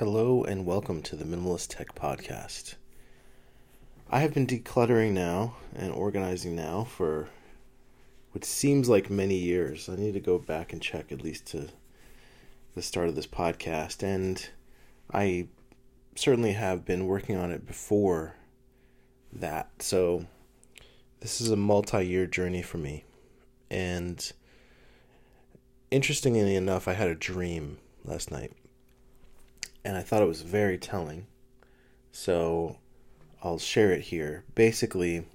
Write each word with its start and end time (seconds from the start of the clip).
Hello 0.00 0.44
and 0.44 0.64
welcome 0.64 1.02
to 1.02 1.14
the 1.14 1.26
Minimalist 1.26 1.76
Tech 1.76 1.94
Podcast. 1.94 2.76
I 4.08 4.20
have 4.20 4.32
been 4.32 4.46
decluttering 4.46 5.12
now 5.12 5.56
and 5.76 5.92
organizing 5.92 6.56
now 6.56 6.84
for 6.84 7.28
what 8.32 8.42
seems 8.42 8.88
like 8.88 9.10
many 9.10 9.34
years. 9.34 9.90
I 9.90 9.96
need 9.96 10.14
to 10.14 10.20
go 10.20 10.38
back 10.38 10.72
and 10.72 10.80
check 10.80 11.12
at 11.12 11.20
least 11.20 11.44
to 11.48 11.68
the 12.74 12.80
start 12.80 13.10
of 13.10 13.14
this 13.14 13.26
podcast, 13.26 14.02
and 14.02 14.48
I 15.12 15.48
certainly 16.14 16.52
have 16.52 16.86
been 16.86 17.04
working 17.04 17.36
on 17.36 17.50
it 17.50 17.66
before 17.66 18.36
that. 19.34 19.68
So 19.80 20.24
this 21.20 21.42
is 21.42 21.50
a 21.50 21.56
multi 21.56 22.06
year 22.06 22.26
journey 22.26 22.62
for 22.62 22.78
me. 22.78 23.04
And 23.70 24.32
interestingly 25.90 26.56
enough, 26.56 26.88
I 26.88 26.94
had 26.94 27.08
a 27.08 27.14
dream 27.14 27.76
last 28.06 28.30
night 28.30 28.54
and 29.84 29.96
I 29.96 30.02
thought 30.02 30.22
it 30.22 30.28
was 30.28 30.42
very 30.42 30.78
telling. 30.78 31.26
So 32.12 32.76
I'll 33.42 33.58
share 33.58 33.92
it 33.92 34.02
here. 34.02 34.44
Basically, 34.54 35.26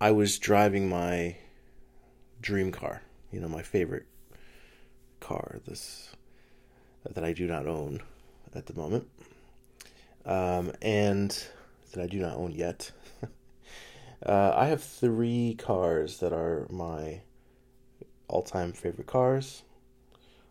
I 0.00 0.10
was 0.10 0.38
driving 0.38 0.88
my 0.88 1.36
dream 2.40 2.72
car, 2.72 3.02
you 3.30 3.40
know, 3.40 3.48
my 3.48 3.62
favorite 3.62 4.06
car, 5.20 5.60
this 5.66 6.10
that 7.14 7.24
I 7.24 7.32
do 7.32 7.46
not 7.46 7.66
own 7.66 8.00
at 8.54 8.66
the 8.66 8.74
moment, 8.74 9.08
um, 10.24 10.72
and 10.80 11.30
that 11.92 12.02
I 12.02 12.06
do 12.06 12.18
not 12.18 12.36
own 12.36 12.52
yet. 12.52 12.92
uh, 14.26 14.54
I 14.56 14.66
have 14.66 14.82
three 14.82 15.56
cars 15.58 16.18
that 16.18 16.32
are 16.32 16.66
my 16.70 17.22
all-time 18.28 18.72
favorite 18.72 19.06
cars. 19.06 19.62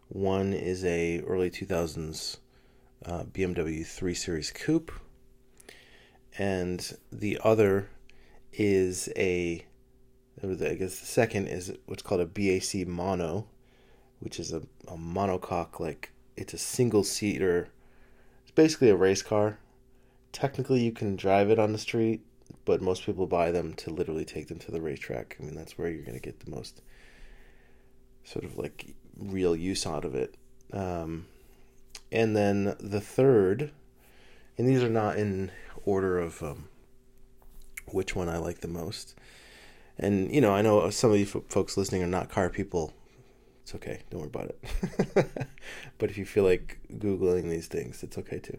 One 0.10 0.54
is 0.54 0.84
a 0.84 1.22
early 1.22 1.50
2000s 1.50 2.38
uh, 3.06 3.24
BMW 3.24 3.86
3 3.86 4.14
Series 4.14 4.52
Coupe, 4.52 4.92
and 6.38 6.98
the 7.12 7.40
other 7.44 7.90
is 8.54 9.10
a, 9.16 9.66
I 10.44 10.48
guess 10.48 11.00
the 11.00 11.06
second 11.06 11.48
is 11.48 11.74
what's 11.86 12.02
called 12.02 12.22
a 12.22 12.26
BAC 12.26 12.88
Mono, 12.88 13.48
which 14.20 14.40
is 14.40 14.54
a, 14.54 14.62
a 14.88 14.98
monocoque, 14.98 15.80
like 15.80 16.12
it's 16.36 16.54
a 16.54 16.58
single 16.58 17.04
seater. 17.04 17.70
It's 18.44 18.52
basically 18.52 18.90
a 18.90 18.96
race 18.96 19.22
car. 19.22 19.60
Technically, 20.32 20.82
you 20.82 20.92
can 20.92 21.16
drive 21.16 21.50
it 21.50 21.60
on 21.60 21.74
the 21.74 21.78
street, 21.78 22.22
but 22.66 22.82
most 22.82 23.06
people 23.06 23.28
buy 23.28 23.52
them 23.52 23.74
to 23.76 23.90
literally 23.90 24.26
take 24.26 24.48
them 24.48 24.60
to 24.60 24.72
the 24.72 24.82
racetrack. 24.82 25.38
I 25.40 25.44
mean, 25.44 25.56
that's 25.56 25.78
where 25.78 25.90
you're 25.90 26.06
going 26.06 26.14
to 26.14 26.22
get 26.22 26.40
the 26.40 26.52
most 26.52 26.82
sort 28.24 28.46
of 28.46 28.58
like 28.58 28.96
real 29.18 29.56
use 29.56 29.86
out 29.86 30.06
of 30.06 30.16
it. 30.16 30.36
Um, 30.72 31.26
and 32.12 32.36
then 32.36 32.76
the 32.80 33.02
third, 33.02 33.72
and 34.58 34.68
these 34.68 34.84
are 34.84 34.90
not 34.90 35.18
in 35.18 35.52
order 35.86 36.20
of 36.20 36.42
um, 36.44 36.68
which 37.88 38.16
one 38.16 38.30
I 38.30 38.38
like 38.38 38.60
the 38.60 38.68
most. 38.68 39.16
And 39.98 40.34
you 40.34 40.42
know, 40.42 40.54
I 40.54 40.62
know 40.62 40.90
some 40.90 41.12
of 41.12 41.18
you 41.18 41.26
folks 41.26 41.78
listening 41.78 42.04
are 42.04 42.08
not 42.08 42.30
car 42.30 42.50
people. 42.50 42.94
It's 43.64 43.76
okay, 43.76 44.02
don't 44.10 44.22
worry 44.22 44.30
about 44.30 44.50
it. 44.50 45.28
but 45.98 46.10
if 46.10 46.18
you 46.18 46.26
feel 46.26 46.44
like 46.44 46.80
googling 46.98 47.50
these 47.50 47.68
things, 47.68 48.04
it's 48.04 48.18
okay 48.18 48.40
too, 48.40 48.58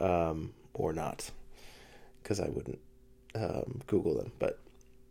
um, 0.00 0.52
or 0.74 0.92
not, 0.92 1.30
because 2.22 2.38
I 2.38 2.48
wouldn't 2.48 2.78
um, 3.34 3.80
Google 3.86 4.16
them, 4.16 4.32
but 4.38 4.60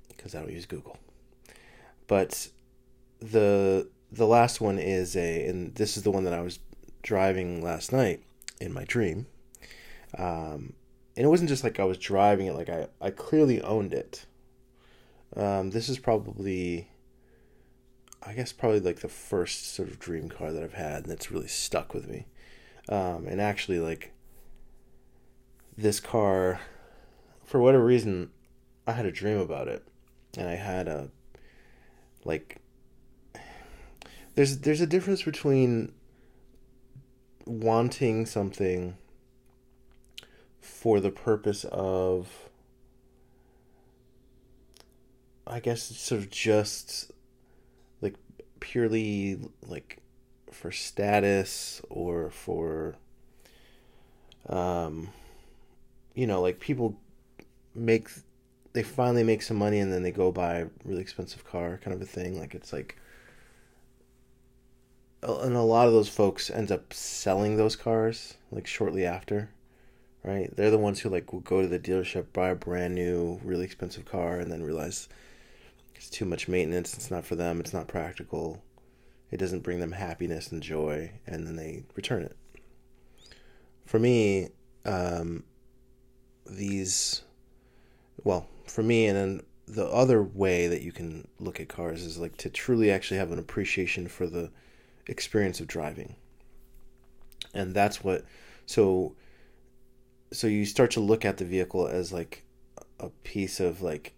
because 0.09 0.35
I 0.35 0.41
don't 0.41 0.51
use 0.51 0.65
Google. 0.65 0.97
But 2.07 2.49
the 3.19 3.89
the 4.11 4.27
last 4.27 4.61
one 4.61 4.77
is 4.79 5.15
a, 5.17 5.47
and 5.47 5.75
this 5.75 5.97
is 5.97 6.03
the 6.03 6.11
one 6.11 6.23
that 6.23 6.33
I 6.33 6.41
was 6.41 6.59
driving 7.07 7.63
last 7.63 7.93
night 7.93 8.21
in 8.59 8.73
my 8.73 8.83
dream. 8.83 9.25
Um, 10.17 10.73
and 11.15 11.25
it 11.25 11.29
wasn't 11.29 11.49
just 11.49 11.63
like 11.63 11.79
I 11.79 11.85
was 11.85 11.97
driving 11.97 12.47
it, 12.47 12.53
like 12.53 12.69
I, 12.69 12.87
I 13.01 13.11
clearly 13.11 13.61
owned 13.61 13.93
it. 13.93 14.25
Um, 15.35 15.71
this 15.71 15.87
is 15.87 15.99
probably, 15.99 16.89
I 18.21 18.33
guess, 18.33 18.51
probably 18.51 18.81
like 18.81 18.99
the 18.99 19.07
first 19.07 19.73
sort 19.73 19.87
of 19.87 19.99
dream 19.99 20.27
car 20.27 20.51
that 20.51 20.63
I've 20.63 20.73
had, 20.73 21.05
that's 21.05 21.31
really 21.31 21.47
stuck 21.47 21.93
with 21.93 22.09
me. 22.09 22.27
Um, 22.89 23.25
and 23.27 23.39
actually, 23.39 23.79
like, 23.79 24.11
this 25.77 25.99
car, 25.99 26.59
for 27.45 27.61
whatever 27.61 27.85
reason, 27.85 28.31
I 28.85 28.91
had 28.91 29.05
a 29.05 29.11
dream 29.11 29.39
about 29.39 29.67
it, 29.67 29.83
and 30.37 30.47
I 30.47 30.55
had 30.55 30.87
a, 30.87 31.09
like, 32.25 32.57
there's 34.35 34.59
there's 34.59 34.81
a 34.81 34.87
difference 34.87 35.23
between 35.23 35.91
wanting 37.47 38.25
something 38.25 38.97
for 40.61 40.99
the 40.99 41.11
purpose 41.11 41.65
of 41.71 42.49
I 45.45 45.59
guess 45.59 45.81
sort 45.81 46.21
of 46.21 46.29
just 46.29 47.11
like 48.01 48.15
purely 48.59 49.39
like 49.65 49.99
for 50.51 50.71
status 50.71 51.81
or 51.89 52.29
for 52.29 52.95
um 54.49 55.09
you 56.15 56.27
know 56.27 56.41
like 56.41 56.59
people 56.59 56.97
make 57.73 58.09
they 58.77 58.83
finally 58.83 59.23
make 59.23 59.41
some 59.41 59.57
money 59.57 59.79
and 59.79 59.91
then 59.91 60.03
they 60.03 60.11
go 60.11 60.31
buy 60.31 60.57
a 60.57 60.67
really 60.85 61.01
expensive 61.01 61.43
car 61.43 61.79
kind 61.83 61.95
of 61.95 62.01
a 62.01 62.05
thing. 62.05 62.39
Like 62.39 62.53
it's 62.53 62.71
like 62.71 62.95
and 65.23 65.55
a 65.55 65.61
lot 65.61 65.87
of 65.87 65.93
those 65.93 66.09
folks 66.09 66.49
end 66.49 66.71
up 66.71 66.93
selling 66.93 67.57
those 67.57 67.75
cars 67.75 68.35
like 68.51 68.67
shortly 68.67 69.05
after 69.05 69.49
right? 70.27 70.53
They're 70.55 70.71
the 70.71 70.77
ones 70.77 70.99
who 70.99 71.09
like 71.09 71.31
will 71.31 71.39
go 71.39 71.61
to 71.61 71.67
the 71.67 71.79
dealership 71.79 72.33
buy 72.33 72.49
a 72.49 72.55
brand 72.55 72.95
new 72.95 73.39
really 73.43 73.63
expensive 73.63 74.05
car 74.05 74.39
and 74.39 74.51
then 74.51 74.61
realize 74.61 75.07
it's 75.95 76.09
too 76.09 76.25
much 76.25 76.47
maintenance 76.47 76.93
it's 76.93 77.09
not 77.09 77.25
for 77.25 77.35
them 77.35 77.59
it's 77.59 77.73
not 77.73 77.87
practical 77.87 78.61
it 79.31 79.37
doesn't 79.37 79.63
bring 79.63 79.79
them 79.79 79.93
happiness 79.93 80.51
and 80.51 80.61
joy 80.61 81.11
and 81.25 81.47
then 81.47 81.55
they 81.55 81.83
return 81.95 82.23
it. 82.23 82.35
For 83.85 83.99
me 83.99 84.49
um, 84.85 85.43
these 86.45 87.23
well 88.23 88.47
for 88.67 88.83
me 88.83 89.07
and 89.07 89.17
then 89.17 89.41
the 89.67 89.87
other 89.87 90.23
way 90.23 90.67
that 90.67 90.81
you 90.81 90.91
can 90.91 91.27
look 91.39 91.59
at 91.59 91.67
cars 91.69 92.03
is 92.03 92.17
like 92.17 92.37
to 92.37 92.49
truly 92.49 92.91
actually 92.91 93.17
have 93.17 93.31
an 93.31 93.39
appreciation 93.39 94.07
for 94.07 94.27
the 94.27 94.49
experience 95.07 95.59
of 95.59 95.67
driving. 95.67 96.15
And 97.53 97.73
that's 97.73 98.03
what 98.03 98.25
so 98.65 99.15
so 100.31 100.47
you 100.47 100.65
start 100.65 100.91
to 100.91 100.99
look 100.99 101.25
at 101.25 101.37
the 101.37 101.45
vehicle 101.45 101.87
as 101.87 102.11
like 102.11 102.43
a 102.99 103.09
piece 103.23 103.59
of 103.59 103.81
like 103.81 104.13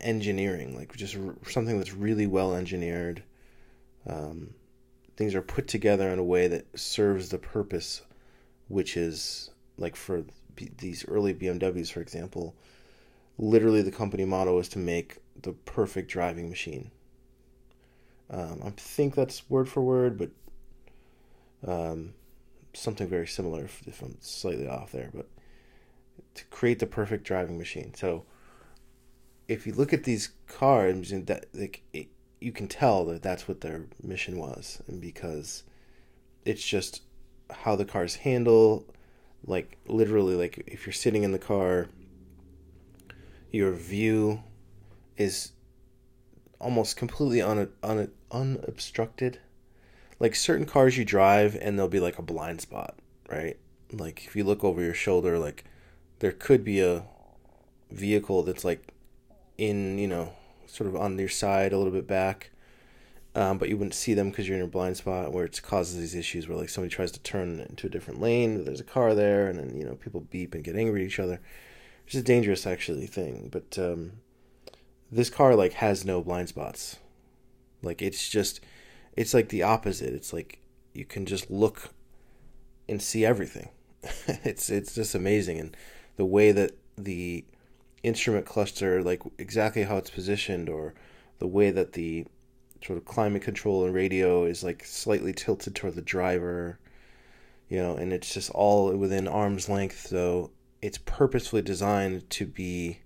engineering, 0.00 0.76
like 0.76 0.94
just 0.96 1.16
something 1.48 1.78
that's 1.78 1.94
really 1.94 2.26
well 2.26 2.54
engineered. 2.54 3.22
Um, 4.06 4.54
things 5.16 5.34
are 5.34 5.42
put 5.42 5.68
together 5.68 6.08
in 6.10 6.18
a 6.18 6.24
way 6.24 6.48
that 6.48 6.78
serves 6.78 7.28
the 7.28 7.38
purpose, 7.38 8.02
which 8.68 8.96
is 8.96 9.50
like 9.76 9.96
for 9.96 10.24
B- 10.54 10.70
these 10.78 11.06
early 11.06 11.34
BMWs, 11.34 11.92
for 11.92 12.00
example, 12.00 12.54
literally 13.38 13.82
the 13.82 13.92
company 13.92 14.24
motto 14.24 14.58
is 14.58 14.68
to 14.70 14.78
make 14.78 15.18
the 15.40 15.52
perfect 15.52 16.10
driving 16.10 16.48
machine. 16.48 16.90
Um, 18.30 18.60
I 18.64 18.70
think 18.70 19.14
that's 19.14 19.48
word 19.48 19.68
for 19.68 19.80
word, 19.80 20.18
but 20.18 20.30
um, 21.66 22.14
something 22.74 23.08
very 23.08 23.26
similar 23.26 23.64
if, 23.64 23.82
if, 23.86 24.02
I'm 24.02 24.16
slightly 24.20 24.68
off 24.68 24.92
there. 24.92 25.10
But 25.14 25.28
to 26.34 26.44
create 26.46 26.78
the 26.78 26.86
perfect 26.86 27.24
driving 27.24 27.58
machine. 27.58 27.94
So 27.94 28.24
if 29.48 29.66
you 29.66 29.72
look 29.72 29.92
at 29.92 30.04
these 30.04 30.30
cars, 30.46 31.10
that 31.10 31.46
like 31.54 31.82
it, 31.92 32.08
you 32.40 32.52
can 32.52 32.68
tell 32.68 33.04
that 33.06 33.22
that's 33.22 33.48
what 33.48 33.60
their 33.62 33.86
mission 34.02 34.38
was, 34.38 34.82
and 34.86 35.00
because 35.00 35.64
it's 36.44 36.66
just 36.66 37.02
how 37.50 37.74
the 37.76 37.84
cars 37.84 38.16
handle, 38.16 38.86
like 39.44 39.78
literally, 39.86 40.34
like 40.34 40.62
if 40.66 40.86
you're 40.86 40.92
sitting 40.92 41.24
in 41.24 41.32
the 41.32 41.38
car, 41.38 41.88
your 43.50 43.72
view 43.72 44.42
is 45.16 45.52
almost 46.60 46.96
completely 46.96 47.40
un, 47.40 47.68
un, 47.82 48.10
unobstructed. 48.30 49.38
Like 50.20 50.34
certain 50.34 50.66
cars 50.66 50.96
you 50.96 51.04
drive 51.04 51.56
and 51.60 51.78
there'll 51.78 51.88
be 51.88 52.00
like 52.00 52.18
a 52.18 52.22
blind 52.22 52.60
spot, 52.60 52.96
right? 53.30 53.56
Like 53.92 54.24
if 54.26 54.34
you 54.34 54.44
look 54.44 54.64
over 54.64 54.82
your 54.82 54.94
shoulder, 54.94 55.38
like 55.38 55.64
there 56.18 56.32
could 56.32 56.64
be 56.64 56.80
a 56.80 57.04
vehicle 57.90 58.42
that's 58.42 58.64
like 58.64 58.92
in, 59.56 59.98
you 59.98 60.08
know, 60.08 60.32
sort 60.66 60.88
of 60.88 60.96
on 60.96 61.18
your 61.18 61.28
side 61.28 61.72
a 61.72 61.78
little 61.78 61.92
bit 61.92 62.06
back. 62.06 62.50
Um, 63.34 63.58
but 63.58 63.68
you 63.68 63.76
wouldn't 63.76 63.94
see 63.94 64.14
them 64.14 64.30
because 64.30 64.48
you're 64.48 64.56
in 64.56 64.64
a 64.64 64.68
blind 64.68 64.96
spot 64.96 65.32
where 65.32 65.44
it 65.44 65.60
causes 65.62 65.96
these 65.96 66.14
issues 66.14 66.48
where 66.48 66.58
like 66.58 66.68
somebody 66.68 66.92
tries 66.92 67.12
to 67.12 67.20
turn 67.20 67.60
into 67.60 67.86
a 67.86 67.90
different 67.90 68.20
lane, 68.20 68.64
there's 68.64 68.80
a 68.80 68.84
car 68.84 69.14
there, 69.14 69.46
and 69.48 69.58
then 69.58 69.76
you 69.76 69.84
know 69.84 69.94
people 69.94 70.22
beep 70.22 70.54
and 70.54 70.64
get 70.64 70.74
angry 70.74 71.02
at 71.02 71.06
each 71.06 71.20
other. 71.20 71.40
It's 72.06 72.16
a 72.16 72.22
dangerous 72.22 72.66
actually 72.66 73.06
thing. 73.06 73.48
But 73.52 73.78
um, 73.78 74.12
this 75.10 75.30
car 75.30 75.54
like 75.54 75.74
has 75.74 76.04
no 76.04 76.22
blind 76.22 76.48
spots. 76.48 76.98
Like 77.82 78.02
it's 78.02 78.28
just 78.28 78.60
it's 79.16 79.34
like 79.34 79.48
the 79.48 79.62
opposite. 79.62 80.12
It's 80.14 80.32
like 80.32 80.60
you 80.92 81.04
can 81.04 81.26
just 81.26 81.50
look 81.50 81.90
and 82.88 83.00
see 83.00 83.24
everything. 83.24 83.70
it's 84.44 84.70
it's 84.70 84.94
just 84.94 85.14
amazing, 85.14 85.58
and 85.58 85.76
the 86.16 86.24
way 86.24 86.52
that 86.52 86.72
the 86.96 87.44
instrument 88.02 88.46
cluster, 88.46 89.02
like 89.02 89.22
exactly 89.38 89.82
how 89.84 89.96
it's 89.96 90.10
positioned, 90.10 90.68
or 90.68 90.94
the 91.38 91.46
way 91.46 91.70
that 91.70 91.92
the 91.92 92.26
sort 92.84 92.96
of 92.96 93.04
climate 93.04 93.42
control 93.42 93.84
and 93.84 93.94
radio 93.94 94.44
is 94.44 94.62
like 94.62 94.84
slightly 94.84 95.32
tilted 95.32 95.74
toward 95.74 95.94
the 95.94 96.02
driver, 96.02 96.78
you 97.68 97.78
know, 97.78 97.96
and 97.96 98.12
it's 98.12 98.32
just 98.32 98.50
all 98.50 98.94
within 98.96 99.26
arm's 99.26 99.68
length. 99.68 100.06
So 100.06 100.50
it's 100.80 100.98
purposefully 100.98 101.62
designed 101.62 102.28
to 102.30 102.46
be 102.46 103.00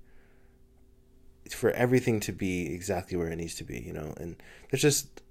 for 1.55 1.71
everything 1.71 2.21
to 2.21 2.33
be 2.33 2.73
exactly 2.73 3.17
where 3.17 3.29
it 3.29 3.37
needs 3.37 3.55
to 3.57 3.65
be, 3.65 3.81
you 3.81 3.93
know. 3.93 4.15
And 4.17 4.37
there's 4.71 4.83
just 4.83 5.23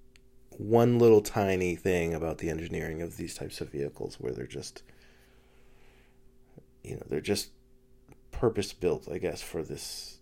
one 0.58 1.00
little 1.00 1.22
tiny 1.22 1.76
thing 1.76 2.14
about 2.14 2.38
the 2.38 2.50
engineering 2.50 3.02
of 3.02 3.18
these 3.18 3.36
types 3.36 3.62
of 3.62 3.70
vehicles 3.70 4.18
where 4.20 4.34
they're 4.34 4.46
just 4.46 4.84
you 6.84 6.96
know, 6.96 7.04
they're 7.08 7.22
just 7.22 7.50
purpose 8.32 8.74
built, 8.74 9.08
I 9.12 9.18
guess, 9.18 9.42
for 9.42 9.64
this 9.64 10.18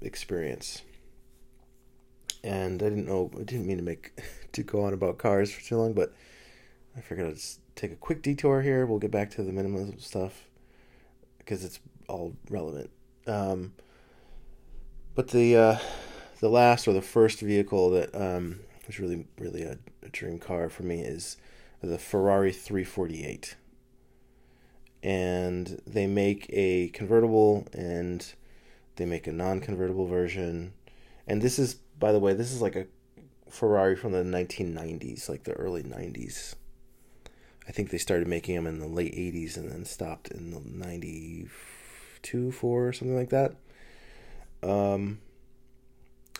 experience. 0.00 0.82
And 2.44 2.82
I 2.82 2.88
didn't 2.88 3.06
know, 3.06 3.30
I 3.34 3.42
didn't 3.42 3.66
mean 3.66 3.78
to 3.78 3.82
make 3.82 4.12
to 4.52 4.62
go 4.62 4.84
on 4.84 4.92
about 4.92 5.18
cars 5.18 5.50
for 5.50 5.62
too 5.62 5.76
long, 5.76 5.92
but 5.92 6.14
I 6.96 7.00
figured 7.00 7.28
I'd 7.28 7.34
just 7.34 7.60
take 7.74 7.92
a 7.92 7.96
quick 7.96 8.22
detour 8.22 8.62
here. 8.62 8.86
We'll 8.86 8.98
get 8.98 9.10
back 9.10 9.30
to 9.32 9.42
the 9.42 9.52
minimalism 9.52 10.00
stuff 10.00 10.48
because 11.38 11.64
it's 11.64 11.80
all 12.08 12.34
relevant. 12.48 12.90
Um, 13.26 13.72
but 15.18 15.28
the 15.30 15.56
uh, 15.56 15.78
the 16.38 16.48
last 16.48 16.86
or 16.86 16.92
the 16.92 17.02
first 17.02 17.40
vehicle 17.40 17.90
that 17.90 18.14
um, 18.14 18.60
was 18.86 19.00
really 19.00 19.26
really 19.36 19.64
a, 19.64 19.76
a 20.04 20.08
dream 20.10 20.38
car 20.38 20.68
for 20.68 20.84
me 20.84 21.00
is 21.00 21.36
the 21.82 21.98
Ferrari 21.98 22.52
348 22.52 23.56
and 25.02 25.82
they 25.84 26.06
make 26.06 26.46
a 26.50 26.90
convertible 26.90 27.66
and 27.72 28.32
they 28.94 29.04
make 29.06 29.26
a 29.26 29.32
non-convertible 29.32 30.06
version. 30.06 30.72
And 31.26 31.42
this 31.42 31.58
is 31.58 31.74
by 31.98 32.12
the 32.12 32.20
way 32.20 32.32
this 32.32 32.52
is 32.52 32.62
like 32.62 32.76
a 32.76 32.86
ferrari 33.50 33.96
from 33.96 34.12
the 34.12 34.22
1990s 34.22 35.28
like 35.28 35.42
the 35.44 35.54
early 35.54 35.82
90s 35.82 36.54
i 37.66 37.72
think 37.72 37.88
they 37.88 37.96
started 37.96 38.28
making 38.28 38.54
them 38.54 38.66
in 38.66 38.78
the 38.78 38.86
late 38.86 39.14
80s 39.14 39.56
and 39.56 39.72
then 39.72 39.86
stopped 39.86 40.28
in 40.28 40.50
the 40.50 40.60
92 40.60 42.52
4 42.52 42.86
or 42.86 42.92
something 42.92 43.16
like 43.16 43.30
that 43.30 43.54
um 44.62 45.18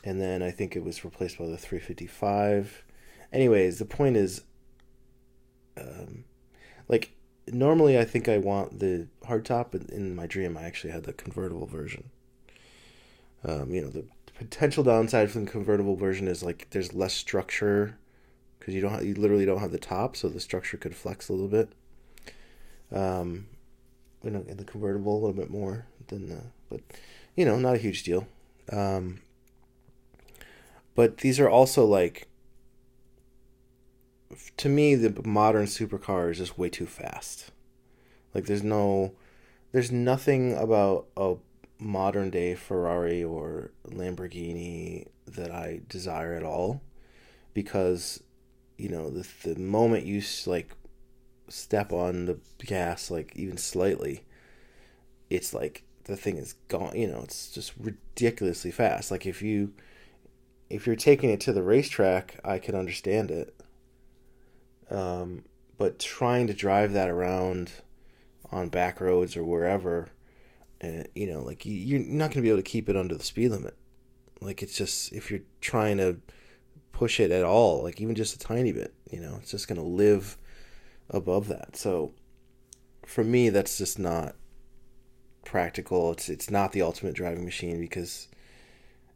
and 0.05 0.21
then 0.21 0.43
i 0.43 0.51
think 0.51 0.75
it 0.75 0.85
was 0.85 1.05
replaced 1.05 1.39
by 1.39 1.47
the 1.47 1.57
355 1.57 2.85
anyways 3.33 3.79
the 3.79 3.85
point 3.85 4.17
is 4.17 4.43
um 5.77 6.25
like 6.89 7.13
normally 7.53 7.99
I 7.99 8.05
think 8.05 8.29
I 8.29 8.39
want 8.39 8.79
the 8.81 9.07
hardtop, 9.27 9.69
but 9.73 9.83
in 9.91 10.15
my 10.15 10.27
dream 10.27 10.57
I 10.57 10.63
actually 10.63 10.93
had 10.93 11.05
the 11.05 11.13
convertible 11.13 11.67
version. 11.67 12.11
Um, 13.45 13.73
you 13.73 13.81
know, 13.81 13.89
the 13.89 14.05
potential 14.35 14.85
downside 14.85 15.31
from 15.31 15.45
the 15.45 15.51
convertible 15.51 15.97
version 15.97 16.29
is 16.29 16.43
like 16.43 16.69
there's 16.71 16.95
less 16.95 17.15
structure 17.15 17.99
because 18.59 18.75
you 18.75 18.81
don't 18.81 18.93
have, 18.93 19.05
you 19.05 19.15
literally 19.15 19.47
don't 19.47 19.61
have 19.61 19.73
the 19.73 19.79
top, 19.79 20.17
so 20.17 20.29
the 20.29 20.41
structure 20.41 20.77
could 20.77 20.95
flex 20.95 21.29
a 21.29 21.33
little 21.33 21.49
bit. 21.49 21.71
Um, 22.91 23.47
in, 24.25 24.35
a, 24.35 24.41
in 24.43 24.57
the 24.57 24.65
convertible 24.65 25.13
a 25.13 25.21
little 25.21 25.33
bit 25.33 25.51
more 25.51 25.87
than 26.09 26.29
the, 26.29 26.43
but 26.69 26.81
you 27.39 27.45
know, 27.45 27.57
not 27.57 27.77
a 27.77 27.79
huge 27.79 28.03
deal. 28.03 28.27
Um, 28.73 29.21
but 30.97 31.19
these 31.19 31.39
are 31.39 31.49
also 31.49 31.87
like 31.87 32.27
to 34.57 34.69
me, 34.69 34.95
the 34.95 35.23
modern 35.27 35.67
supercar 35.67 36.31
is 36.31 36.39
just 36.39 36.59
way 36.59 36.69
too 36.69 36.87
fast. 36.87 37.51
Like, 38.35 38.47
there's 38.47 38.63
no, 38.63 39.13
there's 39.73 39.91
nothing 39.91 40.57
about 40.57 41.07
a 41.17 41.37
modern 41.79 42.31
day 42.31 42.55
Ferrari 42.55 43.23
or 43.23 43.71
Lamborghini 43.87 45.07
that 45.27 45.51
I 45.51 45.81
desire 45.89 46.35
at 46.35 46.43
all, 46.43 46.83
because, 47.55 48.23
you 48.77 48.89
know, 48.89 49.11
the 49.11 49.27
the 49.45 49.59
moment 49.59 50.05
you 50.05 50.23
like 50.47 50.73
step 51.49 51.93
on 51.93 52.27
the 52.27 52.39
gas, 52.59 53.11
like 53.11 53.33
even 53.37 53.57
slightly, 53.57 54.25
it's 55.31 55.55
like 55.55 55.85
the 56.09 56.17
thing 56.17 56.37
is 56.37 56.55
gone. 56.67 56.97
You 56.97 57.07
know, 57.07 57.21
it's 57.23 57.51
just 57.51 57.73
ridiculously 57.79 58.73
fast. 58.73 59.13
Like 59.13 59.25
if 59.25 59.41
you 59.41 59.73
if 60.69 60.87
you're 60.87 60.97
taking 60.97 61.31
it 61.31 61.41
to 61.43 61.53
the 61.53 61.63
racetrack, 61.63 62.41
I 62.45 62.59
can 62.59 62.75
understand 62.75 63.31
it 63.31 63.59
um, 64.91 65.45
but 65.77 65.99
trying 65.99 66.47
to 66.47 66.55
drive 66.55 66.93
that 66.93 67.11
around 67.11 67.73
on 68.51 68.69
back 68.69 69.01
roads 69.01 69.37
or 69.37 69.45
wherever, 69.45 70.09
and 70.81 71.03
uh, 71.03 71.09
you 71.15 71.27
know, 71.27 71.43
like 71.43 71.65
you're 71.65 72.01
not 72.01 72.31
going 72.31 72.37
to 72.37 72.43
be 72.43 72.49
able 72.49 72.59
to 72.59 72.63
keep 72.63 72.89
it 72.89 72.97
under 72.97 73.15
the 73.15 73.25
speed 73.25 73.51
limit. 73.51 73.77
Like 74.41 74.63
it's 74.63 74.77
just 74.77 75.13
if 75.13 75.31
you're 75.31 75.41
trying 75.61 75.99
to 75.99 76.19
push 76.93 77.21
it 77.21 77.31
at 77.31 77.45
all, 77.45 77.83
like 77.83 78.01
even 78.01 78.15
just 78.15 78.35
a 78.35 78.39
tiny 78.39 78.73
bit, 78.73 78.95
you 79.11 79.21
know, 79.21 79.39
it's 79.41 79.51
just 79.51 79.69
going 79.69 79.81
to 79.81 79.87
live 79.87 80.39
above 81.11 81.49
that. 81.49 81.77
So 81.77 82.13
for 83.05 83.25
me, 83.25 83.51
that's 83.51 83.79
just 83.79 83.99
not 83.99 84.37
practical. 85.49 86.13
It's 86.13 86.29
it's 86.29 86.51
not 86.51 86.73
the 86.73 86.83
ultimate 86.83 87.15
driving 87.15 87.45
machine 87.45 87.81
because 87.81 88.29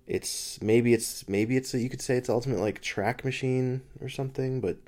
it's 0.06 0.60
maybe 0.62 0.94
it's 0.94 1.28
maybe 1.28 1.56
it's 1.56 1.74
a, 1.74 1.78
you 1.78 1.90
could 1.90 2.00
say 2.00 2.16
it's 2.16 2.30
ultimate 2.30 2.58
like 2.58 2.80
track 2.80 3.24
machine 3.24 3.82
or 4.00 4.08
something, 4.08 4.60
but 4.60 4.78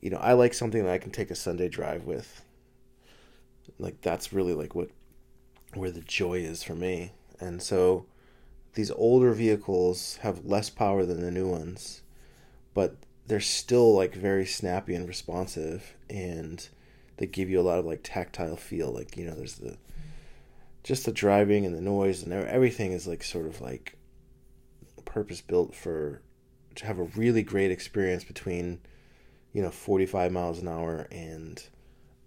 you 0.00 0.10
know, 0.10 0.18
I 0.18 0.34
like 0.34 0.54
something 0.54 0.84
that 0.84 0.92
I 0.92 0.98
can 0.98 1.10
take 1.10 1.30
a 1.30 1.34
Sunday 1.34 1.68
drive 1.68 2.04
with. 2.04 2.44
Like 3.78 4.00
that's 4.00 4.32
really 4.32 4.54
like 4.54 4.74
what 4.74 4.90
where 5.74 5.90
the 5.90 6.02
joy 6.02 6.38
is 6.38 6.62
for 6.62 6.74
me. 6.74 7.12
And 7.40 7.60
so 7.60 8.06
these 8.74 8.92
older 8.92 9.32
vehicles 9.32 10.18
have 10.22 10.44
less 10.44 10.70
power 10.70 11.04
than 11.04 11.20
the 11.20 11.32
new 11.32 11.48
ones, 11.48 12.02
but 12.74 12.96
they're 13.26 13.40
still 13.40 13.92
like 13.94 14.14
very 14.14 14.46
snappy 14.46 14.94
and 14.94 15.08
responsive 15.08 15.94
and 16.08 16.68
they 17.16 17.26
give 17.26 17.50
you 17.50 17.60
a 17.60 17.62
lot 17.62 17.78
of 17.78 17.86
like 17.86 18.00
tactile 18.02 18.56
feel 18.56 18.92
like 18.92 19.16
you 19.16 19.24
know 19.24 19.34
there's 19.34 19.56
the 19.56 19.76
just 20.84 21.06
the 21.06 21.12
driving 21.12 21.66
and 21.66 21.74
the 21.74 21.80
noise 21.80 22.22
and 22.22 22.32
everything 22.32 22.92
is 22.92 23.08
like 23.08 23.24
sort 23.24 23.46
of 23.46 23.60
like 23.60 23.96
purpose 25.04 25.40
built 25.40 25.74
for 25.74 26.22
to 26.74 26.86
have 26.86 26.98
a 26.98 27.04
really 27.04 27.42
great 27.42 27.70
experience 27.70 28.24
between 28.24 28.80
you 29.52 29.62
know 29.62 29.70
45 29.70 30.30
miles 30.30 30.60
an 30.60 30.68
hour 30.68 31.08
and 31.10 31.66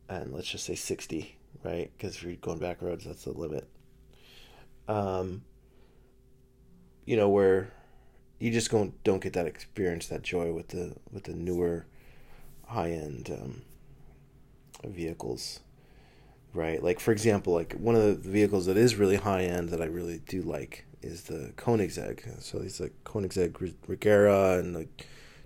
and 0.09 0.33
let's 0.33 0.49
just 0.49 0.65
say 0.65 0.75
60 0.75 1.37
right? 1.63 1.91
Because 1.97 2.15
if 2.15 2.23
you're 2.23 2.35
going 2.35 2.59
back 2.59 2.81
roads 2.81 3.05
that's 3.05 3.25
the 3.25 3.31
limit. 3.31 3.67
Um 4.87 5.43
you 7.05 7.15
know 7.15 7.29
where 7.29 7.73
you 8.39 8.51
just 8.51 8.71
don't 8.71 9.03
don't 9.03 9.21
get 9.21 9.33
that 9.33 9.47
experience 9.47 10.07
that 10.07 10.21
joy 10.23 10.51
with 10.51 10.69
the 10.69 10.95
with 11.11 11.23
the 11.23 11.33
newer 11.33 11.85
high 12.67 12.91
end 12.91 13.29
um, 13.31 13.61
vehicles 14.85 15.61
right 16.57 16.83
like 16.83 16.99
for 16.99 17.11
example 17.11 17.53
like 17.53 17.73
one 17.73 17.95
of 17.95 18.01
the 18.01 18.29
vehicles 18.29 18.65
that 18.65 18.77
is 18.77 18.95
really 18.95 19.15
high 19.15 19.43
end 19.43 19.69
that 19.69 19.81
I 19.81 19.85
really 19.85 20.19
do 20.27 20.41
like 20.41 20.85
is 21.01 21.23
the 21.23 21.53
Koenigsegg 21.55 22.41
so 22.41 22.59
these 22.59 22.79
like 22.79 22.93
Koenigsegg 23.05 23.51
Regera 23.87 24.59
and 24.59 24.75
the 24.75 24.87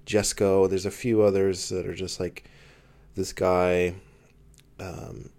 Jesko. 0.06 0.70
There's 0.70 0.86
a 0.86 0.92
few 0.92 1.22
others 1.22 1.70
that 1.70 1.88
are 1.88 1.96
just 1.96 2.20
like 2.20 2.46
this 3.16 3.34
guy 3.34 3.96
um, 4.80 5.30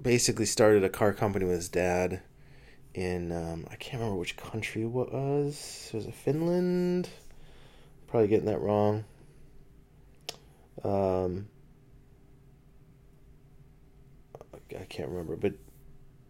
basically 0.00 0.46
started 0.46 0.84
a 0.84 0.88
car 0.88 1.12
company 1.12 1.44
with 1.44 1.56
his 1.56 1.68
dad 1.68 2.22
in 2.94 3.32
um, 3.32 3.66
I 3.70 3.76
can't 3.76 4.00
remember 4.00 4.18
which 4.18 4.36
country 4.36 4.82
it 4.82 4.88
was. 4.88 5.90
Was 5.92 6.06
it 6.06 6.14
Finland? 6.14 7.08
Probably 8.06 8.28
getting 8.28 8.46
that 8.46 8.60
wrong. 8.60 9.04
Um, 10.84 11.48
I 14.74 14.84
can't 14.84 15.08
remember, 15.08 15.36
but 15.36 15.54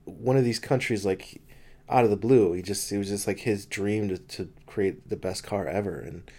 one 0.04 0.37
of 0.37 0.45
these 0.45 0.59
countries, 0.59 1.04
like 1.04 1.40
out 1.88 2.04
of 2.04 2.11
the 2.11 2.16
blue, 2.16 2.52
he 2.52 2.62
just 2.62 2.90
it 2.92 2.99
was 2.99 3.09
just 3.09 3.26
like 3.26 3.40
his 3.40 3.66
dream 3.66 4.09
to 4.09 4.18
to 4.18 4.50
create 4.66 5.09
the 5.09 5.16
best 5.16 5.45
car 5.45 5.66
ever, 5.66 5.99
and 5.99 6.30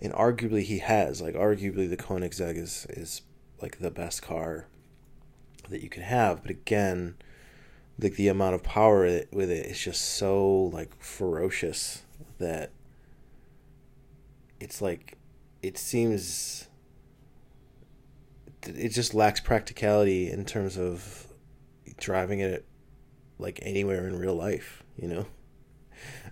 and 0.00 0.12
arguably 0.12 0.62
he 0.62 0.78
has 0.78 1.20
like 1.20 1.34
arguably 1.34 1.88
the 1.88 1.96
Koenigsegg 1.96 2.56
is 2.56 2.86
is 2.90 3.22
like 3.62 3.78
the 3.78 3.90
best 3.90 4.22
car 4.22 4.66
that 5.70 5.82
you 5.82 5.88
can 5.88 6.02
have 6.02 6.42
but 6.42 6.50
again 6.50 7.14
like 7.98 8.16
the 8.16 8.28
amount 8.28 8.54
of 8.54 8.62
power 8.62 9.04
with 9.32 9.50
it 9.50 9.66
is 9.66 9.78
just 9.78 10.02
so 10.02 10.64
like 10.72 10.94
ferocious 11.02 12.02
that 12.38 12.70
it's 14.60 14.82
like 14.82 15.16
it 15.62 15.78
seems 15.78 16.68
it 18.68 18.90
just 18.90 19.14
lacks 19.14 19.40
practicality 19.40 20.30
in 20.30 20.44
terms 20.44 20.76
of 20.76 21.26
driving 21.96 22.40
it 22.40 22.64
like 23.38 23.58
anywhere 23.62 24.06
in 24.06 24.18
real 24.18 24.34
life 24.34 24.82
you 24.96 25.08
know 25.08 25.26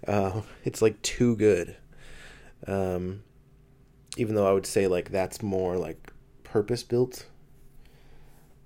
uh, 0.08 0.40
it's 0.64 0.82
like 0.82 1.00
too 1.02 1.36
good 1.36 1.76
um, 2.66 3.22
even 4.16 4.34
though 4.34 4.46
I 4.46 4.52
would 4.52 4.66
say 4.66 4.86
like 4.86 5.10
that's 5.10 5.42
more 5.42 5.76
like 5.76 6.12
purpose 6.44 6.82
built. 6.82 7.26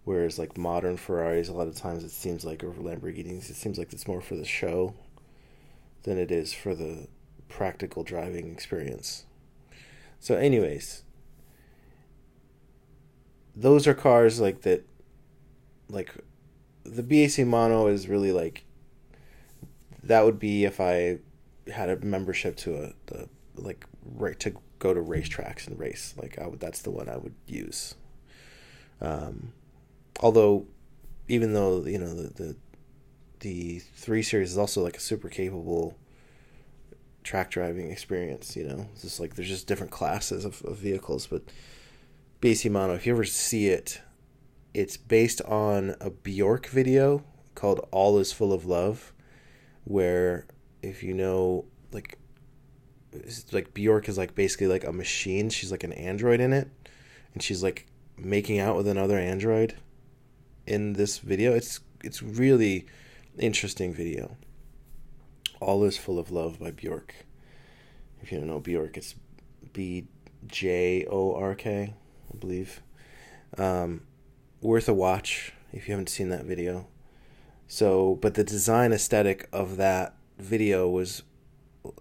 Whereas 0.04 0.38
like 0.38 0.56
modern 0.56 0.96
Ferraris, 0.96 1.48
a 1.48 1.52
lot 1.52 1.68
of 1.68 1.76
times 1.76 2.04
it 2.04 2.10
seems 2.10 2.44
like 2.44 2.62
or 2.62 2.72
Lamborghinis, 2.72 3.50
it 3.50 3.56
seems 3.56 3.78
like 3.78 3.92
it's 3.92 4.06
more 4.06 4.20
for 4.20 4.36
the 4.36 4.44
show 4.44 4.94
than 6.04 6.18
it 6.18 6.30
is 6.30 6.52
for 6.52 6.74
the 6.74 7.08
practical 7.48 8.04
driving 8.04 8.52
experience. 8.52 9.24
So, 10.20 10.36
anyways, 10.36 11.02
those 13.56 13.86
are 13.86 13.94
cars 13.94 14.40
like 14.40 14.62
that. 14.62 14.86
Like 15.88 16.12
the 16.84 17.02
BAC 17.02 17.46
Mono 17.46 17.86
is 17.86 18.08
really 18.08 18.32
like 18.32 18.64
that 20.02 20.24
would 20.24 20.38
be 20.38 20.64
if 20.64 20.80
I 20.80 21.18
had 21.72 21.88
a 21.88 21.96
membership 22.04 22.56
to 22.58 22.76
a 22.76 22.92
the 23.06 23.28
like 23.56 23.86
right 24.14 24.38
to 24.40 24.54
go 24.78 24.94
to 24.94 25.00
racetracks 25.00 25.66
and 25.66 25.78
race. 25.78 26.14
Like 26.20 26.38
I 26.38 26.46
would, 26.46 26.60
that's 26.60 26.82
the 26.82 26.90
one 26.90 27.08
I 27.08 27.16
would 27.16 27.34
use. 27.46 27.94
Um, 29.00 29.52
although, 30.20 30.66
even 31.28 31.54
though 31.54 31.84
you 31.84 31.98
know 31.98 32.14
the 32.14 32.28
the 32.34 32.56
the 33.40 33.78
three 33.94 34.22
series 34.22 34.52
is 34.52 34.58
also 34.58 34.82
like 34.82 34.96
a 34.96 35.00
super 35.00 35.28
capable 35.28 35.96
track 37.22 37.50
driving 37.50 37.90
experience. 37.90 38.56
You 38.56 38.64
know, 38.64 38.88
it's 38.92 39.02
just 39.02 39.20
like 39.20 39.34
there's 39.34 39.48
just 39.48 39.66
different 39.66 39.92
classes 39.92 40.44
of, 40.44 40.62
of 40.64 40.76
vehicles, 40.76 41.26
but 41.26 41.42
BAC 42.40 42.70
Mono, 42.70 42.94
if 42.94 43.06
you 43.06 43.14
ever 43.14 43.24
see 43.24 43.68
it, 43.68 44.00
it's 44.74 44.96
based 44.96 45.40
on 45.42 45.94
a 46.00 46.10
Bjork 46.10 46.66
video 46.66 47.24
called 47.54 47.86
"All 47.90 48.18
Is 48.18 48.32
Full 48.32 48.52
of 48.52 48.66
Love," 48.66 49.14
where 49.84 50.46
if 50.82 51.02
you 51.02 51.14
know 51.14 51.64
like 51.92 52.18
like 53.52 53.72
Bjork 53.72 54.08
is 54.08 54.18
like 54.18 54.34
basically 54.34 54.66
like 54.66 54.84
a 54.84 54.92
machine. 54.92 55.48
She's 55.48 55.70
like 55.70 55.84
an 55.84 55.92
android 55.92 56.40
in 56.40 56.52
it, 56.52 56.68
and 57.32 57.42
she's 57.42 57.62
like 57.62 57.86
making 58.18 58.58
out 58.58 58.76
with 58.76 58.86
another 58.86 59.18
android 59.18 59.74
in 60.66 60.92
this 60.94 61.18
video. 61.18 61.54
It's 61.54 61.80
it's 62.04 62.22
really 62.22 62.86
interesting 63.38 63.94
video. 63.94 64.36
All 65.60 65.84
is 65.84 65.96
full 65.96 66.18
of 66.18 66.30
love 66.30 66.60
by 66.60 66.70
Bjork. 66.70 67.14
If 68.20 68.30
you 68.30 68.38
don't 68.38 68.48
know 68.48 68.60
Bjork, 68.60 68.98
it's 68.98 69.14
B 69.72 70.06
J 70.46 71.06
O 71.10 71.34
R 71.34 71.54
K, 71.54 71.94
I 72.36 72.38
believe. 72.38 72.82
Um, 73.56 74.02
worth 74.60 74.88
a 74.88 74.94
watch 74.94 75.52
if 75.72 75.88
you 75.88 75.92
haven't 75.92 76.08
seen 76.08 76.28
that 76.28 76.44
video. 76.44 76.86
So, 77.68 78.18
but 78.20 78.34
the 78.34 78.44
design 78.44 78.92
aesthetic 78.92 79.48
of 79.52 79.76
that 79.76 80.14
video 80.38 80.88
was 80.88 81.22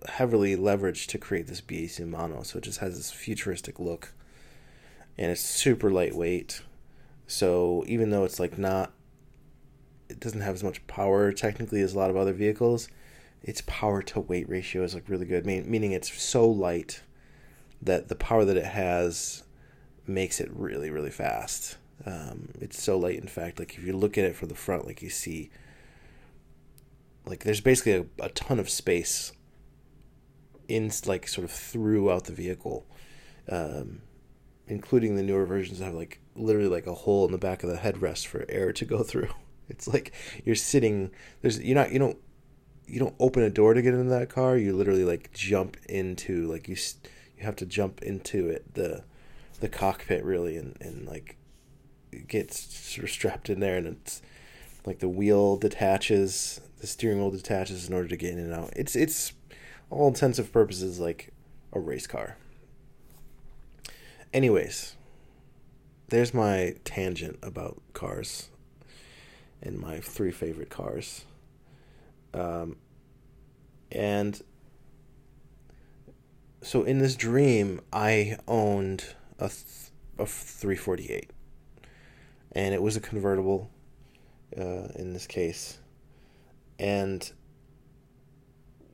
heavily 0.08 0.56
leveraged 0.56 1.08
to 1.08 1.18
create 1.18 1.48
this 1.48 1.62
BAC 1.62 2.06
mono. 2.06 2.44
So 2.44 2.58
it 2.58 2.64
just 2.64 2.80
has 2.80 2.98
this 2.98 3.12
futuristic 3.12 3.80
look, 3.80 4.14
and 5.18 5.32
it's 5.32 5.42
super 5.42 5.90
lightweight. 5.90 6.62
So 7.28 7.84
even 7.88 8.10
though 8.10 8.26
it's 8.26 8.40
like 8.40 8.58
not, 8.58 8.94
it 10.10 10.20
doesn't 10.20 10.42
have 10.42 10.56
as 10.56 10.64
much 10.64 10.86
power 10.86 11.32
technically 11.32 11.82
as 11.82 11.94
a 11.94 11.98
lot 11.98 12.10
of 12.10 12.18
other 12.18 12.34
vehicles. 12.34 12.90
Its 13.42 13.62
power 13.66 14.02
to 14.02 14.20
weight 14.20 14.50
ratio 14.50 14.84
is 14.84 14.94
like 14.94 15.08
really 15.08 15.26
good, 15.26 15.46
meaning 15.46 15.92
it's 15.92 16.12
so 16.22 16.48
light 16.48 17.02
that 17.82 18.08
the 18.08 18.16
power 18.16 18.44
that 18.46 18.58
it 18.58 18.66
has 18.66 19.44
makes 20.08 20.40
it 20.40 20.50
really 20.54 20.90
really 20.90 21.12
fast. 21.12 21.78
Um, 22.06 22.50
it's 22.60 22.82
so 22.82 22.98
light, 22.98 23.20
in 23.20 23.28
fact, 23.28 23.60
like 23.60 23.78
if 23.78 23.84
you 23.84 23.96
look 23.96 24.18
at 24.18 24.26
it 24.26 24.36
from 24.36 24.50
the 24.50 24.56
front, 24.56 24.86
like 24.86 25.02
you 25.02 25.10
see, 25.10 25.50
like 27.26 27.44
there's 27.44 27.62
basically 27.62 27.94
a, 27.94 28.06
a 28.26 28.30
ton 28.30 28.60
of 28.60 28.70
space 28.70 29.32
in 30.68 30.92
like 31.06 31.28
sort 31.28 31.46
of 31.46 31.52
throughout 31.52 32.26
the 32.26 32.34
vehicle, 32.34 32.86
um, 33.50 34.02
including 34.68 35.16
the 35.16 35.24
newer 35.24 35.46
versions 35.46 35.80
have 35.80 35.94
like 35.94 36.20
literally 36.36 36.68
like 36.68 36.88
a 36.88 36.94
hole 36.94 37.26
in 37.26 37.32
the 37.32 37.38
back 37.38 37.64
of 37.64 37.70
the 37.70 37.78
headrest 37.78 38.26
for 38.28 38.46
air 38.50 38.74
to 38.74 38.86
go 38.86 39.04
through. 39.04 39.30
It's 39.70 39.88
like 39.88 40.14
you're 40.44 40.56
sitting 40.56 41.12
there's 41.42 41.60
you're 41.60 41.76
not 41.76 41.92
you 41.92 42.00
don't 42.00 42.18
you 42.88 43.00
don't 43.00 43.16
open 43.20 43.42
a 43.42 43.50
door 43.50 43.74
to 43.74 43.82
get 43.82 43.94
into 43.94 44.10
that 44.10 44.30
car. 44.30 44.58
You 44.58 44.74
literally 44.76 45.04
like 45.04 45.32
jump 45.34 45.78
into 45.90 46.48
like 46.52 46.68
you 46.68 46.76
you 47.38 47.44
have 47.44 47.56
to 47.58 47.66
jump 47.66 48.02
into 48.04 48.48
it 48.48 48.74
the 48.76 49.04
the 49.60 49.70
cockpit 49.70 50.24
really 50.24 50.58
and 50.58 50.78
and 50.82 51.08
like 51.08 51.38
gets 52.28 52.60
sort 52.60 53.04
of 53.04 53.10
strapped 53.10 53.50
in 53.50 53.60
there 53.60 53.78
and 53.78 53.88
it's 53.88 54.22
like 54.86 55.00
the 55.00 55.10
wheel 55.10 55.58
detaches 55.58 56.62
the 56.86 56.88
steering 56.88 57.18
wheel 57.18 57.32
detaches 57.32 57.88
in 57.88 57.94
order 57.94 58.08
to 58.08 58.18
get 58.18 58.34
in 58.34 58.40
and 58.40 58.54
out. 58.54 58.72
It's 58.76 58.96
it's 58.96 59.34
all 59.90 60.08
intensive 60.08 60.52
purposes 60.52 61.00
like 61.00 61.32
a 61.74 61.80
race 61.80 62.08
car. 62.08 62.38
Anyways, 64.34 64.96
there's 66.10 66.34
my 66.34 66.76
tangent 66.84 67.40
about 67.42 67.82
cars 67.94 68.50
and 69.62 69.80
my 69.80 70.00
three 70.00 70.32
favorite 70.32 70.70
cars. 70.70 71.26
Um, 72.34 72.76
and 73.92 74.42
so 76.62 76.84
in 76.84 77.00
this 77.00 77.16
dream, 77.16 77.82
I 77.94 78.38
owned 78.48 79.16
a, 79.40 79.48
th- 79.48 79.92
a 80.18 80.26
348, 80.26 81.30
and 82.54 82.74
it 82.74 82.82
was 82.82 82.96
a 82.96 83.02
convertible 83.02 83.70
uh, 84.58 84.88
in 84.96 85.14
this 85.14 85.28
case. 85.28 85.80
And 86.80 87.32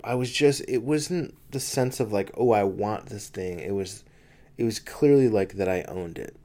I 0.04 0.16
was 0.16 0.32
just 0.32 0.64
it 0.68 0.84
wasn't 0.84 1.36
the 1.52 1.60
sense 1.60 2.00
of 2.00 2.12
like 2.12 2.32
oh 2.36 2.52
I 2.52 2.64
want 2.64 3.08
this 3.08 3.30
thing. 3.30 3.60
It 3.60 3.74
was 3.74 4.04
it 4.58 4.64
was 4.64 4.80
clearly 4.80 5.28
like 5.30 5.54
that 5.54 5.70
I 5.70 5.84
owned 5.84 6.18
it. 6.18 6.36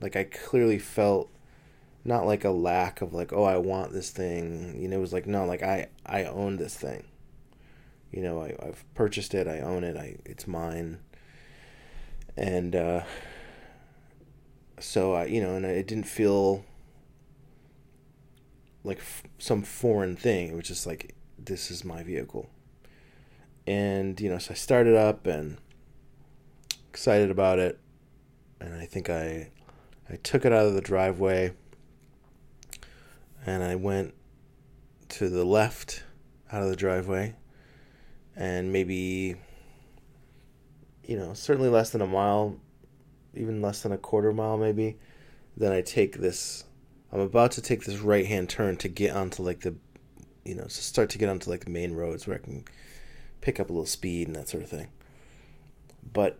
Like 0.00 0.16
I 0.16 0.24
clearly 0.24 0.78
felt 0.78 1.30
not 2.04 2.26
like 2.26 2.44
a 2.44 2.50
lack 2.50 3.00
of 3.00 3.12
like 3.12 3.32
oh 3.32 3.44
I 3.44 3.58
want 3.58 3.92
this 3.92 4.10
thing. 4.10 4.80
You 4.80 4.88
know 4.88 4.96
it 4.96 5.00
was 5.00 5.12
like 5.12 5.26
no 5.26 5.44
like 5.44 5.62
I 5.62 5.88
I 6.06 6.24
own 6.24 6.56
this 6.56 6.76
thing. 6.76 7.04
You 8.10 8.22
know 8.22 8.42
I 8.42 8.54
I've 8.62 8.84
purchased 8.94 9.34
it. 9.34 9.46
I 9.46 9.60
own 9.60 9.84
it. 9.84 9.96
I 9.96 10.16
it's 10.24 10.46
mine. 10.46 10.98
And 12.36 12.74
uh 12.74 13.02
so 14.82 15.14
I 15.14 15.26
you 15.26 15.40
know 15.40 15.54
and 15.54 15.64
it 15.64 15.86
didn't 15.86 16.06
feel 16.06 16.64
like 18.84 18.98
f- 18.98 19.22
some 19.38 19.62
foreign 19.62 20.16
thing. 20.16 20.48
It 20.48 20.56
was 20.56 20.66
just 20.66 20.86
like 20.86 21.14
this 21.38 21.70
is 21.70 21.84
my 21.84 22.02
vehicle. 22.02 22.50
And 23.66 24.20
you 24.20 24.28
know 24.28 24.38
so 24.38 24.52
i 24.52 24.54
started 24.54 24.96
up 24.96 25.26
and 25.26 25.58
excited 26.88 27.30
about 27.30 27.58
it. 27.58 27.78
And 28.60 28.74
i 28.74 28.86
think 28.86 29.08
i 29.08 29.50
i 30.10 30.16
took 30.16 30.44
it 30.44 30.52
out 30.52 30.66
of 30.66 30.74
the 30.74 30.80
driveway. 30.80 31.52
And 33.46 33.62
i 33.62 33.76
went 33.76 34.14
to 35.10 35.28
the 35.28 35.44
left 35.44 36.04
out 36.50 36.62
of 36.62 36.68
the 36.68 36.76
driveway. 36.76 37.36
And 38.34 38.72
maybe 38.72 39.36
you 41.04 41.16
know 41.16 41.34
certainly 41.34 41.68
less 41.68 41.90
than 41.90 42.00
a 42.00 42.06
mile 42.06 42.56
even 43.34 43.62
less 43.62 43.82
than 43.82 43.92
a 43.92 43.98
quarter 43.98 44.32
mile 44.32 44.56
maybe 44.56 44.96
then 45.56 45.72
i 45.72 45.80
take 45.80 46.18
this 46.18 46.64
i'm 47.12 47.20
about 47.20 47.52
to 47.52 47.62
take 47.62 47.84
this 47.84 47.98
right 47.98 48.26
hand 48.26 48.48
turn 48.48 48.76
to 48.76 48.88
get 48.88 49.14
onto 49.14 49.42
like 49.42 49.60
the 49.60 49.74
you 50.44 50.54
know 50.54 50.64
to 50.64 50.70
start 50.70 51.10
to 51.10 51.18
get 51.18 51.28
onto 51.28 51.50
like 51.50 51.64
the 51.64 51.70
main 51.70 51.92
roads 51.94 52.26
where 52.26 52.36
i 52.36 52.40
can 52.40 52.64
pick 53.42 53.60
up 53.60 53.68
a 53.68 53.72
little 53.72 53.84
speed 53.84 54.26
and 54.26 54.34
that 54.36 54.48
sort 54.48 54.62
of 54.62 54.70
thing. 54.70 54.88
But 56.10 56.38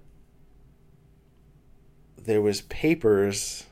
there 2.17 2.41
was 2.41 2.63
papers 2.63 3.67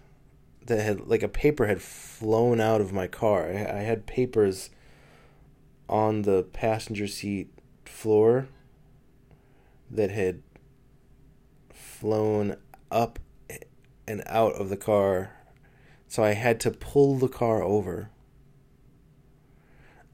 that 0.67 0.81
had 0.81 1.07
like 1.07 1.23
a 1.23 1.29
paper 1.29 1.67
had 1.67 1.81
flown 1.81 2.61
out 2.61 2.83
of 2.83 2.93
my 2.93 3.07
car. 3.07 3.47
I, 3.47 3.79
I 3.79 3.83
had 3.83 4.07
papers 4.07 4.69
on 5.89 6.23
the 6.23 6.43
passenger 6.53 7.07
seat 7.07 7.51
floor 7.87 8.49
that 9.91 10.11
had 10.11 10.43
flown 11.73 12.57
up 12.91 13.19
and 14.07 14.23
out 14.27 14.55
of 14.55 14.69
the 14.69 14.77
car. 14.77 15.33
So 16.09 16.25
I 16.25 16.35
had 16.35 16.59
to 16.61 16.71
pull 16.71 17.17
the 17.17 17.29
car 17.29 17.63
over. 17.63 18.11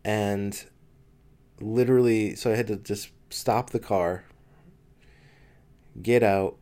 And 0.04 0.64
literally, 1.60 2.34
so 2.34 2.52
I 2.52 2.56
had 2.56 2.66
to 2.68 2.76
just 2.76 3.10
stop 3.30 3.70
the 3.70 3.80
car, 3.80 4.24
get 6.00 6.22
out, 6.22 6.56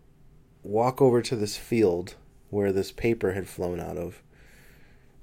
walk 0.62 1.02
over 1.02 1.20
to 1.20 1.36
this 1.36 1.56
field 1.56 2.14
where 2.50 2.72
this 2.72 2.92
paper 2.92 3.32
had 3.32 3.48
flown 3.48 3.80
out 3.80 3.98
of, 3.98 4.22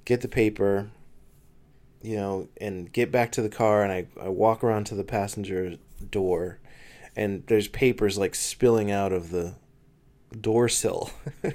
get 0.06 0.22
the 0.22 0.28
paper, 0.28 0.92
you 2.02 2.16
know, 2.16 2.48
and 2.60 2.92
get 2.92 3.12
back 3.12 3.32
to 3.32 3.42
the 3.42 3.50
car. 3.50 3.84
And 3.84 3.92
I, 3.92 4.08
I 4.22 4.30
walk 4.30 4.64
around 4.64 4.86
to 4.88 4.96
the 4.96 5.04
passenger 5.04 5.78
door, 6.10 6.60
and 7.16 7.44
there's 7.48 7.68
papers 7.68 8.18
like 8.18 8.36
spilling 8.36 8.92
out 8.92 9.14
of 9.14 9.32
the 9.32 9.56
door 10.40 10.70
sill. 10.70 11.12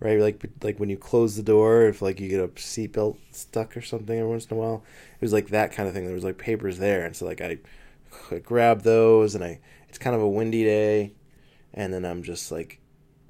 right? 0.00 0.20
Like 0.20 0.44
like 0.62 0.78
when 0.78 0.90
you 0.90 0.96
close 0.96 1.36
the 1.36 1.42
door, 1.42 1.86
if 1.86 2.02
like 2.02 2.20
you 2.20 2.28
get 2.28 2.40
a 2.40 2.48
seatbelt 2.48 3.16
stuck 3.32 3.76
or 3.76 3.80
something 3.82 4.18
every 4.18 4.30
once 4.30 4.46
in 4.46 4.56
a 4.56 4.60
while, 4.60 4.84
it 5.14 5.22
was 5.22 5.32
like 5.32 5.48
that 5.48 5.72
kind 5.72 5.88
of 5.88 5.94
thing. 5.94 6.04
There 6.04 6.14
was 6.14 6.24
like 6.24 6.38
papers 6.38 6.78
there, 6.78 7.04
and 7.04 7.16
so 7.16 7.26
like 7.26 7.40
I, 7.40 7.58
I 8.30 8.38
grab 8.38 8.82
those, 8.82 9.34
and 9.34 9.42
I 9.42 9.60
it's 9.88 9.98
kind 9.98 10.14
of 10.14 10.22
a 10.22 10.28
windy 10.28 10.64
day, 10.64 11.14
and 11.72 11.92
then 11.92 12.04
I'm 12.04 12.22
just 12.22 12.52
like 12.52 12.80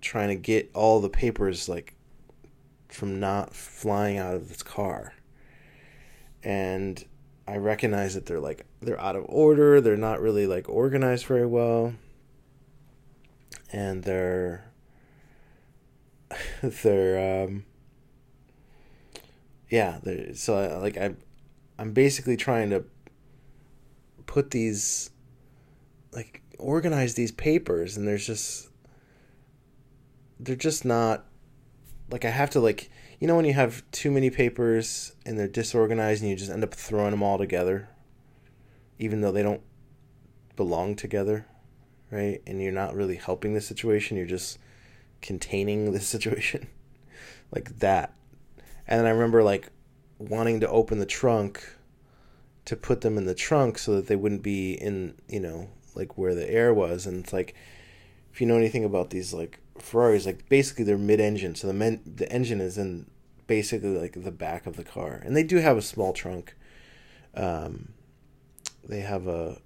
trying 0.01 0.29
to 0.29 0.35
get 0.35 0.71
all 0.75 1.01
the 1.01 1.09
papers 1.09 1.69
like 1.69 1.95
from 2.89 3.21
not 3.21 3.55
flying 3.55 4.19
out 4.19 4.35
of 4.35 4.49
this 4.49 4.63
car. 4.63 5.15
And 6.43 7.03
I 7.47 7.57
recognize 7.57 8.15
that 8.15 8.27
they're 8.27 8.41
like 8.41 8.67
they're 8.81 9.01
out 9.01 9.17
of 9.17 9.25
order, 9.29 9.81
they're 9.81 9.97
not 9.97 10.21
really 10.21 10.47
like 10.47 10.69
organized 10.69 11.27
very 11.27 11.47
well. 11.47 11.95
And 13.75 14.05
they're 14.05 14.71
they're 16.63 17.45
um 17.45 17.65
yeah, 19.69 19.99
they're, 20.05 20.35
so 20.35 20.57
I, 20.57 20.77
like 20.77 20.97
I 20.97 21.17
I'm 21.77 21.93
basically 21.93 22.37
trying 22.37 22.71
to 22.71 22.85
put 24.27 24.53
these 24.53 25.11
like 26.13 26.43
organize 26.61 27.15
these 27.15 27.33
papers 27.33 27.97
and 27.97 28.07
there's 28.07 28.25
just 28.25 28.69
they're 30.39 30.55
just 30.55 30.85
not 30.85 31.27
like 32.13 32.25
I 32.25 32.31
have 32.31 32.51
to 32.51 32.61
like 32.61 32.91
you 33.19 33.27
know 33.27 33.35
when 33.35 33.45
you 33.45 33.55
have 33.55 33.83
too 33.91 34.13
many 34.13 34.31
papers 34.31 35.17
and 35.27 35.37
they're 35.37 35.49
disorganized 35.49 36.23
and 36.23 36.31
you 36.31 36.37
just 36.37 36.53
end 36.53 36.63
up 36.63 36.75
throwing 36.75 37.11
them 37.11 37.25
all 37.25 37.39
together 37.39 37.89
even 39.01 39.21
though 39.21 39.33
they 39.33 39.43
don't 39.43 39.63
belong 40.55 40.95
together 40.95 41.47
right? 42.15 42.41
And 42.47 42.63
you're 42.63 42.73
not 42.73 42.95
really 42.95 43.17
helping 43.17 43.55
the 43.55 43.61
situation 43.61 44.17
you're 44.17 44.27
just 44.27 44.59
containing 45.21 45.93
the 45.93 46.01
situation. 46.15 46.69
Like 47.51 47.81
that. 47.81 48.15
And 48.87 49.01
then 49.01 49.07
I 49.07 49.11
remember 49.11 49.43
like 49.43 49.71
wanting 50.19 50.61
to 50.61 50.69
open 50.69 50.99
the 50.99 51.07
trunk 51.07 51.65
to 52.67 52.77
put 52.77 53.01
them 53.01 53.19
in 53.19 53.27
the 53.27 53.35
trunk 53.35 53.79
so 53.79 53.97
that 53.97 54.07
they 54.07 54.17
wouldn't 54.17 54.43
be 54.43 54.73
in 54.73 55.15
you 55.29 55.41
know 55.41 55.69
like 55.95 56.17
where 56.17 56.35
the 56.35 56.49
air 56.49 56.73
was. 56.73 57.07
And 57.07 57.25
it's 57.25 57.33
like 57.33 57.55
if 58.33 58.41
you 58.41 58.47
know 58.47 58.57
anything 58.57 58.85
about 58.85 59.11
these 59.11 59.33
like 59.33 59.61
Ferraris 59.79 60.27
like 60.27 60.49
basically 60.49 60.85
they're 60.85 60.99
mid-engine. 60.99 61.55
So 61.55 61.67
the 61.67 61.73
men 61.73 62.01
the 62.07 62.31
engine 62.31 62.61
is 62.61 62.79
in 62.79 63.07
basically 63.47 63.99
like 63.99 64.23
the 64.23 64.33
back 64.33 64.67
of 64.67 64.77
the 64.77 64.85
car. 64.85 65.21
And 65.25 65.37
they 65.37 65.43
do 65.43 65.57
have 65.57 65.77
a 65.77 65.83
small 65.83 66.13
trunk. 66.13 66.55
Um 67.35 67.89
they 68.87 69.01
have 69.01 69.27
a 69.27 69.61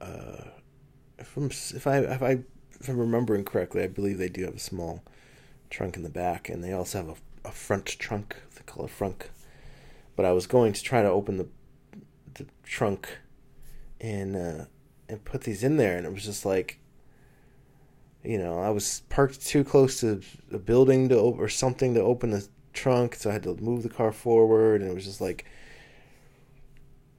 uh 0.00 0.44
if 1.18 1.36
I'm 1.36 1.46
if 1.46 1.86
I 1.86 1.98
if 1.98 2.22
I 2.22 2.38
if 2.80 2.88
I'm 2.88 2.98
remembering 2.98 3.44
correctly 3.44 3.82
I 3.82 3.88
believe 3.88 4.18
they 4.18 4.28
do 4.28 4.44
have 4.44 4.56
a 4.56 4.60
small 4.60 5.02
trunk 5.70 5.96
in 5.96 6.02
the 6.02 6.08
back 6.08 6.48
and 6.48 6.62
they 6.62 6.72
also 6.72 6.98
have 6.98 7.08
a, 7.08 7.48
a 7.48 7.52
front 7.52 7.86
trunk 7.86 8.36
they 8.54 8.62
call 8.64 8.84
it 8.84 8.90
front 8.90 9.28
but 10.14 10.24
I 10.24 10.32
was 10.32 10.46
going 10.46 10.72
to 10.72 10.82
try 10.82 11.02
to 11.02 11.08
open 11.08 11.36
the 11.36 11.48
the 12.34 12.46
trunk 12.64 13.18
and 14.00 14.36
uh 14.36 14.64
and 15.08 15.24
put 15.24 15.42
these 15.42 15.62
in 15.62 15.76
there 15.76 15.96
and 15.96 16.06
it 16.06 16.12
was 16.12 16.24
just 16.24 16.44
like 16.44 16.80
you 18.26 18.38
know, 18.38 18.58
I 18.58 18.70
was 18.70 19.02
parked 19.08 19.46
too 19.46 19.62
close 19.62 20.00
to 20.00 20.20
a 20.52 20.58
building 20.58 21.08
to 21.10 21.16
or 21.16 21.48
something 21.48 21.94
to 21.94 22.02
open 22.02 22.30
the 22.30 22.46
trunk, 22.72 23.14
so 23.14 23.30
I 23.30 23.34
had 23.34 23.44
to 23.44 23.54
move 23.54 23.84
the 23.84 23.88
car 23.88 24.10
forward, 24.10 24.82
and 24.82 24.90
it 24.90 24.94
was 24.94 25.04
just 25.04 25.20
like 25.20 25.44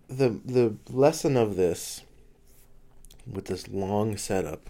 the 0.10 0.30
the 0.44 0.76
lesson 0.90 1.38
of 1.38 1.56
this 1.56 2.04
with 3.32 3.46
this 3.46 3.68
long 3.68 4.18
setup 4.18 4.70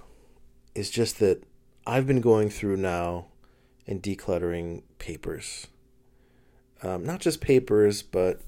is 0.76 0.90
just 0.90 1.20
that 1.20 1.44
I've 1.86 2.08
been 2.08 2.22
going 2.22 2.50
through 2.50 2.78
now 2.78 3.28
and 3.86 4.02
decluttering 4.02 4.84
papers, 5.00 5.68
um, 6.84 7.06
not 7.06 7.22
just 7.22 7.40
papers, 7.42 8.02
but 8.02 8.42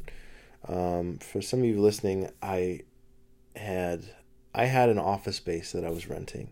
um, 0.67 1.17
for 1.19 1.41
some 1.41 1.59
of 1.59 1.65
you 1.65 1.79
listening, 1.79 2.29
I 2.41 2.81
had 3.55 4.03
I 4.53 4.65
had 4.65 4.89
an 4.89 4.99
office 4.99 5.37
space 5.37 5.71
that 5.71 5.85
I 5.85 5.89
was 5.89 6.07
renting. 6.07 6.49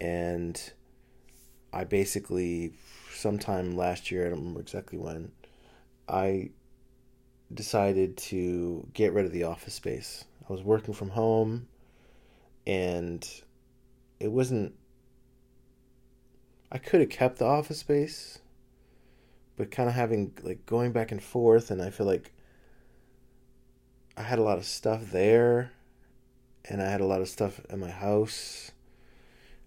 And 0.00 0.60
I 1.72 1.84
basically 1.84 2.72
sometime 3.14 3.76
last 3.76 4.10
year, 4.10 4.26
I 4.26 4.30
don't 4.30 4.40
remember 4.40 4.60
exactly 4.60 4.98
when, 4.98 5.30
I 6.08 6.50
decided 7.54 8.16
to 8.16 8.86
get 8.92 9.12
rid 9.12 9.26
of 9.26 9.32
the 9.32 9.44
office 9.44 9.74
space. 9.74 10.24
I 10.48 10.52
was 10.52 10.62
working 10.62 10.94
from 10.94 11.10
home 11.10 11.68
and 12.66 13.28
it 14.20 14.30
wasn't 14.30 14.74
I 16.70 16.78
could 16.78 17.00
have 17.00 17.10
kept 17.10 17.38
the 17.38 17.44
office 17.44 17.80
space, 17.80 18.38
but 19.56 19.70
kind 19.70 19.90
of 19.90 19.94
having 19.94 20.32
like 20.42 20.64
going 20.64 20.92
back 20.92 21.12
and 21.12 21.22
forth 21.22 21.70
and 21.70 21.82
I 21.82 21.90
feel 21.90 22.06
like 22.06 22.32
I 24.16 24.22
had 24.22 24.38
a 24.38 24.42
lot 24.42 24.58
of 24.58 24.64
stuff 24.64 25.10
there 25.10 25.72
and 26.64 26.80
I 26.80 26.88
had 26.90 27.00
a 27.00 27.06
lot 27.06 27.20
of 27.20 27.28
stuff 27.28 27.60
in 27.68 27.80
my 27.80 27.90
house 27.90 28.70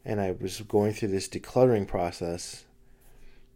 and 0.04 0.20
I 0.20 0.32
was 0.32 0.62
going 0.62 0.94
through 0.94 1.10
this 1.10 1.28
decluttering 1.28 1.88
process 1.88 2.66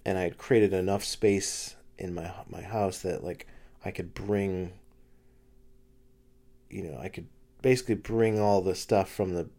and 0.06 0.18
I 0.18 0.22
had 0.22 0.38
created 0.38 0.74
enough 0.74 1.04
space 1.04 1.76
in 1.98 2.14
my 2.14 2.32
my 2.48 2.62
house 2.62 3.00
that 3.02 3.24
like 3.24 3.48
I 3.84 3.92
could 3.92 4.14
bring 4.14 4.74
you 6.70 6.84
know, 6.84 6.98
I 7.00 7.10
could 7.10 7.28
basically 7.62 7.96
bring 7.96 8.40
all 8.40 8.62
the 8.62 8.76
stuff 8.76 9.12
from 9.12 9.34
the 9.34 9.50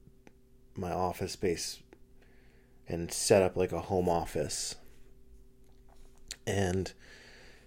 my 0.77 0.93
office 0.93 1.33
space 1.33 1.81
and 2.89 3.13
set 3.13 3.43
up 3.43 3.57
like 3.57 3.73
a 3.73 3.81
home 3.81 4.09
office. 4.09 4.77
And 6.47 6.93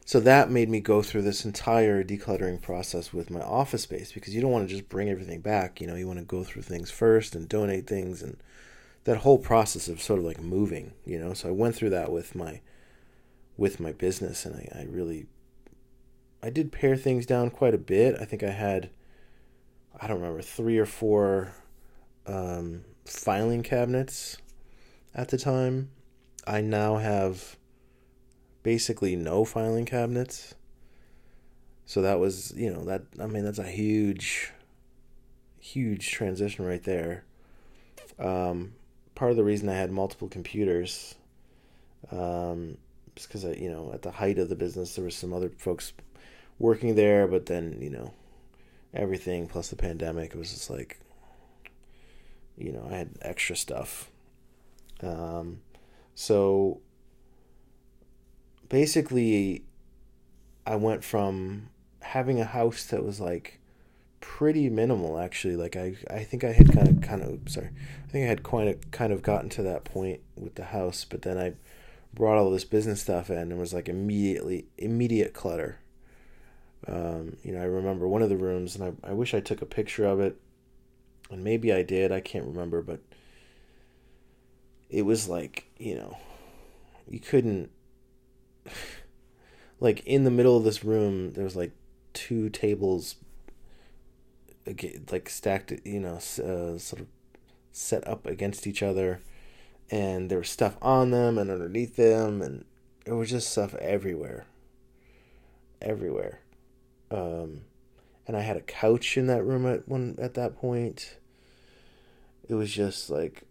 so 0.05 0.19
that 0.19 0.49
made 0.49 0.67
me 0.69 0.81
go 0.81 1.01
through 1.01 1.21
this 1.21 1.45
entire 1.45 2.03
decluttering 2.03 2.61
process 2.61 3.13
with 3.13 3.29
my 3.29 3.41
office 3.41 3.83
space 3.83 4.11
because 4.11 4.35
you 4.35 4.41
don't 4.41 4.51
want 4.51 4.67
to 4.67 4.73
just 4.73 4.89
bring 4.89 5.09
everything 5.09 5.39
back, 5.39 5.79
you 5.79 5.87
know, 5.87 5.95
you 5.95 6.07
want 6.07 6.19
to 6.19 6.25
go 6.25 6.43
through 6.43 6.63
things 6.63 6.91
first 6.91 7.35
and 7.35 7.47
donate 7.47 7.87
things 7.87 8.21
and 8.21 8.37
that 9.05 9.17
whole 9.17 9.37
process 9.37 9.87
of 9.87 10.01
sort 10.01 10.19
of 10.19 10.25
like 10.25 10.41
moving, 10.41 10.93
you 11.05 11.19
know. 11.19 11.33
So 11.33 11.49
I 11.49 11.51
went 11.51 11.75
through 11.75 11.91
that 11.91 12.11
with 12.11 12.35
my 12.35 12.61
with 13.57 13.79
my 13.79 13.91
business, 13.91 14.45
and 14.45 14.55
I, 14.55 14.79
I 14.79 14.85
really 14.85 15.27
I 16.41 16.49
did 16.49 16.71
pare 16.71 16.95
things 16.95 17.25
down 17.25 17.49
quite 17.49 17.73
a 17.73 17.77
bit. 17.77 18.15
I 18.19 18.25
think 18.25 18.43
I 18.43 18.51
had 18.51 18.89
I 20.03 20.07
don't 20.07 20.19
remember 20.19 20.41
three 20.41 20.77
or 20.79 20.85
four 20.85 21.53
um, 22.27 22.83
filing 23.05 23.63
cabinets 23.63 24.37
at 25.15 25.29
the 25.29 25.37
time. 25.37 25.91
I 26.45 26.59
now 26.59 26.97
have 26.97 27.55
basically 28.63 29.15
no 29.15 29.45
filing 29.45 29.85
cabinets. 29.85 30.55
So 31.85 32.01
that 32.01 32.19
was, 32.19 32.51
you 32.53 32.69
know, 32.69 32.83
that 32.83 33.03
I 33.17 33.27
mean 33.27 33.45
that's 33.45 33.59
a 33.59 33.63
huge 33.63 34.51
huge 35.61 36.11
transition 36.11 36.65
right 36.65 36.83
there. 36.83 37.23
Um, 38.19 38.73
part 39.15 39.31
of 39.31 39.37
the 39.37 39.43
reason 39.45 39.69
I 39.69 39.75
had 39.75 39.89
multiple 39.89 40.27
computers 40.27 41.15
um, 42.11 42.77
because 43.15 43.45
I, 43.45 43.53
you 43.53 43.71
know, 43.71 43.91
at 43.93 44.01
the 44.01 44.11
height 44.11 44.37
of 44.37 44.49
the 44.49 44.55
business, 44.57 44.95
there 44.95 45.05
was 45.05 45.15
some 45.15 45.31
other 45.31 45.49
folks 45.57 45.93
working 46.59 46.95
there, 46.95 47.25
but 47.25 47.45
then, 47.45 47.77
you 47.81 47.89
know, 47.89 48.13
everything 48.93 49.47
plus 49.47 49.69
the 49.69 49.75
pandemic, 49.75 50.31
it 50.31 50.37
was 50.37 50.51
just 50.51 50.69
like, 50.69 50.99
you 52.57 52.71
know, 52.71 52.87
I 52.89 52.97
had 52.97 53.09
extra 53.21 53.55
stuff. 53.55 54.09
Um, 55.01 55.61
so 56.15 56.81
basically, 58.69 59.63
I 60.65 60.75
went 60.75 61.03
from 61.03 61.69
having 62.01 62.39
a 62.39 62.45
house 62.45 62.85
that 62.85 63.03
was 63.03 63.19
like 63.19 63.59
pretty 64.21 64.69
minimal 64.69 65.19
actually. 65.19 65.55
Like 65.55 65.75
I, 65.75 65.95
I 66.09 66.23
think 66.23 66.43
I 66.43 66.51
had 66.51 66.71
kind 66.71 66.87
of, 66.87 67.01
kind 67.01 67.21
of, 67.21 67.39
sorry, 67.47 67.69
I 68.07 68.11
think 68.11 68.25
I 68.25 68.27
had 68.27 68.43
quite 68.43 68.91
kind 68.91 69.11
of 69.11 69.21
gotten 69.21 69.49
to 69.51 69.63
that 69.63 69.83
point 69.83 70.21
with 70.35 70.55
the 70.55 70.65
house, 70.65 71.05
but 71.05 71.23
then 71.23 71.37
I 71.37 71.53
brought 72.13 72.37
all 72.37 72.51
this 72.51 72.63
business 72.63 73.01
stuff 73.01 73.29
in 73.29 73.37
and 73.37 73.51
it 73.51 73.57
was 73.57 73.73
like 73.73 73.89
immediately 73.89 74.65
immediate 74.77 75.33
clutter. 75.33 75.79
Um, 76.87 77.37
you 77.43 77.53
know, 77.53 77.61
I 77.61 77.65
remember 77.65 78.07
one 78.07 78.21
of 78.21 78.29
the 78.29 78.37
rooms, 78.37 78.75
and 78.75 78.95
I, 79.03 79.09
I 79.09 79.13
wish 79.13 79.33
I 79.33 79.39
took 79.39 79.61
a 79.61 79.65
picture 79.65 80.05
of 80.05 80.19
it, 80.19 80.37
and 81.31 81.43
maybe 81.43 81.71
I 81.71 81.83
did. 81.83 82.11
I 82.11 82.19
can't 82.19 82.45
remember, 82.45 82.81
but 82.81 82.99
it 84.89 85.03
was 85.03 85.27
like 85.27 85.65
you 85.77 85.95
know, 85.95 86.17
you 87.07 87.19
couldn't 87.19 87.69
like 89.79 90.05
in 90.05 90.23
the 90.23 90.31
middle 90.31 90.57
of 90.57 90.63
this 90.63 90.83
room. 90.83 91.33
There 91.33 91.43
was 91.43 91.55
like 91.55 91.71
two 92.13 92.49
tables 92.49 93.15
like 95.11 95.29
stacked, 95.29 95.73
you 95.83 95.99
know, 95.99 96.15
uh, 96.15 96.77
sort 96.77 97.01
of 97.01 97.07
set 97.71 98.07
up 98.07 98.25
against 98.25 98.67
each 98.67 98.83
other, 98.83 99.21
and 99.89 100.29
there 100.29 100.37
was 100.37 100.49
stuff 100.49 100.77
on 100.81 101.11
them 101.11 101.37
and 101.37 101.49
underneath 101.49 101.95
them, 101.95 102.41
and 102.41 102.65
it 103.05 103.13
was 103.13 103.29
just 103.29 103.49
stuff 103.49 103.75
everywhere, 103.75 104.45
everywhere. 105.81 106.42
Um, 107.13 107.61
and 108.27 108.35
I 108.35 108.41
had 108.41 108.57
a 108.57 108.61
couch 108.61 109.17
in 109.17 109.27
that 109.27 109.43
room 109.43 109.65
at 109.67 109.87
one 109.87 110.17
at 110.19 110.33
that 110.33 110.57
point. 110.57 111.17
It 112.49 112.55
was 112.55 112.71
just 112.71 113.09
like, 113.09 113.43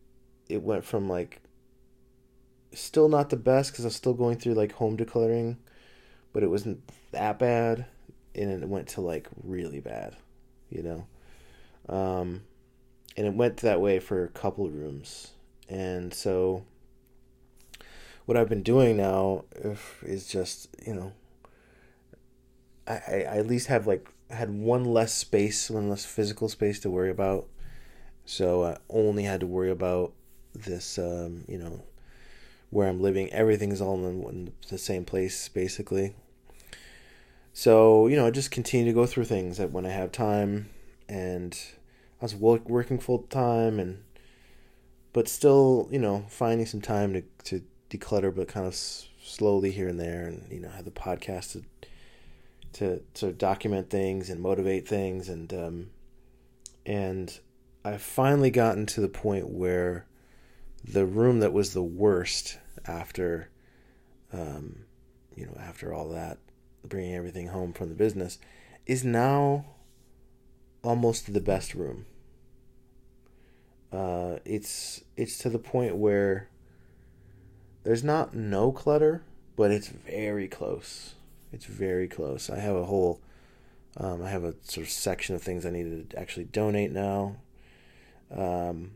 it 0.48 0.62
went 0.62 0.84
from 0.84 1.08
like, 1.08 1.40
still 2.74 3.08
not 3.08 3.30
the 3.30 3.36
best 3.36 3.72
because 3.72 3.84
I 3.84 3.88
was 3.88 3.96
still 3.96 4.14
going 4.14 4.38
through 4.38 4.54
like 4.54 4.72
home 4.72 4.96
decluttering, 4.96 5.56
but 6.32 6.42
it 6.42 6.48
wasn't 6.48 6.82
that 7.12 7.38
bad, 7.38 7.86
and 8.34 8.62
it 8.62 8.68
went 8.68 8.88
to 8.88 9.00
like 9.00 9.28
really 9.42 9.80
bad 9.80 10.16
you 10.72 10.82
know. 10.82 11.06
Um, 11.94 12.42
and 13.16 13.26
it 13.26 13.34
went 13.34 13.58
that 13.58 13.80
way 13.80 13.98
for 13.98 14.24
a 14.24 14.28
couple 14.28 14.68
rooms. 14.68 15.32
And 15.68 16.12
so 16.12 16.64
what 18.24 18.36
I've 18.36 18.48
been 18.48 18.62
doing 18.62 18.96
now 18.96 19.44
is 20.02 20.26
just 20.26 20.68
you 20.86 20.94
know 20.94 21.12
I, 22.86 22.92
I, 22.92 23.38
at 23.38 23.46
least 23.46 23.68
have 23.68 23.86
like 23.86 24.08
had 24.30 24.50
one 24.50 24.84
less 24.84 25.12
space, 25.14 25.70
one 25.70 25.88
less 25.88 26.04
physical 26.04 26.48
space 26.48 26.80
to 26.80 26.90
worry 26.90 27.10
about. 27.10 27.46
So 28.24 28.64
I 28.64 28.78
only 28.88 29.24
had 29.24 29.40
to 29.40 29.46
worry 29.46 29.70
about 29.70 30.12
this, 30.54 30.98
um, 30.98 31.44
you 31.48 31.58
know, 31.58 31.82
where 32.70 32.88
I'm 32.88 33.00
living. 33.00 33.32
Everything's 33.32 33.80
all 33.80 33.94
in, 34.06 34.22
in 34.24 34.52
the 34.68 34.78
same 34.78 35.04
place, 35.04 35.48
basically. 35.48 36.14
So 37.52 38.06
you 38.06 38.16
know, 38.16 38.26
I 38.26 38.30
just 38.30 38.50
continue 38.50 38.86
to 38.86 38.94
go 38.94 39.06
through 39.06 39.24
things 39.24 39.58
that 39.58 39.70
when 39.70 39.86
I 39.86 39.90
have 39.90 40.12
time, 40.12 40.70
and 41.08 41.58
I 42.20 42.24
was 42.24 42.34
working 42.34 42.98
full 42.98 43.20
time, 43.24 43.78
and 43.78 44.02
but 45.12 45.28
still, 45.28 45.88
you 45.90 45.98
know, 45.98 46.24
finding 46.28 46.66
some 46.66 46.80
time 46.80 47.12
to 47.12 47.22
to 47.44 47.62
declutter, 47.90 48.34
but 48.34 48.48
kind 48.48 48.66
of 48.66 48.74
slowly 48.74 49.70
here 49.70 49.88
and 49.88 50.00
there, 50.00 50.26
and 50.26 50.50
you 50.50 50.60
know, 50.60 50.70
have 50.70 50.86
the 50.86 50.90
podcast 50.90 51.52
to 51.52 51.64
to 52.74 53.02
of 53.22 53.38
document 53.38 53.90
things 53.90 54.30
and 54.30 54.40
motivate 54.40 54.86
things. 54.88 55.28
And 55.28 55.52
um, 55.52 55.90
and 56.86 57.38
I've 57.84 58.02
finally 58.02 58.50
gotten 58.50 58.86
to 58.86 59.00
the 59.00 59.08
point 59.08 59.48
where 59.48 60.06
the 60.84 61.06
room 61.06 61.40
that 61.40 61.52
was 61.52 61.72
the 61.72 61.82
worst 61.82 62.58
after 62.86 63.50
um, 64.32 64.84
you 65.36 65.46
know 65.46 65.56
after 65.58 65.92
all 65.92 66.08
that 66.10 66.38
bringing 66.84 67.14
everything 67.14 67.48
home 67.48 67.72
from 67.72 67.88
the 67.88 67.94
business 67.94 68.38
is 68.86 69.04
now 69.04 69.64
almost 70.82 71.32
the 71.32 71.40
best 71.40 71.74
room. 71.74 72.06
Uh, 73.92 74.38
it's 74.44 75.04
it's 75.16 75.38
to 75.38 75.50
the 75.50 75.58
point 75.58 75.96
where 75.96 76.48
there's 77.84 78.04
not 78.04 78.34
no 78.34 78.72
clutter 78.72 79.22
but 79.56 79.70
it's 79.70 79.88
very 79.88 80.48
close 80.48 81.14
it's 81.52 81.66
very 81.66 82.08
close. 82.08 82.50
I 82.50 82.58
have 82.58 82.74
a 82.74 82.84
whole, 82.84 83.20
um, 83.96 84.22
I 84.22 84.30
have 84.30 84.44
a 84.44 84.54
sort 84.62 84.86
of 84.86 84.92
section 84.92 85.34
of 85.34 85.42
things 85.42 85.66
I 85.66 85.70
need 85.70 86.10
to 86.10 86.18
actually 86.18 86.44
donate 86.44 86.92
now. 86.92 87.36
Um, 88.34 88.92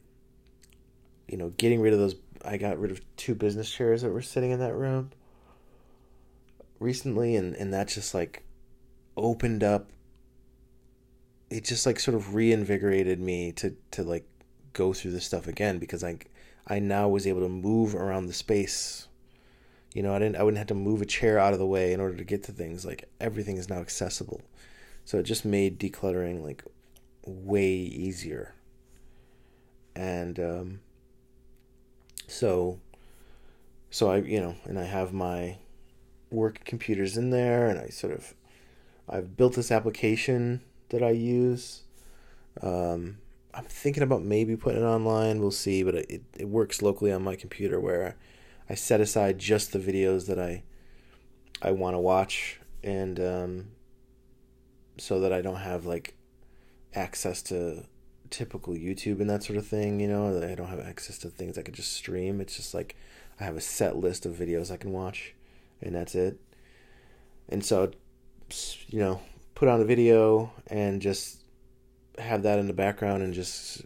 you 1.28 1.36
know, 1.36 1.50
getting 1.50 1.80
rid 1.80 1.92
of 1.92 1.98
those. 1.98 2.16
I 2.44 2.56
got 2.56 2.78
rid 2.78 2.90
of 2.90 3.00
two 3.16 3.34
business 3.34 3.70
chairs 3.70 4.02
that 4.02 4.10
were 4.10 4.22
sitting 4.22 4.50
in 4.50 4.60
that 4.60 4.74
room 4.74 5.10
recently, 6.78 7.36
and 7.36 7.54
and 7.54 7.72
that 7.74 7.88
just 7.88 8.14
like 8.14 8.44
opened 9.16 9.62
up. 9.62 9.90
It 11.50 11.64
just 11.64 11.86
like 11.86 12.00
sort 12.00 12.14
of 12.14 12.34
reinvigorated 12.34 13.20
me 13.20 13.52
to 13.52 13.76
to 13.92 14.02
like 14.02 14.26
go 14.72 14.92
through 14.92 15.12
this 15.12 15.26
stuff 15.26 15.46
again 15.46 15.78
because 15.78 16.02
I 16.02 16.18
I 16.66 16.78
now 16.78 17.08
was 17.08 17.26
able 17.26 17.40
to 17.40 17.48
move 17.48 17.94
around 17.94 18.26
the 18.26 18.32
space 18.32 19.08
you 19.96 20.02
know, 20.02 20.14
I 20.14 20.18
didn't 20.18 20.36
I 20.36 20.42
wouldn't 20.42 20.58
have 20.58 20.66
to 20.66 20.74
move 20.74 21.00
a 21.00 21.06
chair 21.06 21.38
out 21.38 21.54
of 21.54 21.58
the 21.58 21.66
way 21.66 21.94
in 21.94 22.00
order 22.00 22.18
to 22.18 22.22
get 22.22 22.42
to 22.44 22.52
things. 22.52 22.84
Like 22.84 23.08
everything 23.18 23.56
is 23.56 23.70
now 23.70 23.78
accessible. 23.78 24.42
So 25.06 25.18
it 25.18 25.22
just 25.22 25.46
made 25.46 25.80
decluttering 25.80 26.44
like 26.44 26.62
way 27.24 27.70
easier. 27.70 28.52
And 29.94 30.38
um 30.38 30.80
so 32.26 32.78
so 33.88 34.10
I 34.10 34.18
you 34.18 34.38
know, 34.38 34.56
and 34.66 34.78
I 34.78 34.84
have 34.84 35.14
my 35.14 35.56
work 36.30 36.60
computers 36.66 37.16
in 37.16 37.30
there 37.30 37.70
and 37.70 37.80
I 37.80 37.88
sort 37.88 38.12
of 38.12 38.34
I've 39.08 39.34
built 39.34 39.54
this 39.54 39.72
application 39.72 40.60
that 40.90 41.02
I 41.02 41.10
use. 41.12 41.84
Um, 42.60 43.16
I'm 43.54 43.64
thinking 43.64 44.02
about 44.02 44.22
maybe 44.22 44.56
putting 44.56 44.82
it 44.82 44.84
online. 44.84 45.40
We'll 45.40 45.52
see, 45.52 45.82
but 45.82 45.94
it, 45.94 46.22
it 46.36 46.48
works 46.48 46.82
locally 46.82 47.12
on 47.12 47.22
my 47.22 47.34
computer 47.34 47.80
where 47.80 48.16
I 48.68 48.74
set 48.74 49.00
aside 49.00 49.38
just 49.38 49.72
the 49.72 49.78
videos 49.78 50.26
that 50.26 50.38
I 50.38 50.62
I 51.62 51.70
want 51.70 51.94
to 51.94 52.00
watch, 52.00 52.60
and 52.82 53.18
um, 53.20 53.66
so 54.98 55.20
that 55.20 55.32
I 55.32 55.40
don't 55.40 55.56
have 55.56 55.86
like 55.86 56.16
access 56.94 57.42
to 57.42 57.84
typical 58.30 58.74
YouTube 58.74 59.20
and 59.20 59.30
that 59.30 59.42
sort 59.42 59.56
of 59.56 59.66
thing. 59.66 60.00
You 60.00 60.08
know, 60.08 60.42
I 60.42 60.54
don't 60.54 60.68
have 60.68 60.80
access 60.80 61.18
to 61.18 61.28
things 61.28 61.56
I 61.56 61.62
could 61.62 61.74
just 61.74 61.92
stream. 61.92 62.40
It's 62.40 62.56
just 62.56 62.74
like 62.74 62.96
I 63.40 63.44
have 63.44 63.56
a 63.56 63.60
set 63.60 63.96
list 63.96 64.26
of 64.26 64.34
videos 64.34 64.70
I 64.70 64.76
can 64.76 64.92
watch, 64.92 65.34
and 65.80 65.94
that's 65.94 66.14
it. 66.14 66.40
And 67.48 67.64
so, 67.64 67.92
you 68.88 68.98
know, 68.98 69.20
put 69.54 69.68
on 69.68 69.80
a 69.80 69.84
video 69.84 70.52
and 70.66 71.00
just 71.00 71.44
have 72.18 72.42
that 72.42 72.58
in 72.58 72.66
the 72.66 72.72
background 72.72 73.22
and 73.22 73.32
just 73.32 73.84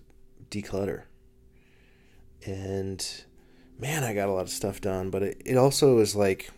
declutter. 0.50 1.02
And 2.46 3.06
man, 3.80 4.04
I 4.04 4.12
got 4.12 4.28
a 4.28 4.32
lot 4.32 4.42
of 4.42 4.50
stuff 4.50 4.80
done, 4.80 5.10
but 5.10 5.22
it, 5.22 5.42
it 5.44 5.56
also 5.56 5.98
is 5.98 6.14
like, 6.14 6.50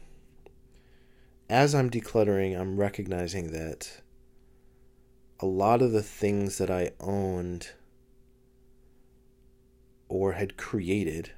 as 1.49 1.75
I'm 1.75 1.91
decluttering, 1.91 2.59
I'm 2.59 2.79
recognizing 2.79 3.53
that 3.53 4.03
a 5.39 5.47
lot 5.47 5.83
of 5.83 5.93
the 5.93 6.03
things 6.03 6.59
that 6.59 6.71
I 6.71 6.93
owned 7.01 7.71
or 10.09 10.33
had 10.33 10.57
created, 10.57 11.33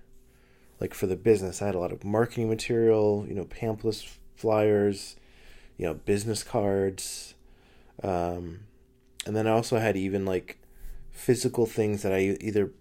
like 0.81 0.94
for 0.94 1.07
the 1.07 1.16
business, 1.16 1.61
I 1.61 1.66
had 1.66 1.75
a 1.75 1.81
lot 1.81 1.92
of 1.92 2.05
marketing 2.05 2.49
material, 2.49 3.25
you 3.29 3.35
know, 3.35 3.44
pamphlets, 3.44 4.18
flyers, 4.37 5.16
you 5.77 5.87
know, 5.87 5.94
business 5.94 6.42
cards. 6.42 7.35
Um, 8.03 8.61
and 9.27 9.37
then 9.37 9.47
I 9.47 9.51
also 9.51 9.79
had 9.79 9.97
even 9.97 10.25
like 10.25 10.59
physical 11.11 11.66
things 11.66 12.03
that 12.03 12.12
I 12.12 12.37
either 12.40 12.73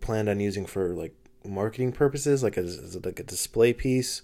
planned 0.00 0.28
on 0.28 0.40
using 0.40 0.66
for 0.66 0.94
like 0.94 1.14
marketing 1.44 1.92
purposes, 1.92 2.42
like 2.42 2.56
a 2.56 2.62
like 3.04 3.20
a 3.20 3.24
display 3.24 3.72
piece, 3.72 4.22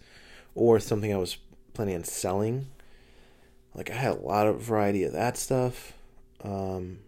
or 0.55 0.81
something 0.81 1.13
I 1.13 1.19
was 1.19 1.39
planning 1.75 1.97
on 1.97 2.05
selling. 2.05 2.67
Like 3.75 3.91
I 3.91 3.95
had 3.95 4.17
a 4.17 4.21
lot 4.21 4.47
of 4.47 4.61
variety 4.61 5.05
of 5.05 5.13
that 5.13 5.37
stuff, 5.37 5.93
um, 6.43 6.99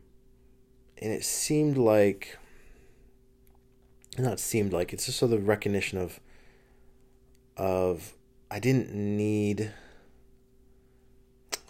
and 0.99 1.12
it 1.12 1.25
seemed 1.25 1.77
like, 1.77 2.38
not 4.18 4.38
seemed 4.38 4.73
like 4.73 4.92
it's 4.92 5.07
just 5.07 5.18
sort 5.18 5.33
of 5.33 5.49
recognition 5.49 5.99
of, 5.99 6.20
of 7.57 8.14
I 8.51 8.59
didn't 8.59 8.94
need. 8.94 9.73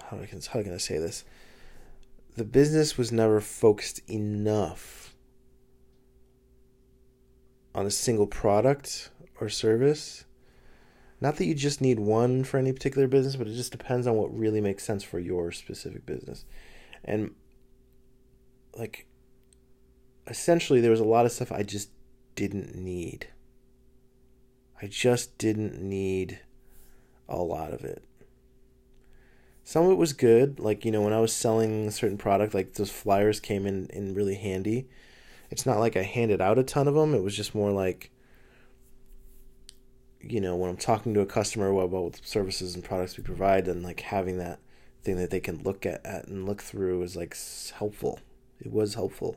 How 0.04 0.18
can 0.26 0.40
how 0.52 0.62
can 0.62 0.74
I 0.74 0.78
say 0.78 0.98
this? 0.98 1.24
The 2.36 2.44
business 2.44 2.98
was 2.98 3.10
never 3.10 3.40
focused 3.40 4.00
enough 4.10 4.99
on 7.74 7.86
a 7.86 7.90
single 7.90 8.26
product 8.26 9.10
or 9.40 9.48
service. 9.48 10.24
Not 11.20 11.36
that 11.36 11.46
you 11.46 11.54
just 11.54 11.80
need 11.80 11.98
one 11.98 12.44
for 12.44 12.58
any 12.58 12.72
particular 12.72 13.06
business, 13.06 13.36
but 13.36 13.46
it 13.46 13.54
just 13.54 13.72
depends 13.72 14.06
on 14.06 14.14
what 14.14 14.36
really 14.36 14.60
makes 14.60 14.84
sense 14.84 15.04
for 15.04 15.18
your 15.18 15.52
specific 15.52 16.06
business. 16.06 16.44
And 17.04 17.34
like 18.74 19.06
essentially 20.26 20.80
there 20.80 20.90
was 20.90 21.00
a 21.00 21.04
lot 21.04 21.26
of 21.26 21.32
stuff 21.32 21.52
I 21.52 21.62
just 21.62 21.90
didn't 22.34 22.74
need. 22.74 23.28
I 24.80 24.86
just 24.86 25.36
didn't 25.36 25.80
need 25.80 26.40
a 27.28 27.36
lot 27.36 27.72
of 27.72 27.84
it. 27.84 28.02
Some 29.62 29.84
of 29.84 29.92
it 29.92 29.98
was 29.98 30.14
good, 30.14 30.58
like 30.58 30.84
you 30.84 30.90
know 30.90 31.02
when 31.02 31.12
I 31.12 31.20
was 31.20 31.34
selling 31.34 31.86
a 31.86 31.92
certain 31.92 32.18
product, 32.18 32.54
like 32.54 32.74
those 32.74 32.90
flyers 32.90 33.40
came 33.40 33.66
in 33.66 33.86
in 33.90 34.14
really 34.14 34.36
handy 34.36 34.88
it's 35.50 35.66
not 35.66 35.78
like 35.78 35.96
I 35.96 36.02
handed 36.02 36.40
out 36.40 36.58
a 36.58 36.62
ton 36.62 36.88
of 36.88 36.94
them. 36.94 37.14
It 37.14 37.22
was 37.22 37.36
just 37.36 37.54
more 37.54 37.72
like, 37.72 38.10
you 40.20 40.40
know, 40.40 40.56
when 40.56 40.70
I'm 40.70 40.76
talking 40.76 41.12
to 41.14 41.20
a 41.20 41.26
customer 41.26 41.70
about 41.80 42.20
services 42.24 42.74
and 42.74 42.84
products 42.84 43.16
we 43.16 43.24
provide, 43.24 43.68
and 43.68 43.82
like 43.82 44.00
having 44.00 44.38
that 44.38 44.60
thing 45.02 45.16
that 45.16 45.30
they 45.30 45.40
can 45.40 45.62
look 45.62 45.86
at, 45.86 46.04
at 46.04 46.28
and 46.28 46.46
look 46.46 46.62
through 46.62 47.02
is 47.02 47.16
like 47.16 47.36
helpful. 47.74 48.20
It 48.60 48.70
was 48.70 48.94
helpful. 48.94 49.36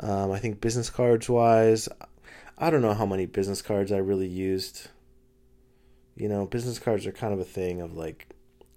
Um, 0.00 0.32
I 0.32 0.38
think 0.38 0.60
business 0.60 0.90
cards 0.90 1.28
wise, 1.28 1.88
I 2.58 2.70
don't 2.70 2.82
know 2.82 2.94
how 2.94 3.06
many 3.06 3.26
business 3.26 3.62
cards 3.62 3.92
I 3.92 3.98
really 3.98 4.26
used. 4.26 4.88
You 6.16 6.28
know, 6.28 6.46
business 6.46 6.78
cards 6.78 7.06
are 7.06 7.12
kind 7.12 7.32
of 7.32 7.40
a 7.40 7.44
thing 7.44 7.80
of 7.80 7.94
like, 7.94 8.26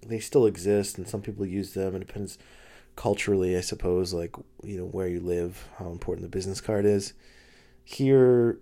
they 0.06 0.20
still 0.20 0.46
exist 0.46 0.96
and 0.96 1.08
some 1.08 1.22
people 1.22 1.44
use 1.44 1.74
them. 1.74 1.96
It 1.96 2.06
depends 2.06 2.38
culturally, 2.96 3.56
I 3.56 3.60
suppose, 3.60 4.12
like 4.12 4.34
you 4.64 4.78
know 4.78 4.86
where 4.86 5.06
you 5.06 5.20
live, 5.20 5.68
how 5.78 5.90
important 5.90 6.22
the 6.22 6.36
business 6.36 6.60
card 6.60 6.84
is. 6.84 7.12
Here, 7.84 8.58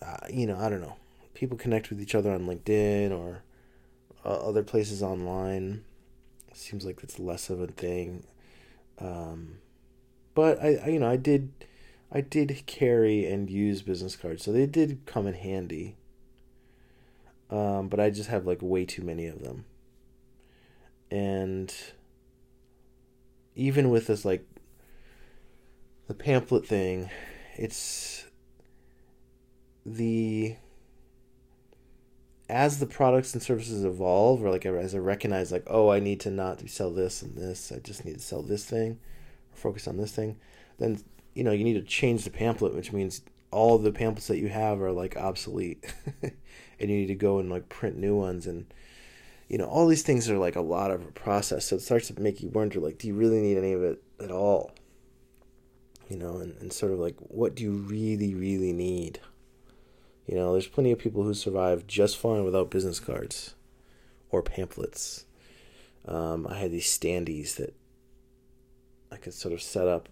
uh, 0.00 0.26
you 0.30 0.46
know, 0.46 0.56
I 0.58 0.68
don't 0.68 0.82
know. 0.82 0.96
People 1.34 1.56
connect 1.56 1.90
with 1.90 2.00
each 2.00 2.14
other 2.14 2.30
on 2.30 2.46
LinkedIn 2.46 3.10
or 3.10 3.42
uh, 4.24 4.48
other 4.48 4.62
places 4.62 5.02
online. 5.02 5.84
Seems 6.54 6.84
like 6.84 7.02
it's 7.02 7.18
less 7.18 7.50
of 7.50 7.60
a 7.60 7.66
thing. 7.66 8.24
Um, 8.98 9.58
but 10.34 10.62
I, 10.62 10.76
I, 10.76 10.88
you 10.88 11.00
know, 11.00 11.08
I 11.10 11.16
did, 11.16 11.50
I 12.10 12.20
did 12.20 12.62
carry 12.66 13.26
and 13.26 13.50
use 13.50 13.82
business 13.82 14.16
cards, 14.16 14.44
so 14.44 14.52
they 14.52 14.66
did 14.66 15.00
come 15.06 15.26
in 15.26 15.34
handy. 15.34 15.96
Um, 17.50 17.88
but 17.88 18.00
I 18.00 18.10
just 18.10 18.28
have 18.30 18.46
like 18.46 18.58
way 18.60 18.84
too 18.84 19.02
many 19.02 19.26
of 19.26 19.42
them, 19.42 19.66
and 21.10 21.72
even 23.56 23.88
with 23.90 24.06
this 24.06 24.24
like 24.24 24.46
the 26.06 26.14
pamphlet 26.14 26.66
thing, 26.66 27.10
it's 27.56 28.26
the 29.84 30.56
as 32.48 32.78
the 32.78 32.86
products 32.86 33.32
and 33.32 33.42
services 33.42 33.84
evolve, 33.84 34.44
or 34.44 34.50
like 34.50 34.66
as 34.66 34.94
I 34.94 34.98
recognize, 34.98 35.50
like, 35.50 35.66
oh, 35.66 35.90
I 35.90 35.98
need 35.98 36.20
to 36.20 36.30
not 36.30 36.68
sell 36.68 36.92
this 36.92 37.22
and 37.22 37.36
this, 37.36 37.72
I 37.72 37.78
just 37.80 38.04
need 38.04 38.14
to 38.14 38.20
sell 38.20 38.42
this 38.42 38.64
thing, 38.64 39.00
or 39.52 39.56
focus 39.56 39.88
on 39.88 39.96
this 39.96 40.12
thing, 40.12 40.36
then 40.78 41.02
you 41.34 41.42
know 41.42 41.52
you 41.52 41.64
need 41.64 41.74
to 41.74 41.82
change 41.82 42.24
the 42.24 42.30
pamphlet, 42.30 42.74
which 42.74 42.92
means 42.92 43.22
all 43.50 43.78
the 43.78 43.90
pamphlets 43.90 44.28
that 44.28 44.38
you 44.38 44.48
have 44.48 44.80
are 44.82 44.92
like 44.92 45.16
obsolete, 45.16 45.92
and 46.22 46.32
you 46.78 46.86
need 46.88 47.06
to 47.06 47.14
go 47.14 47.38
and 47.38 47.50
like 47.50 47.68
print 47.68 47.96
new 47.96 48.14
ones, 48.14 48.46
and 48.46 48.66
you 49.48 49.58
know 49.58 49.66
all 49.66 49.86
these 49.86 50.02
things 50.02 50.28
are 50.28 50.38
like 50.38 50.56
a 50.56 50.60
lot 50.60 50.90
of 50.90 51.02
a 51.02 51.12
process. 51.12 51.66
So 51.66 51.76
it 51.76 51.82
starts 51.82 52.08
to 52.08 52.20
make 52.20 52.42
you 52.42 52.48
wonder, 52.48 52.80
like, 52.80 52.98
do 52.98 53.06
you 53.06 53.14
really 53.14 53.40
need 53.40 53.58
any 53.58 53.72
of 53.72 53.82
it 53.82 54.02
at 54.20 54.30
all? 54.30 54.72
You 56.08 56.16
know, 56.16 56.36
and, 56.38 56.56
and 56.60 56.72
sort 56.72 56.92
of 56.92 56.98
like, 56.98 57.16
what 57.18 57.54
do 57.54 57.64
you 57.64 57.72
really, 57.72 58.34
really 58.34 58.72
need? 58.72 59.20
You 60.26 60.34
know, 60.34 60.52
there's 60.52 60.66
plenty 60.66 60.92
of 60.92 60.98
people 60.98 61.22
who 61.22 61.34
survive 61.34 61.86
just 61.86 62.16
fine 62.16 62.44
without 62.44 62.70
business 62.70 62.98
cards 62.98 63.54
or 64.30 64.42
pamphlets. 64.42 65.24
Um, 66.06 66.46
I 66.48 66.58
had 66.58 66.72
these 66.72 66.86
standees 66.86 67.56
that 67.56 67.74
I 69.10 69.16
could 69.16 69.34
sort 69.34 69.54
of 69.54 69.62
set 69.62 69.88
up, 69.88 70.08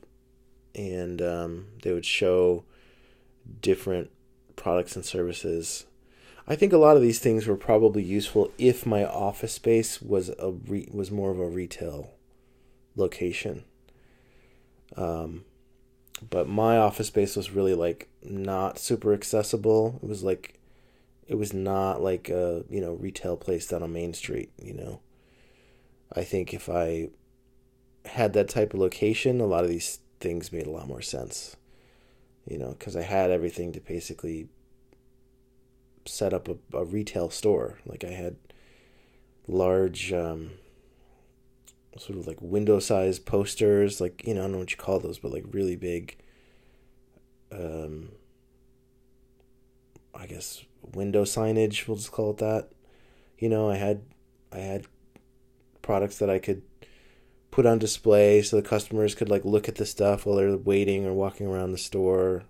and 0.75 1.21
um, 1.21 1.67
they 1.83 1.93
would 1.93 2.07
show 2.07 2.65
different 3.61 4.11
products 4.57 4.97
and 4.97 5.05
services. 5.05 5.87
I 6.47 6.57
think 6.57 6.73
a 6.73 6.79
lot 6.79 6.97
of 6.97 7.03
these 7.03 7.21
things 7.21 7.47
were 7.47 7.57
probably 7.57 8.03
useful 8.03 8.51
if 8.59 8.85
my 8.85 9.05
office 9.05 9.55
space 9.55 10.03
was 10.03 10.29
a 10.39 10.51
re- 10.51 10.89
was 10.93 11.11
more 11.11 11.31
of 11.31 11.39
a 11.39 11.49
retail 11.49 12.13
location. 12.97 13.65
Um, 14.97 15.45
but 16.29 16.49
my 16.49 16.77
office 16.77 17.09
space 17.09 17.35
was 17.35 17.51
really 17.51 17.75
like 17.75 18.09
not 18.23 18.79
super 18.79 19.15
accessible. 19.15 19.99
It 20.03 20.09
was 20.09 20.23
like 20.23 20.61
it 21.27 21.37
was 21.37 21.55
not 21.55 22.03
like 22.03 22.29
a, 22.29 22.65
you 22.69 22.81
know, 22.81 22.93
retail 22.93 23.37
place 23.37 23.67
down 23.67 23.83
on 23.83 23.93
Main 23.93 24.13
Street, 24.13 24.53
you 24.59 24.75
know. 24.75 25.01
I 26.13 26.23
think 26.25 26.53
if 26.53 26.69
I 26.69 27.09
had 28.05 28.35
that 28.35 28.51
type 28.51 28.75
of 28.75 28.81
location, 28.81 29.41
a 29.41 29.47
lot 29.47 29.65
of 29.65 29.71
these 29.71 30.01
things 30.21 30.53
made 30.53 30.67
a 30.67 30.71
lot 30.71 30.87
more 30.87 31.01
sense. 31.01 31.57
You 32.47 32.59
know, 32.59 32.77
cuz 32.79 32.95
I 32.95 33.03
had 33.03 33.31
everything 33.31 33.73
to 33.73 33.81
basically 33.81 34.49
set 36.07 36.33
up 36.33 36.49
a, 36.49 36.57
a 36.77 36.85
retail 36.85 37.31
store. 37.31 37.79
Like 37.87 38.05
I 38.05 38.11
had 38.11 38.37
large 39.47 40.13
um 40.13 40.53
sort 41.99 42.19
of 42.19 42.27
like 42.27 42.39
window 42.41 42.79
size 42.81 43.19
posters, 43.19 44.01
like 44.01 44.27
you 44.27 44.35
know, 44.35 44.41
I 44.41 44.45
don't 44.45 44.53
know 44.53 44.59
what 44.59 44.71
you 44.71 44.77
call 44.77 45.01
those, 45.01 45.19
but 45.19 45.33
like 45.33 45.45
really 45.51 45.77
big 45.77 46.17
um 47.53 48.11
I 50.15 50.27
guess 50.27 50.65
window 50.95 51.25
signage, 51.25 51.87
we'll 51.87 51.97
just 51.97 52.13
call 52.13 52.31
it 52.31 52.39
that. 52.39 52.71
You 53.39 53.49
know, 53.49 53.71
I 53.71 53.77
had 53.77 54.03
I 54.53 54.59
had 54.59 54.87
products 55.83 56.19
that 56.19 56.31
I 56.31 56.39
could 56.39 56.63
put 57.51 57.67
on 57.67 57.79
display 57.79 58.43
so 58.43 58.57
the 58.57 58.69
customers 58.69 59.15
could 59.15 59.29
like 59.29 59.45
look 59.45 59.69
at 59.69 59.77
the 59.77 59.87
stuff 59.87 60.27
while 60.27 60.37
they're 60.37 60.57
waiting 60.57 61.07
or 61.07 61.13
walking 61.13 61.47
around 61.47 61.73
the 61.73 61.79
store. 61.79 62.45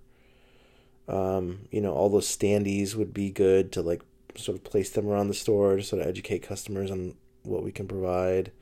Um, 1.09 1.69
you 1.71 1.81
know, 1.81 1.93
all 1.93 2.09
those 2.09 2.35
standees 2.35 2.95
would 2.95 3.13
be 3.13 3.31
good 3.31 3.73
to 3.73 3.83
like 3.83 4.03
sort 4.37 4.57
of 4.57 4.65
place 4.65 4.91
them 4.91 5.09
around 5.09 5.29
the 5.29 5.35
store 5.35 5.77
to 5.77 5.83
sort 5.83 6.03
of 6.03 6.09
educate 6.09 6.43
customers 6.43 6.91
on 6.91 7.15
what 7.43 7.63
we 7.63 7.73
can 7.73 7.87
provide. 7.87 8.53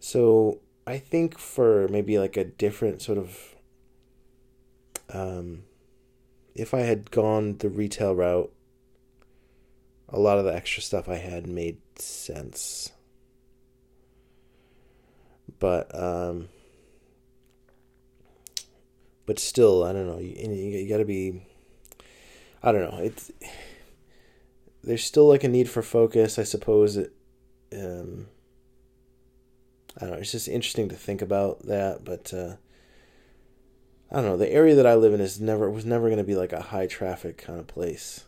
So 0.00 0.60
I 0.86 0.98
think 0.98 1.38
for 1.38 1.88
maybe 1.88 2.18
like 2.18 2.36
a 2.36 2.44
different 2.44 3.00
sort 3.00 3.18
of 3.18 3.54
um, 5.12 5.64
if 6.54 6.72
I 6.74 6.80
had 6.80 7.10
gone 7.10 7.58
the 7.58 7.68
retail 7.68 8.14
route, 8.14 8.52
a 10.08 10.18
lot 10.18 10.38
of 10.38 10.44
the 10.44 10.54
extra 10.54 10.82
stuff 10.82 11.08
I 11.08 11.16
had 11.16 11.46
made 11.46 11.78
sense. 11.98 12.92
But 15.58 15.94
um, 15.94 16.48
but 19.26 19.38
still, 19.38 19.84
I 19.84 19.92
don't 19.92 20.06
know. 20.06 20.18
You, 20.18 20.52
you 20.52 20.88
got 20.88 20.98
to 20.98 21.04
be. 21.04 21.42
I 22.62 22.72
don't 22.72 22.90
know. 22.90 23.02
It's 23.02 23.30
there's 24.82 25.04
still 25.04 25.28
like 25.28 25.44
a 25.44 25.48
need 25.48 25.68
for 25.68 25.82
focus, 25.82 26.38
I 26.38 26.42
suppose. 26.44 26.96
It, 26.96 27.12
um, 27.72 28.26
I 29.96 30.00
don't 30.02 30.10
know. 30.12 30.18
It's 30.18 30.32
just 30.32 30.48
interesting 30.48 30.88
to 30.88 30.96
think 30.96 31.22
about 31.22 31.66
that, 31.66 32.04
but 32.04 32.32
uh, 32.34 32.56
I 34.10 34.16
don't 34.16 34.26
know. 34.26 34.36
The 34.36 34.52
area 34.52 34.74
that 34.74 34.86
I 34.86 34.94
live 34.94 35.14
in 35.14 35.20
is 35.20 35.40
never 35.40 35.70
was 35.70 35.84
never 35.84 36.08
going 36.08 36.18
to 36.18 36.24
be 36.24 36.36
like 36.36 36.52
a 36.52 36.60
high 36.60 36.86
traffic 36.86 37.38
kind 37.38 37.58
of 37.58 37.66
place. 37.66 38.24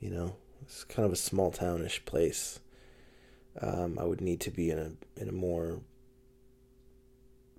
You 0.00 0.10
know, 0.10 0.36
it's 0.62 0.84
kind 0.84 1.06
of 1.06 1.12
a 1.12 1.16
small 1.16 1.50
townish 1.50 2.04
place. 2.04 2.60
Um, 3.60 3.98
I 3.98 4.04
would 4.04 4.20
need 4.20 4.40
to 4.40 4.50
be 4.50 4.70
in 4.70 4.78
a 4.78 5.20
in 5.20 5.28
a 5.28 5.32
more 5.32 5.80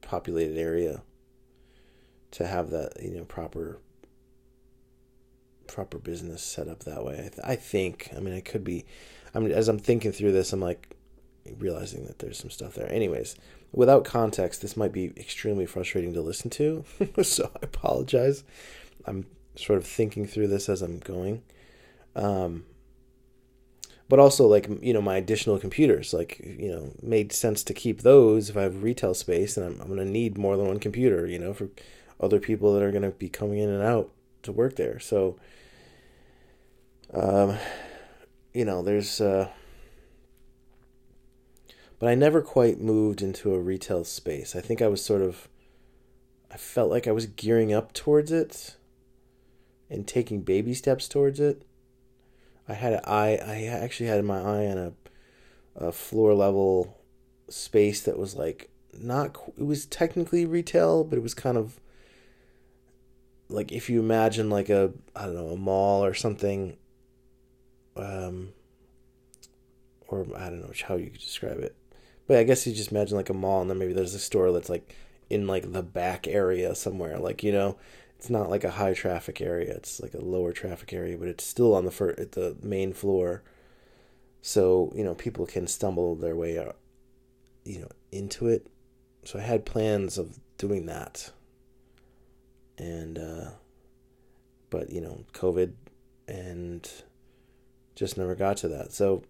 populated 0.01 0.57
area 0.57 1.01
to 2.31 2.47
have 2.47 2.69
that 2.71 3.01
you 3.01 3.11
know 3.11 3.25
proper 3.25 3.79
proper 5.67 5.97
business 5.97 6.41
set 6.41 6.67
up 6.67 6.83
that 6.83 7.03
way. 7.03 7.15
I, 7.15 7.21
th- 7.21 7.39
I 7.43 7.55
think. 7.55 8.09
I 8.15 8.19
mean, 8.19 8.33
it 8.33 8.45
could 8.45 8.63
be. 8.63 8.85
I 9.33 9.39
mean, 9.39 9.51
as 9.51 9.67
I'm 9.67 9.79
thinking 9.79 10.11
through 10.11 10.31
this, 10.31 10.53
I'm 10.53 10.61
like, 10.61 10.95
realizing 11.59 12.05
that 12.05 12.19
there's 12.19 12.37
some 12.37 12.49
stuff 12.49 12.75
there. 12.75 12.91
Anyways, 12.91 13.35
without 13.71 14.05
context, 14.05 14.61
this 14.61 14.77
might 14.77 14.91
be 14.91 15.13
extremely 15.17 15.65
frustrating 15.65 16.13
to 16.13 16.21
listen 16.21 16.49
to, 16.51 16.85
so 17.23 17.51
I 17.55 17.59
apologize. 17.63 18.43
I'm 19.05 19.25
sort 19.55 19.77
of 19.77 19.85
thinking 19.85 20.25
through 20.25 20.47
this 20.47 20.69
as 20.69 20.81
I'm 20.81 20.99
going. 20.99 21.43
Um, 22.15 22.65
but 24.07 24.19
also, 24.19 24.47
like, 24.47 24.69
you 24.81 24.93
know, 24.93 25.01
my 25.01 25.17
additional 25.17 25.59
computers, 25.59 26.13
like, 26.13 26.39
you 26.39 26.69
know, 26.69 26.93
made 27.01 27.33
sense 27.33 27.63
to 27.63 27.73
keep 27.73 28.01
those 28.01 28.49
if 28.49 28.57
I 28.57 28.61
have 28.61 28.83
retail 28.83 29.13
space 29.13 29.57
and 29.57 29.65
I'm, 29.65 29.81
I'm 29.81 29.87
going 29.87 29.99
to 29.99 30.05
need 30.05 30.37
more 30.37 30.55
than 30.57 30.67
one 30.67 30.79
computer, 30.79 31.25
you 31.25 31.39
know, 31.39 31.53
for 31.53 31.69
other 32.19 32.39
people 32.39 32.73
that 32.73 32.83
are 32.83 32.91
going 32.91 33.03
to 33.03 33.11
be 33.11 33.29
coming 33.29 33.59
in 33.59 33.69
and 33.69 33.83
out 33.83 34.11
to 34.43 34.51
work 34.51 34.75
there. 34.75 34.99
So, 34.99 35.37
um, 37.13 37.57
you 38.53 38.65
know, 38.65 38.81
there's, 38.81 39.19
uh, 39.19 39.49
but 41.99 42.09
I 42.09 42.15
never 42.15 42.41
quite 42.41 42.79
moved 42.79 43.21
into 43.21 43.53
a 43.53 43.59
retail 43.59 44.03
space. 44.03 44.55
I 44.55 44.61
think 44.61 44.81
I 44.81 44.87
was 44.87 45.03
sort 45.03 45.21
of 45.21 45.47
I 46.51 46.57
felt 46.57 46.89
like 46.89 47.07
I 47.07 47.11
was 47.11 47.25
gearing 47.25 47.73
up 47.73 47.93
towards 47.93 48.31
it 48.31 48.77
and 49.89 50.07
taking 50.07 50.41
baby 50.41 50.73
steps 50.73 51.07
towards 51.07 51.39
it. 51.39 51.63
I 52.67 52.73
had 52.73 52.93
an 52.93 53.01
eye 53.05 53.39
I 53.45 53.65
actually 53.65 54.07
had 54.07 54.23
my 54.23 54.39
eye 54.39 54.67
on 54.67 54.77
a 54.77 54.93
a 55.75 55.91
floor 55.91 56.33
level 56.33 56.97
space 57.49 58.01
that 58.03 58.17
was 58.17 58.35
like 58.35 58.69
not 58.97 59.37
it 59.57 59.65
was 59.65 59.85
technically 59.85 60.45
retail, 60.45 61.03
but 61.03 61.17
it 61.17 61.23
was 61.23 61.33
kind 61.33 61.57
of 61.57 61.79
like 63.49 63.71
if 63.71 63.89
you 63.89 63.99
imagine 63.99 64.49
like 64.49 64.69
a 64.69 64.91
I 65.15 65.25
don't 65.25 65.35
know, 65.35 65.49
a 65.49 65.57
mall 65.57 66.03
or 66.03 66.13
something 66.13 66.77
um 67.95 68.49
or 70.07 70.25
I 70.35 70.49
don't 70.49 70.61
know 70.61 70.71
how 70.87 70.95
you 70.95 71.09
could 71.09 71.21
describe 71.21 71.59
it. 71.59 71.75
But 72.27 72.37
I 72.37 72.43
guess 72.43 72.65
you 72.65 72.73
just 72.73 72.91
imagine 72.91 73.17
like 73.17 73.29
a 73.29 73.33
mall, 73.33 73.61
and 73.61 73.69
then 73.69 73.77
maybe 73.77 73.93
there's 73.93 74.15
a 74.15 74.19
store 74.19 74.51
that's 74.51 74.69
like 74.69 74.95
in 75.29 75.47
like 75.47 75.71
the 75.71 75.83
back 75.83 76.27
area 76.27 76.73
somewhere. 76.75 77.17
Like 77.19 77.43
you 77.43 77.51
know, 77.51 77.77
it's 78.17 78.29
not 78.29 78.49
like 78.49 78.63
a 78.63 78.71
high 78.71 78.93
traffic 78.93 79.41
area; 79.41 79.73
it's 79.73 79.99
like 79.99 80.13
a 80.13 80.23
lower 80.23 80.51
traffic 80.51 80.93
area, 80.93 81.17
but 81.17 81.27
it's 81.27 81.43
still 81.43 81.75
on 81.75 81.85
the 81.85 81.91
fir- 81.91 82.15
at 82.17 82.33
the 82.33 82.55
main 82.61 82.93
floor. 82.93 83.43
So 84.41 84.91
you 84.95 85.03
know, 85.03 85.15
people 85.15 85.45
can 85.45 85.67
stumble 85.67 86.15
their 86.15 86.35
way 86.35 86.57
out, 86.59 86.77
you 87.63 87.79
know, 87.79 87.89
into 88.11 88.47
it. 88.47 88.67
So 89.23 89.39
I 89.39 89.43
had 89.43 89.65
plans 89.65 90.17
of 90.17 90.39
doing 90.57 90.85
that. 90.87 91.31
And 92.77 93.17
uh, 93.17 93.51
but 94.69 94.89
you 94.89 95.01
know, 95.01 95.25
COVID 95.33 95.73
and 96.27 96.89
just 97.95 98.17
never 98.17 98.35
got 98.35 98.57
to 98.57 98.67
that. 98.67 98.91
So 98.91 99.23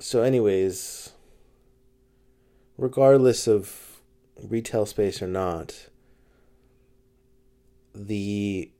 so 0.00 0.22
anyways 0.22 1.12
regardless 2.78 3.46
of 3.46 4.00
retail 4.42 4.86
space 4.86 5.20
or 5.20 5.26
not 5.26 5.88
the 7.94 8.70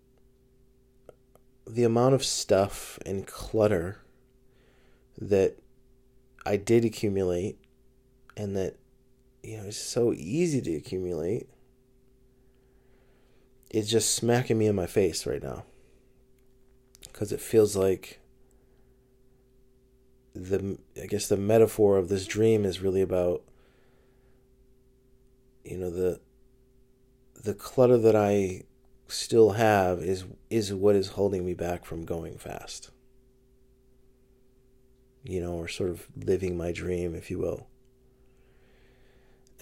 the 1.66 1.84
amount 1.84 2.14
of 2.14 2.24
stuff 2.24 2.98
and 3.04 3.26
clutter 3.26 3.98
that 5.18 5.56
I 6.46 6.56
did 6.56 6.86
accumulate 6.86 7.58
and 8.36 8.56
that 8.56 8.76
you 9.42 9.58
know 9.58 9.64
is 9.64 9.76
so 9.76 10.14
easy 10.14 10.62
to 10.62 10.74
accumulate 10.74 11.48
is 13.70 13.90
just 13.90 14.14
smacking 14.14 14.58
me 14.58 14.66
in 14.66 14.74
my 14.74 14.86
face 14.86 15.26
right 15.26 15.42
now 15.42 15.64
cuz 17.12 17.32
it 17.32 17.40
feels 17.40 17.76
like 17.76 18.20
the 20.34 20.78
I 21.00 21.06
guess 21.06 21.28
the 21.28 21.36
metaphor 21.36 21.96
of 21.96 22.08
this 22.08 22.26
dream 22.26 22.64
is 22.64 22.82
really 22.82 23.02
about 23.02 23.42
you 25.64 25.76
know 25.76 25.90
the 25.90 26.20
the 27.42 27.54
clutter 27.54 27.98
that 27.98 28.16
I 28.16 28.64
still 29.08 29.52
have 29.52 30.00
is 30.00 30.24
is 30.48 30.72
what 30.72 30.96
is 30.96 31.08
holding 31.08 31.44
me 31.44 31.54
back 31.54 31.84
from 31.84 32.04
going 32.04 32.38
fast. 32.38 32.90
You 35.22 35.40
know, 35.40 35.54
or 35.54 35.68
sort 35.68 35.90
of 35.90 36.06
living 36.16 36.56
my 36.56 36.72
dream, 36.72 37.14
if 37.14 37.30
you 37.30 37.38
will. 37.38 37.66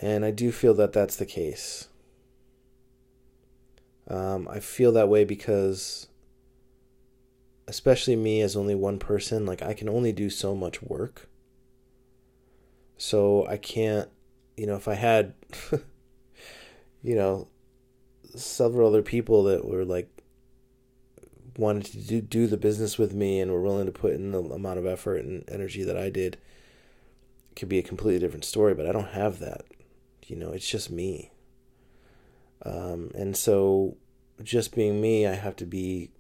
And 0.01 0.25
I 0.25 0.31
do 0.31 0.53
feel 0.53 0.75
that 0.75 0.93
that's 0.93 1.17
the 1.17 1.27
case. 1.27 1.89
Um, 4.09 4.49
I 4.51 4.61
feel 4.61 4.93
that 4.93 5.09
way 5.09 5.25
because, 5.25 6.09
especially 7.67 8.17
me 8.17 8.41
as 8.41 8.57
only 8.57 8.75
one 8.75 8.99
person, 8.99 9.45
like 9.45 9.63
I 9.63 9.75
can 9.75 9.89
only 9.89 10.13
do 10.13 10.31
so 10.31 10.55
much 10.55 10.83
work. 10.83 11.29
So 12.97 13.47
I 13.47 13.59
can't, 13.59 14.09
you 14.57 14.67
know, 14.67 14.77
if 14.77 14.89
I 14.89 14.95
had, 14.95 15.35
you 17.03 17.15
know, 17.15 17.49
several 18.35 18.89
other 18.89 19.03
people 19.03 19.45
that 19.45 19.65
were 19.65 19.85
like 19.85 20.09
wanted 21.57 21.85
to 21.87 21.99
do, 21.99 22.21
do 22.21 22.47
the 22.47 22.57
business 22.57 22.99
with 22.99 23.13
me 23.13 23.41
and 23.41 23.51
were 23.51 23.61
willing 23.61 23.87
to 23.87 23.93
put 23.93 24.15
in 24.15 24.33
the 24.33 24.41
amount 24.41 24.79
of 24.79 24.87
effort 24.87 25.25
and 25.25 25.45
energy 25.49 25.85
that 25.85 25.97
I 25.99 26.09
did, 26.09 26.39
it 27.51 27.57
could 27.57 27.69
be 27.69 27.79
a 27.79 27.83
completely 27.83 28.21
different 28.21 28.45
story. 28.45 28.75
But 28.75 28.87
I 28.87 28.93
don't 28.93 29.11
have 29.11 29.39
that. 29.41 29.67
You 30.27 30.37
know, 30.37 30.53
it's 30.53 30.69
just 30.69 30.91
me. 30.91 31.31
Um, 32.63 33.11
and 33.15 33.37
so, 33.37 33.97
just 34.43 34.75
being 34.75 35.01
me, 35.01 35.27
I 35.27 35.35
have 35.35 35.57
to 35.57 35.67
be, 35.67 36.11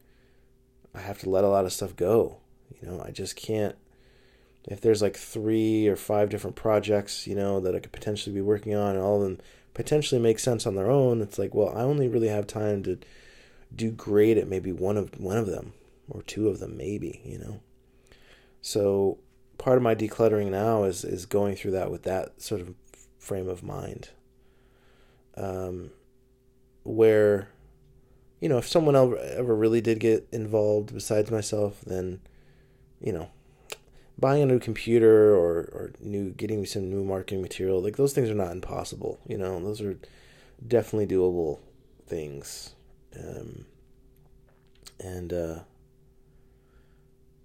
I 0.94 1.00
have 1.00 1.18
to 1.20 1.30
let 1.30 1.44
a 1.44 1.48
lot 1.48 1.64
of 1.64 1.72
stuff 1.72 1.96
go. 1.96 2.38
You 2.80 2.88
know, 2.88 3.02
I 3.04 3.10
just 3.10 3.36
can't. 3.36 3.76
If 4.64 4.80
there's 4.80 5.02
like 5.02 5.16
three 5.16 5.88
or 5.88 5.96
five 5.96 6.28
different 6.28 6.56
projects, 6.56 7.26
you 7.26 7.34
know, 7.34 7.58
that 7.60 7.74
I 7.74 7.80
could 7.80 7.92
potentially 7.92 8.34
be 8.34 8.40
working 8.40 8.74
on, 8.74 8.94
and 8.94 9.04
all 9.04 9.16
of 9.16 9.22
them 9.22 9.38
potentially 9.74 10.20
make 10.20 10.38
sense 10.38 10.66
on 10.66 10.74
their 10.74 10.90
own, 10.90 11.22
it's 11.22 11.38
like, 11.38 11.54
well, 11.54 11.70
I 11.74 11.82
only 11.82 12.08
really 12.08 12.28
have 12.28 12.46
time 12.46 12.82
to 12.82 12.98
do 13.74 13.90
great 13.90 14.36
at 14.36 14.48
maybe 14.48 14.72
one 14.72 14.96
of 14.96 15.18
one 15.20 15.36
of 15.36 15.46
them 15.46 15.72
or 16.08 16.22
two 16.22 16.48
of 16.48 16.58
them, 16.58 16.76
maybe, 16.76 17.20
you 17.24 17.38
know. 17.38 17.60
So 18.60 19.18
part 19.56 19.76
of 19.76 19.82
my 19.82 19.94
decluttering 19.94 20.50
now 20.50 20.84
is 20.84 21.04
is 21.04 21.26
going 21.26 21.56
through 21.56 21.72
that 21.72 21.90
with 21.90 22.04
that 22.04 22.40
sort 22.40 22.60
of 22.60 22.74
frame 23.18 23.48
of 23.48 23.62
mind. 23.62 24.10
Um, 25.36 25.90
where, 26.82 27.48
you 28.40 28.48
know, 28.48 28.58
if 28.58 28.66
someone 28.66 28.96
ever 28.96 29.54
really 29.54 29.80
did 29.80 30.00
get 30.00 30.26
involved 30.32 30.92
besides 30.92 31.30
myself, 31.30 31.80
then, 31.86 32.20
you 33.00 33.12
know, 33.12 33.30
buying 34.18 34.42
a 34.42 34.46
new 34.46 34.58
computer 34.58 35.34
or, 35.34 35.60
or 35.72 35.92
new 36.00 36.30
getting 36.30 36.60
me 36.60 36.66
some 36.66 36.90
new 36.90 37.04
marketing 37.04 37.40
material 37.40 37.80
like 37.80 37.94
those 37.94 38.12
things 38.12 38.28
are 38.28 38.34
not 38.34 38.50
impossible 38.50 39.20
you 39.28 39.38
know? 39.38 39.62
Those 39.62 39.80
are 39.80 39.96
definitely 40.66 41.06
doable 41.06 41.60
things. 42.08 42.74
Um, 43.16 43.64
and 45.00 45.32
uh, 45.32 45.58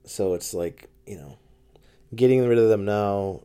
so 0.05 0.33
it's 0.33 0.53
like 0.53 0.89
you 1.05 1.17
know 1.17 1.37
getting 2.15 2.47
rid 2.47 2.57
of 2.57 2.69
them 2.69 2.85
now 2.85 3.41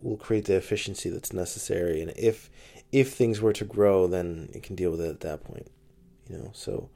will 0.00 0.16
create 0.16 0.44
the 0.44 0.56
efficiency 0.56 1.08
that's 1.08 1.32
necessary. 1.32 2.02
And 2.02 2.12
if 2.16 2.50
if 2.92 3.12
things 3.12 3.40
were 3.40 3.52
to 3.52 3.64
grow 3.64 4.06
then 4.06 4.48
it 4.54 4.62
can 4.62 4.76
deal 4.76 4.90
with 4.90 5.00
it 5.00 5.10
at 5.10 5.20
that 5.20 5.44
point 5.44 5.70
you 6.28 6.38
know? 6.38 6.50
So 6.54 6.88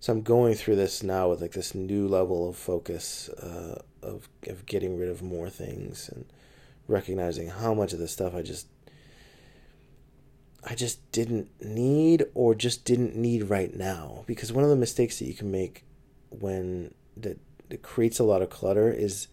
so 0.00 0.12
I'm 0.14 0.22
going 0.22 0.54
through 0.54 0.76
this 0.76 1.02
now 1.02 1.28
with 1.28 1.42
like 1.42 1.52
this 1.52 1.74
new 1.74 2.08
level 2.08 2.48
of 2.48 2.56
focus 2.56 3.28
uh, 3.28 3.80
of 4.02 4.28
of 4.46 4.66
getting 4.66 4.98
rid 4.98 5.10
of 5.10 5.22
more 5.22 5.50
things 5.50 6.08
and 6.08 6.24
recognizing 6.88 7.48
how 7.48 7.74
much 7.74 7.92
of 7.92 7.98
this 7.98 8.12
stuff 8.12 8.34
I 8.34 8.42
just 8.42 8.66
I 10.64 10.74
just 10.74 11.10
didn't 11.12 11.48
need 11.62 12.24
or 12.34 12.54
just 12.54 12.84
didn't 12.84 13.16
need 13.16 13.44
right 13.44 13.74
now. 13.74 14.24
Because 14.26 14.52
one 14.52 14.64
of 14.64 14.70
the 14.70 14.76
mistakes 14.76 15.18
that 15.18 15.26
you 15.26 15.34
can 15.34 15.50
make 15.50 15.84
when 16.30 16.94
that, 17.16 17.38
that 17.68 17.82
creates 17.82 18.18
a 18.18 18.24
lot 18.24 18.42
of 18.42 18.50
clutter 18.50 18.90
is 18.90 19.28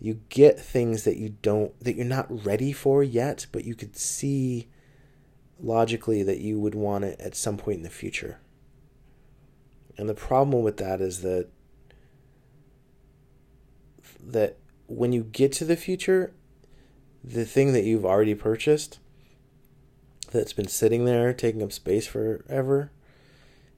you 0.00 0.20
get 0.28 0.58
things 0.58 1.04
that 1.04 1.16
you 1.16 1.30
don't 1.42 1.78
that 1.80 1.94
you're 1.94 2.04
not 2.04 2.44
ready 2.44 2.72
for 2.72 3.02
yet 3.04 3.46
but 3.52 3.64
you 3.64 3.74
could 3.74 3.96
see 3.96 4.68
logically 5.62 6.22
that 6.22 6.40
you 6.40 6.58
would 6.58 6.74
want 6.74 7.04
it 7.04 7.18
at 7.20 7.34
some 7.34 7.56
point 7.56 7.78
in 7.78 7.82
the 7.82 7.90
future 7.90 8.38
and 9.96 10.08
the 10.08 10.14
problem 10.14 10.62
with 10.62 10.78
that 10.78 11.00
is 11.00 11.22
that 11.22 11.48
that 14.24 14.56
when 14.86 15.12
you 15.12 15.24
get 15.24 15.52
to 15.52 15.64
the 15.64 15.76
future, 15.76 16.32
the 17.24 17.44
thing 17.44 17.72
that 17.72 17.84
you've 17.84 18.04
already 18.04 18.34
purchased 18.34 18.98
that's 20.30 20.52
been 20.52 20.68
sitting 20.68 21.04
there 21.04 21.32
taking 21.32 21.62
up 21.62 21.72
space 21.72 22.06
forever 22.06 22.90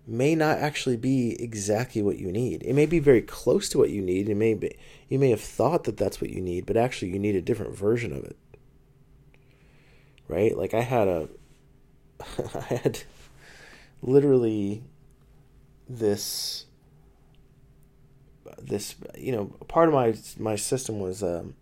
may 0.06 0.34
not 0.34 0.58
actually 0.58 0.96
be 0.96 1.34
exactly 1.42 2.02
what 2.02 2.18
you 2.18 2.30
need. 2.30 2.62
It 2.62 2.74
may 2.74 2.86
be 2.86 2.98
very 2.98 3.22
close 3.22 3.68
to 3.70 3.78
what 3.78 3.90
you 3.90 4.02
need. 4.02 4.28
It 4.28 4.34
may 4.34 4.54
be 4.54 4.76
you 5.08 5.18
may 5.18 5.30
have 5.30 5.40
thought 5.40 5.84
that 5.84 5.96
that's 5.96 6.20
what 6.20 6.30
you 6.30 6.40
need, 6.40 6.66
but 6.66 6.76
actually 6.76 7.10
you 7.10 7.18
need 7.18 7.36
a 7.36 7.42
different 7.42 7.76
version 7.76 8.12
of 8.12 8.24
it. 8.24 8.36
Right? 10.28 10.56
Like 10.56 10.74
I 10.74 10.82
had 10.82 11.08
a 11.08 11.28
I 12.54 12.74
had 12.74 13.02
literally 14.02 14.82
this 15.88 16.66
this 18.60 18.94
you 19.16 19.32
know 19.32 19.46
part 19.68 19.88
of 19.88 19.94
my 19.94 20.14
my 20.38 20.56
system 20.56 21.00
was 21.00 21.22
um, 21.22 21.54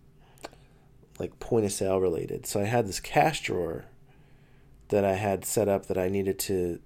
like 1.19 1.39
point 1.39 1.65
of 1.65 1.71
sale 1.71 1.99
related. 1.99 2.45
So 2.45 2.61
i 2.61 2.65
had 2.65 2.87
this 2.87 2.99
cash 2.99 3.41
drawer 3.41 3.85
that 4.89 5.03
i 5.03 5.13
had 5.13 5.45
set 5.45 5.67
up 5.67 5.87
that 5.87 5.97
i 5.97 6.07
needed 6.07 6.37
to 6.37 6.79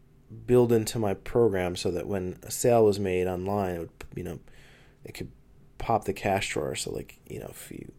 build 0.45 0.71
into 0.71 0.99
my 0.99 1.13
program 1.13 1.75
so 1.75 1.91
that 1.91 2.07
when 2.07 2.37
a 2.43 2.51
sale 2.51 2.85
was 2.85 2.99
made 2.99 3.27
online 3.27 3.75
it 3.75 3.79
would 3.79 3.89
you 4.15 4.23
know 4.23 4.39
it 5.03 5.13
could 5.13 5.31
pop 5.77 6.05
the 6.05 6.13
cash 6.13 6.49
drawer. 6.49 6.75
So 6.75 6.91
like 6.91 7.19
you 7.27 7.39
know 7.39 7.47
if 7.49 7.71
you 7.71 7.91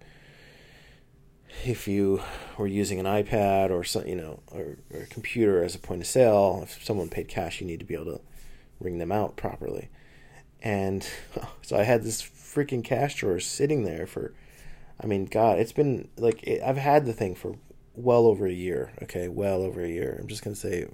if 1.64 1.88
you 1.88 2.22
were 2.56 2.66
using 2.66 3.00
an 3.00 3.06
ipad 3.06 3.70
or 3.70 4.06
you 4.06 4.14
know 4.14 4.40
or, 4.52 4.76
or 4.92 5.00
a 5.00 5.06
computer 5.06 5.62
as 5.62 5.74
a 5.74 5.78
point 5.78 6.00
of 6.00 6.06
sale 6.06 6.60
if 6.62 6.84
someone 6.84 7.08
paid 7.08 7.26
cash 7.26 7.60
you 7.60 7.66
need 7.66 7.78
to 7.78 7.86
be 7.86 7.94
able 7.94 8.04
to 8.04 8.20
ring 8.80 8.98
them 8.98 9.12
out 9.12 9.36
properly. 9.36 9.88
And 10.62 11.08
so 11.62 11.76
I 11.76 11.82
had 11.82 12.02
this 12.02 12.22
freaking 12.22 12.84
cash 12.84 13.16
drawer 13.16 13.40
sitting 13.40 13.84
there 13.84 14.06
for, 14.06 14.34
I 15.00 15.06
mean, 15.06 15.26
God, 15.26 15.58
it's 15.58 15.72
been 15.72 16.08
like, 16.16 16.42
it, 16.42 16.62
I've 16.62 16.76
had 16.76 17.06
the 17.06 17.12
thing 17.12 17.34
for 17.34 17.56
well 17.94 18.26
over 18.26 18.46
a 18.46 18.52
year. 18.52 18.92
Okay, 19.02 19.28
well 19.28 19.62
over 19.62 19.82
a 19.82 19.88
year. 19.88 20.18
I'm 20.20 20.28
just 20.28 20.42
to 20.44 20.54
say 20.54 20.86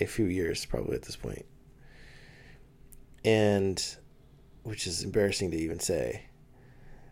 a 0.00 0.06
few 0.06 0.26
years 0.26 0.64
probably 0.64 0.96
at 0.96 1.02
this 1.02 1.16
point. 1.16 1.46
And, 3.24 3.82
which 4.62 4.86
is 4.86 5.02
embarrassing 5.02 5.50
to 5.52 5.56
even 5.56 5.80
say. 5.80 6.24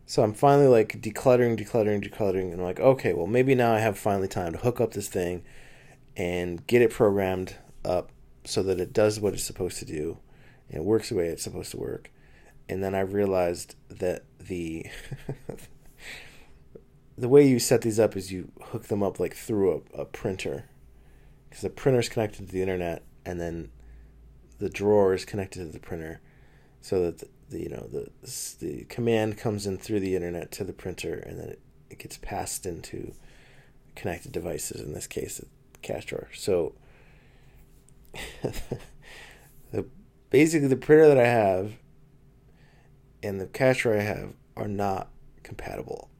So 0.06 0.22
I'm 0.22 0.34
finally 0.34 0.68
like 0.68 1.00
decluttering, 1.00 1.58
decluttering, 1.58 2.06
decluttering, 2.06 2.52
and 2.52 2.54
I'm 2.54 2.62
like, 2.62 2.80
okay, 2.80 3.12
well 3.14 3.26
maybe 3.26 3.54
now 3.54 3.72
I 3.72 3.78
have 3.78 3.98
finally 3.98 4.28
time 4.28 4.52
to 4.52 4.58
hook 4.58 4.80
up 4.80 4.92
this 4.92 5.08
thing 5.08 5.42
and 6.16 6.66
get 6.66 6.82
it 6.82 6.90
programmed 6.90 7.56
up 7.84 8.10
so 8.44 8.62
that 8.62 8.80
it 8.80 8.92
does 8.92 9.20
what 9.20 9.34
it's 9.34 9.44
supposed 9.44 9.78
to 9.78 9.84
do 9.84 10.18
and 10.68 10.78
it 10.78 10.84
works 10.84 11.08
the 11.08 11.14
way 11.14 11.26
it's 11.26 11.42
supposed 11.42 11.70
to 11.70 11.76
work. 11.76 12.10
And 12.68 12.82
then 12.82 12.94
I 12.94 13.00
realized 13.00 13.76
that 13.88 14.24
the 14.40 14.86
the 17.18 17.28
way 17.28 17.46
you 17.46 17.58
set 17.58 17.82
these 17.82 18.00
up 18.00 18.16
is 18.16 18.32
you 18.32 18.50
hook 18.60 18.84
them 18.84 19.02
up 19.02 19.20
like 19.20 19.34
through 19.34 19.84
a, 19.94 20.00
a 20.00 20.04
printer 20.04 20.64
because 21.48 21.62
the 21.62 21.70
printer 21.70 22.00
is 22.00 22.08
connected 22.08 22.46
to 22.46 22.52
the 22.52 22.62
internet 22.62 23.02
and 23.24 23.40
then 23.40 23.70
the 24.58 24.70
drawer 24.70 25.12
is 25.12 25.24
connected 25.24 25.58
to 25.58 25.72
the 25.72 25.78
printer 25.78 26.20
so 26.80 27.00
that 27.02 27.28
the, 27.52 27.62
you 27.62 27.68
know 27.68 27.88
the 27.90 28.10
the 28.60 28.84
command 28.84 29.38
comes 29.38 29.66
in 29.66 29.78
through 29.78 30.00
the 30.00 30.16
internet 30.16 30.50
to 30.50 30.64
the 30.64 30.72
printer 30.72 31.14
and 31.14 31.38
then 31.38 31.48
it, 31.50 31.60
it 31.90 31.98
gets 31.98 32.18
passed 32.18 32.66
into 32.66 33.14
connected 33.94 34.32
devices 34.32 34.80
in 34.80 34.92
this 34.92 35.06
case 35.06 35.38
the 35.38 35.46
cash 35.82 36.06
drawer 36.06 36.28
so 36.34 36.74
the, 39.72 39.86
basically 40.30 40.68
the 40.68 40.76
printer 40.76 41.08
that 41.08 41.18
I 41.18 41.26
have 41.26 41.74
and 43.22 43.40
the 43.40 43.46
cacher 43.46 43.96
I 43.96 44.02
have 44.02 44.32
are 44.56 44.68
not 44.68 45.08
compatible. 45.42 46.10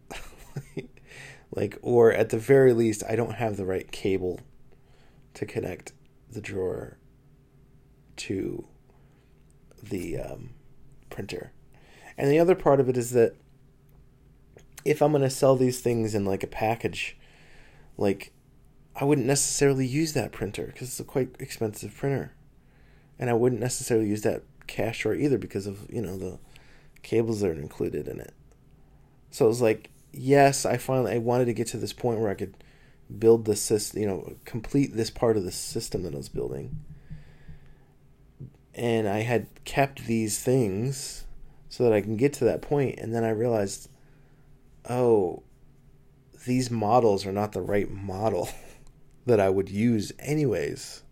like 1.55 1.79
or 1.83 2.13
at 2.13 2.31
the 2.31 2.39
very 2.39 2.73
least 2.73 3.03
I 3.09 3.17
don't 3.17 3.35
have 3.35 3.57
the 3.57 3.65
right 3.65 3.91
cable 3.91 4.41
to 5.35 5.47
connect 5.47 5.93
the 6.31 6.41
drawer 6.41 6.99
to 8.17 8.67
the 9.83 10.19
um, 10.19 10.51
printer. 11.13 11.53
And 12.19 12.31
the 12.31 12.39
other 12.39 12.55
part 12.55 12.81
of 12.81 12.89
it 12.89 12.97
is 12.97 13.13
that 13.13 13.37
if 14.85 15.01
I'm 15.01 15.13
going 15.13 15.23
to 15.23 15.31
sell 15.31 15.57
these 15.57 15.81
things 15.81 16.15
in 16.15 16.25
like 16.25 16.43
a 16.43 16.49
package, 16.49 17.17
like 17.97 18.33
I 18.97 19.05
wouldn't 19.05 19.27
necessarily 19.27 19.87
use 19.87 20.13
that 20.15 20.33
printer 20.33 20.67
because 20.67 20.89
it's 20.89 21.01
a 21.01 21.05
quite 21.05 21.37
expensive 21.39 21.97
printer, 21.97 22.35
and 23.19 23.31
I 23.31 23.35
wouldn't 23.35 23.61
necessarily 23.61 24.09
use 24.09 24.23
that 24.23 24.43
cash 24.67 25.01
drawer 25.03 25.15
either 25.15 25.39
because 25.39 25.67
of 25.67 25.87
you 25.91 26.03
know 26.03 26.17
the 26.17 26.39
cables 27.03 27.41
that 27.41 27.51
are 27.51 27.55
included 27.55 28.09
in 28.09 28.21
it. 28.21 28.35
So 29.31 29.47
it 29.47 29.49
was 29.49 29.63
like, 29.63 29.91
yes, 30.13 30.67
I 30.67 30.77
finally 30.77 31.13
I 31.13 31.19
wanted 31.19 31.47
to 31.47 31.55
get 31.55 31.69
to 31.69 31.79
this 31.79 31.93
point 31.93 32.21
where 32.21 32.31
I 32.31 32.35
could 32.35 32.55
build 33.19 33.45
the 33.45 33.57
system, 33.57 34.01
you 34.01 34.07
know, 34.07 34.35
complete 34.45 34.95
this 34.95 35.11
part 35.11 35.37
of 35.37 35.45
the 35.45 35.53
system 35.53 36.03
that 36.03 36.15
I 36.15 36.19
was 36.19 36.29
building. 36.29 36.85
And 38.75 39.09
I 39.09 39.21
had 39.21 39.47
kept 39.65 40.07
these 40.07 40.39
things 40.39 41.27
so 41.69 41.85
that 41.85 41.93
I 41.93 42.01
can 42.01 42.17
get 42.17 42.33
to 42.35 42.45
that 42.45 42.63
point 42.63 42.99
and 42.99 43.15
then 43.15 43.25
I 43.25 43.31
realized 43.31 43.89
oh 44.89 45.43
these 46.45 46.71
models 46.71 47.25
are 47.27 47.33
not 47.33 47.53
the 47.53 47.63
right 47.63 47.91
model 47.91 48.49
that 49.27 49.41
I 49.41 49.49
would 49.49 49.69
use 49.69 50.13
anyways. 50.19 51.03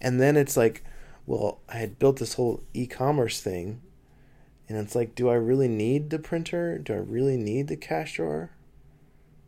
And 0.00 0.20
then 0.20 0.36
it's 0.36 0.56
like, 0.56 0.84
well, 1.26 1.60
I 1.68 1.76
had 1.76 1.98
built 1.98 2.18
this 2.18 2.34
whole 2.34 2.62
e-commerce 2.74 3.40
thing 3.40 3.80
and 4.68 4.78
it's 4.78 4.94
like, 4.94 5.14
do 5.14 5.28
I 5.28 5.34
really 5.34 5.68
need 5.68 6.10
the 6.10 6.18
printer? 6.18 6.78
Do 6.78 6.94
I 6.94 6.98
really 6.98 7.36
need 7.36 7.68
the 7.68 7.76
cash 7.76 8.14
drawer? 8.14 8.50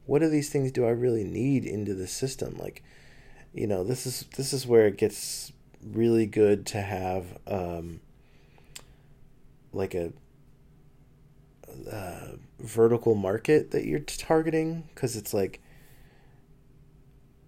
What 0.06 0.22
of 0.22 0.30
these 0.30 0.50
things 0.50 0.70
do 0.70 0.84
I 0.84 0.90
really 0.90 1.24
need 1.24 1.64
into 1.64 1.94
the 1.94 2.06
system? 2.06 2.56
Like, 2.58 2.82
you 3.52 3.66
know, 3.66 3.84
this 3.84 4.06
is 4.06 4.26
this 4.36 4.52
is 4.52 4.66
where 4.66 4.86
it 4.86 4.98
gets 4.98 5.52
really 5.92 6.26
good 6.26 6.66
to 6.66 6.80
have 6.80 7.26
um, 7.46 8.00
like 9.72 9.94
a, 9.94 10.12
a 11.90 12.36
vertical 12.60 13.14
market 13.14 13.72
that 13.72 13.84
you're 13.84 14.00
targeting 14.00 14.84
because 14.94 15.16
it's 15.16 15.34
like 15.34 15.60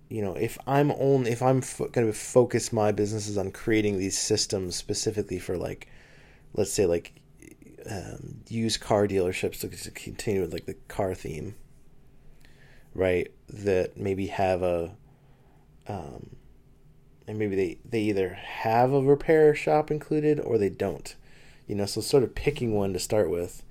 you 0.09 0.22
know 0.22 0.34
if 0.34 0.59
i'm 0.66 0.93
only 0.93 1.30
if 1.30 1.43
i'm 1.43 1.61
fo- 1.61 1.89
going 1.89 2.07
to 2.07 2.12
focus 2.12 2.72
my 2.72 2.93
businesses 2.93 3.39
on 3.39 3.51
creating 3.51 3.99
these 3.99 4.16
systems 4.18 4.76
specifically 4.76 5.39
for 5.39 5.57
like 5.57 5.89
let's 6.55 6.72
say 6.72 6.87
like 6.87 7.12
um, 7.91 8.41
used 8.49 8.80
car 8.80 9.07
dealerships 9.07 9.61
to 9.61 9.91
continue 9.91 10.41
with 10.41 10.53
like 10.53 10.66
the 10.66 10.74
car 10.89 11.14
theme 11.14 11.55
right 12.95 13.30
that 13.49 13.97
maybe 13.97 14.26
have 14.26 14.62
a 14.62 14.91
um, 15.89 16.36
and 17.27 17.39
maybe 17.39 17.57
they 17.57 17.79
they 17.89 18.01
either 18.01 18.35
have 18.35 18.93
a 18.93 19.01
repair 19.01 19.55
shop 19.55 19.91
included 19.91 20.41
or 20.41 20.59
they 20.59 20.68
don't. 20.68 21.14
You 21.66 21.74
know 21.74 21.87
so 21.87 22.01
sort 22.01 22.22
of 22.22 22.35
picking 22.35 22.74
one 22.74 22.93
to 22.93 22.99
start 22.99 23.31
with 23.31 23.62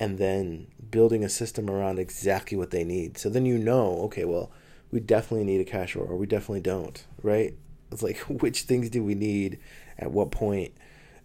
and 0.00 0.18
then 0.18 0.66
building 0.90 1.24
a 1.24 1.28
system 1.28 1.70
around 1.70 1.98
exactly 1.98 2.56
what 2.56 2.70
they 2.70 2.84
need. 2.84 3.18
So 3.18 3.28
then 3.28 3.46
you 3.46 3.58
know 3.58 3.98
okay 4.04 4.24
well 4.24 4.50
we 4.90 5.00
definitely 5.00 5.44
need 5.44 5.60
a 5.60 5.70
cash 5.70 5.94
drawer 5.94 6.06
or 6.06 6.16
we 6.16 6.26
definitely 6.26 6.60
don't 6.60 7.04
right? 7.22 7.54
It's 7.90 8.02
like 8.02 8.18
which 8.28 8.62
things 8.62 8.90
do 8.90 9.02
we 9.02 9.14
need? 9.14 9.58
At 9.98 10.10
what 10.10 10.30
point? 10.30 10.72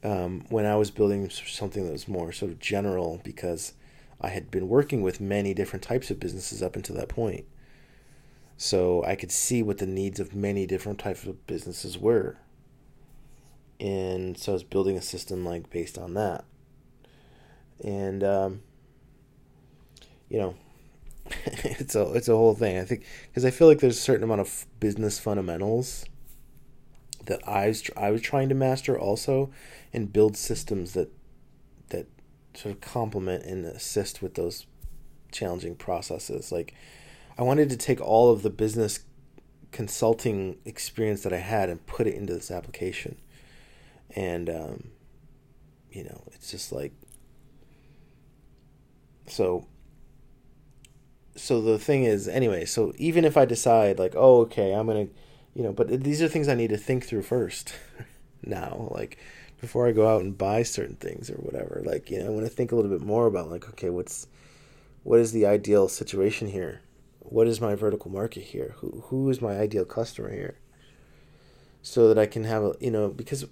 Um, 0.01 0.45
when 0.47 0.65
i 0.65 0.77
was 0.77 0.91
building 0.91 1.29
something 1.29 1.85
that 1.85 1.91
was 1.91 2.07
more 2.07 2.31
sort 2.31 2.51
of 2.51 2.59
general 2.59 3.19
because 3.21 3.73
i 4.21 4.29
had 4.29 4.49
been 4.49 4.69
working 4.69 5.01
with 5.01 5.19
many 5.19 5.53
different 5.53 5.83
types 5.83 6.09
of 6.09 6.21
businesses 6.21 6.63
up 6.63 6.77
until 6.77 6.95
that 6.95 7.09
point 7.09 7.43
so 8.61 9.05
I 9.05 9.15
could 9.15 9.31
see 9.31 9.63
what 9.63 9.77
the 9.77 9.87
needs 9.87 10.19
of 10.19 10.35
many 10.35 10.65
different 10.65 10.99
types 10.99 11.23
of 11.23 11.47
businesses 11.47 11.97
were. 11.97 12.35
And 13.79 14.37
so 14.37 14.51
I 14.51 14.53
was 14.53 14.65
building 14.65 14.97
a 14.97 15.01
system 15.01 15.45
like 15.45 15.69
based 15.69 15.97
on 15.97 16.13
that. 16.15 16.43
And 17.81 18.21
um, 18.21 18.61
you 20.27 20.39
know, 20.39 20.55
it's 21.45 21.95
a 21.95 22.11
it's 22.11 22.27
a 22.27 22.35
whole 22.35 22.53
thing. 22.53 22.77
I 22.77 22.83
think 22.83 23.05
because 23.27 23.45
I 23.45 23.49
feel 23.49 23.69
like 23.69 23.79
there's 23.79 23.97
a 23.97 24.01
certain 24.01 24.25
amount 24.25 24.41
of 24.41 24.65
business 24.81 25.19
fundamentals 25.19 26.03
that 27.27 27.39
I 27.47 27.67
was 27.67 27.89
I 27.95 28.11
was 28.11 28.21
trying 28.21 28.49
to 28.49 28.55
master 28.55 28.99
also, 28.99 29.51
and 29.93 30.11
build 30.11 30.35
systems 30.35 30.91
that 30.95 31.13
that 31.91 32.07
sort 32.53 32.75
of 32.75 32.81
complement 32.81 33.45
and 33.45 33.65
assist 33.65 34.21
with 34.21 34.33
those 34.33 34.65
challenging 35.31 35.75
processes. 35.75 36.51
Like 36.51 36.73
I 37.39 37.43
wanted 37.43 37.69
to 37.69 37.77
take 37.77 38.01
all 38.01 38.33
of 38.33 38.41
the 38.41 38.49
business 38.49 38.99
consulting 39.71 40.57
experience 40.65 41.21
that 41.21 41.31
I 41.31 41.37
had 41.37 41.69
and 41.69 41.85
put 41.85 42.05
it 42.05 42.13
into 42.13 42.33
this 42.33 42.51
application. 42.51 43.15
And, 44.13 44.49
um, 44.49 44.89
you 45.89 46.03
know, 46.03 46.21
it's 46.33 46.51
just 46.51 46.73
like, 46.73 46.91
so, 49.27 49.65
so 51.37 51.61
the 51.61 51.79
thing 51.79 52.03
is, 52.03 52.27
anyway, 52.27 52.65
so 52.65 52.91
even 52.97 53.23
if 53.23 53.37
I 53.37 53.45
decide, 53.45 53.99
like, 53.99 54.15
oh, 54.17 54.41
okay, 54.41 54.73
I'm 54.73 54.87
going 54.87 55.07
to, 55.07 55.13
you 55.55 55.63
know, 55.63 55.71
but 55.71 56.03
these 56.03 56.21
are 56.21 56.27
things 56.27 56.49
I 56.49 56.55
need 56.55 56.71
to 56.71 56.77
think 56.77 57.05
through 57.05 57.21
first 57.21 57.73
now, 58.43 58.89
like, 58.91 59.17
before 59.61 59.87
I 59.87 59.93
go 59.93 60.13
out 60.13 60.23
and 60.23 60.37
buy 60.37 60.63
certain 60.63 60.97
things 60.97 61.29
or 61.29 61.35
whatever. 61.35 61.81
Like, 61.85 62.11
you 62.11 62.19
know, 62.19 62.25
I 62.25 62.31
want 62.31 62.47
to 62.47 62.51
think 62.51 62.73
a 62.73 62.75
little 62.75 62.91
bit 62.91 63.07
more 63.07 63.27
about, 63.27 63.49
like, 63.49 63.69
okay, 63.69 63.89
what's, 63.89 64.27
what 65.03 65.21
is 65.21 65.31
the 65.31 65.45
ideal 65.45 65.87
situation 65.87 66.49
here? 66.49 66.81
What 67.29 67.47
is 67.47 67.61
my 67.61 67.75
vertical 67.75 68.11
market 68.11 68.43
here? 68.43 68.75
Who 68.77 69.03
who 69.07 69.29
is 69.29 69.41
my 69.41 69.57
ideal 69.57 69.85
customer 69.85 70.31
here? 70.31 70.57
So 71.81 72.07
that 72.07 72.17
I 72.17 72.25
can 72.25 72.43
have 72.43 72.63
a 72.63 72.73
you 72.79 72.91
know 72.91 73.09
because 73.09 73.45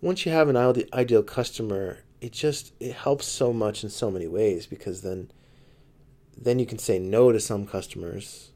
once 0.00 0.26
you 0.26 0.32
have 0.32 0.48
an 0.48 0.56
ideal 0.92 1.22
customer, 1.22 2.00
it 2.20 2.32
just 2.32 2.74
it 2.78 2.92
helps 2.92 3.26
so 3.26 3.52
much 3.52 3.82
in 3.82 3.90
so 3.90 4.10
many 4.10 4.28
ways 4.28 4.66
because 4.66 5.00
then 5.02 5.30
then 6.36 6.58
you 6.58 6.66
can 6.66 6.78
say 6.78 6.98
no 6.98 7.32
to 7.32 7.40
some 7.40 7.66
customers. 7.66 8.50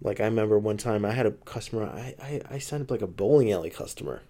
Like 0.00 0.20
I 0.20 0.24
remember 0.24 0.58
one 0.58 0.76
time 0.76 1.04
I 1.04 1.10
had 1.10 1.26
a 1.26 1.32
customer 1.32 1.84
I, 1.84 2.14
I, 2.22 2.40
I 2.50 2.58
signed 2.58 2.84
up 2.84 2.90
like 2.90 3.02
a 3.02 3.08
bowling 3.08 3.50
alley 3.50 3.70
customer. 3.70 4.22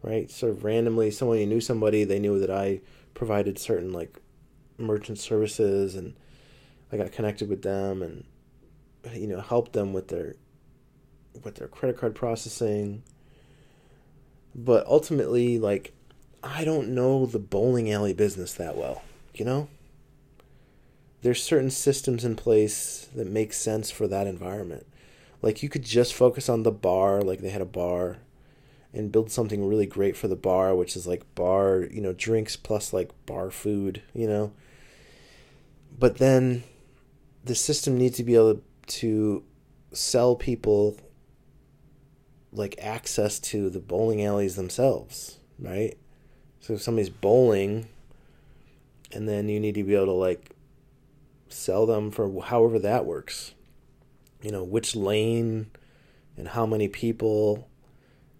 Right? 0.00 0.30
Sort 0.30 0.52
of 0.52 0.64
randomly 0.64 1.10
someone 1.10 1.38
who 1.38 1.46
knew 1.46 1.60
somebody, 1.60 2.04
they 2.04 2.20
knew 2.20 2.38
that 2.38 2.50
I 2.50 2.80
provided 3.12 3.58
certain 3.58 3.92
like 3.92 4.20
merchant 4.78 5.18
services 5.18 5.96
and 5.96 6.14
I 6.90 6.96
got 6.96 7.12
connected 7.12 7.48
with 7.48 7.62
them 7.62 8.02
and 8.02 8.24
you 9.12 9.26
know 9.26 9.40
helped 9.40 9.72
them 9.72 9.92
with 9.92 10.08
their 10.08 10.36
with 11.42 11.56
their 11.56 11.68
credit 11.68 11.98
card 11.98 12.14
processing. 12.14 13.02
But 14.54 14.86
ultimately, 14.86 15.58
like 15.58 15.92
I 16.42 16.64
don't 16.64 16.88
know 16.90 17.26
the 17.26 17.38
bowling 17.38 17.90
alley 17.90 18.14
business 18.14 18.52
that 18.54 18.76
well, 18.76 19.02
you 19.34 19.44
know? 19.44 19.68
There's 21.22 21.42
certain 21.42 21.70
systems 21.70 22.24
in 22.24 22.36
place 22.36 23.08
that 23.14 23.26
make 23.26 23.52
sense 23.52 23.90
for 23.90 24.06
that 24.06 24.28
environment. 24.28 24.86
Like 25.42 25.62
you 25.62 25.68
could 25.68 25.84
just 25.84 26.14
focus 26.14 26.48
on 26.48 26.62
the 26.62 26.70
bar, 26.70 27.22
like 27.22 27.40
they 27.40 27.50
had 27.50 27.60
a 27.60 27.66
bar, 27.66 28.18
and 28.92 29.12
build 29.12 29.30
something 29.30 29.66
really 29.66 29.86
great 29.86 30.16
for 30.16 30.28
the 30.28 30.36
bar, 30.36 30.74
which 30.74 30.96
is 30.96 31.06
like 31.06 31.34
bar, 31.34 31.86
you 31.90 32.00
know, 32.00 32.12
drinks 32.12 32.56
plus 32.56 32.92
like 32.92 33.10
bar 33.26 33.50
food, 33.50 34.02
you 34.14 34.28
know. 34.28 34.52
But 35.98 36.18
then 36.18 36.62
the 37.48 37.54
system 37.54 37.96
needs 37.96 38.18
to 38.18 38.24
be 38.24 38.34
able 38.34 38.60
to 38.86 39.42
sell 39.92 40.36
people 40.36 40.98
like 42.52 42.78
access 42.78 43.38
to 43.38 43.70
the 43.70 43.80
bowling 43.80 44.22
alleys 44.22 44.54
themselves, 44.54 45.38
right? 45.58 45.96
So 46.60 46.74
if 46.74 46.82
somebody's 46.82 47.10
bowling 47.10 47.88
and 49.12 49.26
then 49.26 49.48
you 49.48 49.58
need 49.58 49.74
to 49.76 49.82
be 49.82 49.94
able 49.94 50.06
to 50.06 50.12
like 50.12 50.54
sell 51.48 51.86
them 51.86 52.10
for 52.10 52.42
however 52.42 52.78
that 52.80 53.06
works. 53.06 53.54
You 54.42 54.52
know, 54.52 54.62
which 54.62 54.94
lane 54.94 55.70
and 56.36 56.48
how 56.48 56.66
many 56.66 56.86
people 56.86 57.66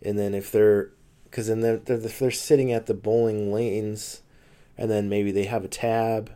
and 0.02 0.18
then 0.18 0.34
if 0.34 0.52
they're 0.52 0.90
because 1.24 1.48
then 1.48 1.60
they're, 1.60 1.78
they're, 1.78 1.96
they're 1.96 2.30
sitting 2.30 2.72
at 2.72 2.86
the 2.86 2.94
bowling 2.94 3.52
lanes 3.52 4.20
and 4.76 4.90
then 4.90 5.08
maybe 5.08 5.32
they 5.32 5.44
have 5.44 5.64
a 5.64 5.68
tab 5.68 6.30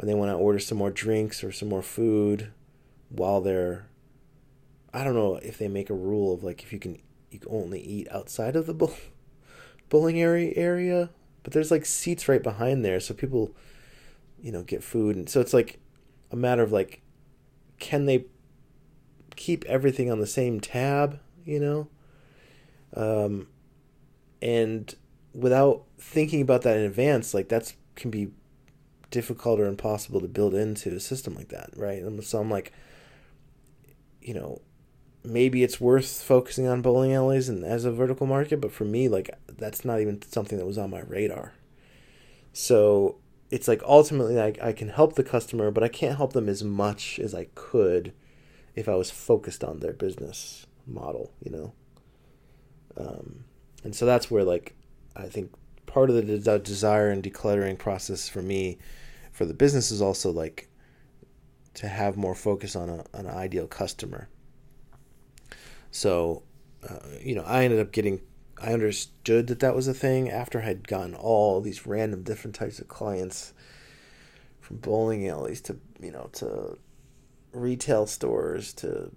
or 0.00 0.06
they 0.06 0.14
want 0.14 0.30
to 0.30 0.36
order 0.36 0.58
some 0.58 0.78
more 0.78 0.90
drinks 0.90 1.44
or 1.44 1.52
some 1.52 1.68
more 1.68 1.82
food 1.82 2.50
while 3.10 3.40
they're 3.40 3.86
I 4.92 5.04
don't 5.04 5.14
know 5.14 5.36
if 5.36 5.58
they 5.58 5.68
make 5.68 5.90
a 5.90 5.94
rule 5.94 6.34
of 6.34 6.42
like 6.42 6.62
if 6.62 6.72
you 6.72 6.78
can 6.78 6.98
you 7.30 7.38
can 7.38 7.52
only 7.52 7.80
eat 7.80 8.08
outside 8.10 8.56
of 8.56 8.66
the 8.66 8.74
bowl, 8.74 8.94
bowling 9.88 10.20
area 10.20 10.52
area, 10.56 11.10
but 11.42 11.52
there's 11.52 11.70
like 11.70 11.86
seats 11.86 12.28
right 12.28 12.42
behind 12.42 12.84
there 12.84 12.98
so 12.98 13.14
people 13.14 13.54
you 14.40 14.50
know 14.50 14.62
get 14.62 14.82
food 14.82 15.16
and 15.16 15.28
so 15.28 15.40
it's 15.40 15.52
like 15.52 15.78
a 16.32 16.36
matter 16.36 16.62
of 16.62 16.72
like 16.72 17.02
can 17.78 18.06
they 18.06 18.24
keep 19.36 19.64
everything 19.66 20.10
on 20.10 20.18
the 20.18 20.26
same 20.26 20.60
tab, 20.60 21.20
you 21.44 21.60
know? 21.60 21.88
Um 22.96 23.48
and 24.40 24.94
without 25.34 25.84
thinking 25.98 26.40
about 26.40 26.62
that 26.62 26.78
in 26.78 26.84
advance, 26.84 27.34
like 27.34 27.50
that's 27.50 27.74
can 27.94 28.10
be 28.10 28.30
difficult 29.10 29.60
or 29.60 29.66
impossible 29.66 30.20
to 30.20 30.28
build 30.28 30.54
into 30.54 30.94
a 30.94 31.00
system 31.00 31.34
like 31.34 31.48
that, 31.48 31.70
right? 31.76 32.02
So 32.22 32.40
I'm 32.40 32.50
like, 32.50 32.72
you 34.20 34.34
know, 34.34 34.60
maybe 35.24 35.62
it's 35.62 35.80
worth 35.80 36.22
focusing 36.22 36.66
on 36.66 36.82
bowling 36.82 37.12
alleys 37.12 37.48
and 37.48 37.64
as 37.64 37.84
a 37.84 37.92
vertical 37.92 38.26
market, 38.26 38.60
but 38.60 38.72
for 38.72 38.84
me, 38.84 39.08
like 39.08 39.30
that's 39.48 39.84
not 39.84 40.00
even 40.00 40.22
something 40.22 40.58
that 40.58 40.66
was 40.66 40.78
on 40.78 40.90
my 40.90 41.00
radar. 41.00 41.52
So 42.52 43.16
it's 43.50 43.68
like 43.68 43.82
ultimately 43.84 44.40
I, 44.40 44.54
I 44.62 44.72
can 44.72 44.88
help 44.88 45.14
the 45.14 45.24
customer, 45.24 45.70
but 45.70 45.84
I 45.84 45.88
can't 45.88 46.16
help 46.16 46.32
them 46.32 46.48
as 46.48 46.62
much 46.64 47.18
as 47.18 47.34
I 47.34 47.48
could 47.54 48.12
if 48.74 48.88
I 48.88 48.94
was 48.94 49.10
focused 49.10 49.64
on 49.64 49.80
their 49.80 49.92
business 49.92 50.66
model, 50.86 51.32
you 51.42 51.50
know. 51.50 51.72
Um, 52.96 53.44
and 53.84 53.94
so 53.94 54.06
that's 54.06 54.30
where 54.30 54.44
like 54.44 54.74
I 55.16 55.26
think 55.26 55.52
part 55.86 56.10
of 56.10 56.16
the 56.16 56.58
desire 56.58 57.10
and 57.10 57.22
decluttering 57.22 57.78
process 57.78 58.28
for 58.28 58.42
me 58.42 58.78
for 59.40 59.46
the 59.46 59.54
business 59.54 59.90
is 59.90 60.02
also 60.02 60.30
like 60.30 60.68
to 61.72 61.88
have 61.88 62.18
more 62.18 62.34
focus 62.34 62.76
on, 62.76 62.90
a, 62.90 63.04
an 63.14 63.26
ideal 63.26 63.66
customer. 63.66 64.28
So, 65.90 66.42
uh, 66.86 66.98
you 67.22 67.34
know, 67.34 67.44
I 67.46 67.64
ended 67.64 67.80
up 67.80 67.90
getting 67.90 68.20
I 68.60 68.74
understood 68.74 69.46
that 69.46 69.60
that 69.60 69.74
was 69.74 69.88
a 69.88 69.94
thing 69.94 70.28
after 70.30 70.58
I 70.58 70.64
had 70.64 70.86
gotten 70.86 71.14
all 71.14 71.62
these 71.62 71.86
random 71.86 72.22
different 72.22 72.54
types 72.54 72.80
of 72.80 72.88
clients 72.88 73.54
from 74.60 74.76
bowling 74.76 75.26
alleys 75.26 75.62
to 75.62 75.78
you 76.02 76.10
know 76.10 76.28
to 76.34 76.76
retail 77.54 78.06
stores 78.06 78.74
to 78.74 79.10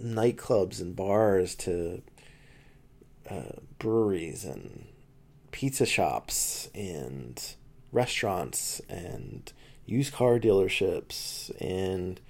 nightclubs 0.00 0.80
and 0.80 0.94
bars 0.94 1.56
to 1.56 2.02
uh, 3.28 3.58
breweries 3.80 4.44
and 4.44 4.86
pizza 5.50 5.86
shops 5.86 6.70
and 6.72 7.56
restaurants 7.92 8.80
and 8.88 9.52
used 9.86 10.12
car 10.12 10.38
dealerships 10.38 11.50
and 11.60 12.20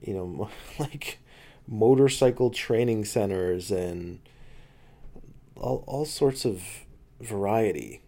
you 0.00 0.12
know 0.12 0.50
like 0.78 1.18
motorcycle 1.66 2.50
training 2.50 3.04
centers 3.04 3.70
and 3.70 4.18
all, 5.56 5.84
all 5.86 6.04
sorts 6.04 6.44
of 6.44 6.62
variety 7.20 8.02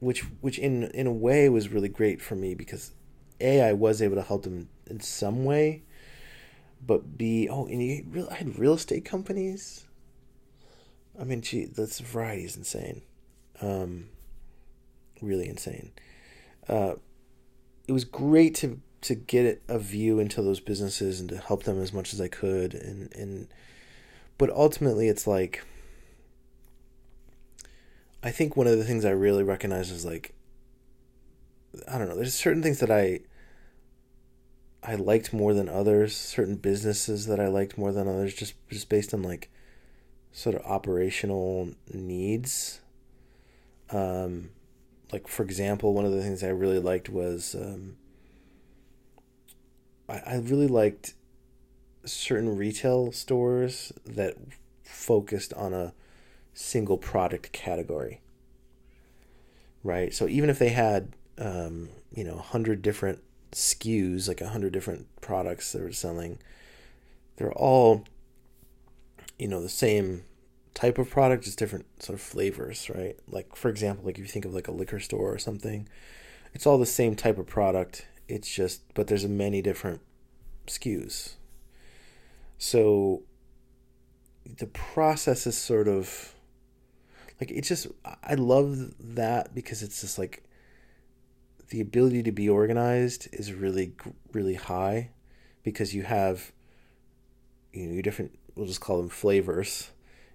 which 0.00 0.24
which 0.40 0.58
in 0.58 0.84
in 0.84 1.06
a 1.06 1.12
way 1.12 1.48
was 1.48 1.68
really 1.68 1.88
great 1.88 2.20
for 2.20 2.34
me 2.34 2.54
because 2.54 2.92
a 3.40 3.62
I 3.62 3.72
was 3.72 4.02
able 4.02 4.16
to 4.16 4.22
help 4.22 4.42
them 4.42 4.68
in 4.86 5.00
some 5.00 5.44
way 5.44 5.82
but 6.84 7.16
b 7.16 7.48
oh 7.48 7.66
and 7.66 7.82
you 7.82 8.04
real 8.10 8.28
I 8.30 8.34
had 8.34 8.58
real 8.58 8.74
estate 8.74 9.04
companies. 9.04 9.86
I 11.20 11.24
mean 11.24 11.40
gee 11.42 11.64
this 11.64 12.00
variety 12.00 12.44
is 12.44 12.56
insane. 12.56 13.02
Um 13.60 14.08
really 15.20 15.48
insane 15.48 15.90
uh 16.68 16.94
it 17.86 17.92
was 17.92 18.04
great 18.04 18.54
to 18.56 18.80
to 19.00 19.14
get 19.14 19.62
a 19.68 19.78
view 19.78 20.18
into 20.18 20.42
those 20.42 20.60
businesses 20.60 21.20
and 21.20 21.28
to 21.28 21.38
help 21.38 21.62
them 21.62 21.80
as 21.80 21.92
much 21.92 22.12
as 22.12 22.20
I 22.20 22.28
could 22.28 22.74
and 22.74 23.14
and 23.14 23.48
but 24.36 24.50
ultimately 24.50 25.08
it's 25.08 25.26
like 25.26 25.64
I 28.22 28.30
think 28.30 28.56
one 28.56 28.66
of 28.66 28.76
the 28.76 28.84
things 28.84 29.04
I 29.04 29.10
really 29.10 29.42
recognize 29.42 29.90
is 29.90 30.04
like 30.04 30.34
I 31.86 31.98
don't 31.98 32.08
know, 32.08 32.16
there's 32.16 32.34
certain 32.34 32.62
things 32.62 32.80
that 32.80 32.90
I 32.90 33.20
I 34.82 34.94
liked 34.94 35.32
more 35.32 35.54
than 35.54 35.68
others, 35.68 36.16
certain 36.16 36.56
businesses 36.56 37.26
that 37.26 37.40
I 37.40 37.48
liked 37.48 37.76
more 37.76 37.92
than 37.92 38.08
others 38.08 38.34
just 38.34 38.54
just 38.68 38.88
based 38.88 39.14
on 39.14 39.22
like 39.22 39.50
sort 40.32 40.56
of 40.56 40.62
operational 40.62 41.70
needs. 41.92 42.80
Um 43.90 44.50
like 45.12 45.28
for 45.28 45.42
example, 45.42 45.94
one 45.94 46.04
of 46.04 46.12
the 46.12 46.22
things 46.22 46.42
I 46.42 46.48
really 46.48 46.78
liked 46.78 47.08
was 47.08 47.54
um 47.54 47.96
I, 50.08 50.18
I 50.26 50.36
really 50.36 50.68
liked 50.68 51.14
certain 52.04 52.56
retail 52.56 53.12
stores 53.12 53.92
that 54.06 54.36
focused 54.82 55.52
on 55.54 55.74
a 55.74 55.92
single 56.54 56.96
product 56.96 57.52
category. 57.52 58.20
Right? 59.84 60.12
So 60.12 60.26
even 60.26 60.50
if 60.50 60.58
they 60.58 60.70
had 60.70 61.12
um, 61.38 61.90
you 62.12 62.24
know, 62.24 62.34
100 62.34 62.82
different 62.82 63.22
SKUs, 63.52 64.26
like 64.26 64.40
100 64.40 64.72
different 64.72 65.06
products 65.20 65.72
they 65.72 65.80
were 65.80 65.92
selling, 65.92 66.38
they're 67.36 67.52
all 67.52 68.04
you 69.38 69.46
know, 69.46 69.62
the 69.62 69.68
same 69.68 70.24
type 70.78 70.96
of 70.96 71.10
product, 71.10 71.42
just 71.42 71.58
different 71.58 71.86
sort 72.00 72.14
of 72.14 72.20
flavors, 72.20 72.88
right? 72.94 73.16
Like 73.26 73.56
for 73.56 73.68
example, 73.68 74.06
like 74.06 74.14
if 74.14 74.20
you 74.20 74.28
think 74.28 74.44
of 74.44 74.54
like 74.54 74.68
a 74.68 74.72
liquor 74.72 75.00
store 75.00 75.34
or 75.34 75.38
something, 75.38 75.88
it's 76.54 76.66
all 76.66 76.78
the 76.78 76.86
same 76.86 77.16
type 77.16 77.36
of 77.36 77.48
product 77.48 78.06
it's 78.28 78.48
just, 78.48 78.82
but 78.94 79.06
there's 79.06 79.26
many 79.26 79.62
different 79.62 80.02
SKUs. 80.66 81.34
So 82.58 83.22
the 84.44 84.66
process 84.66 85.46
is 85.46 85.56
sort 85.56 85.88
of 85.88 86.34
like 87.40 87.50
it's 87.50 87.68
just 87.68 87.86
I 88.22 88.34
love 88.34 88.94
that 89.00 89.54
because 89.54 89.82
it's 89.82 90.00
just 90.00 90.18
like 90.18 90.44
the 91.70 91.80
ability 91.80 92.22
to 92.22 92.32
be 92.32 92.48
organized 92.48 93.28
is 93.32 93.52
really 93.52 93.92
really 94.32 94.54
high 94.54 95.10
because 95.62 95.94
you 95.94 96.02
have 96.02 96.50
you 97.72 97.86
know 97.86 97.92
your 97.92 98.02
different 98.02 98.38
we'll 98.54 98.66
just 98.66 98.80
call 98.80 98.96
them 98.96 99.10
flavors 99.10 99.90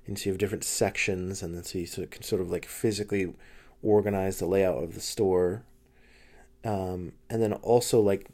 and 0.05 0.17
so 0.17 0.25
you 0.25 0.31
have 0.31 0.39
different 0.39 0.63
sections 0.63 1.41
and 1.41 1.55
then 1.55 1.63
so 1.63 1.77
you 1.77 1.85
sort 1.85 2.05
of 2.05 2.11
can 2.11 2.23
sort 2.23 2.41
of 2.41 2.51
like 2.51 2.65
physically 2.65 3.33
organize 3.81 4.39
the 4.39 4.45
layout 4.45 4.83
of 4.83 4.95
the 4.95 5.01
store. 5.01 5.63
Um, 6.65 7.13
and 7.29 7.41
then 7.41 7.53
also 7.53 7.99
like 7.99 8.27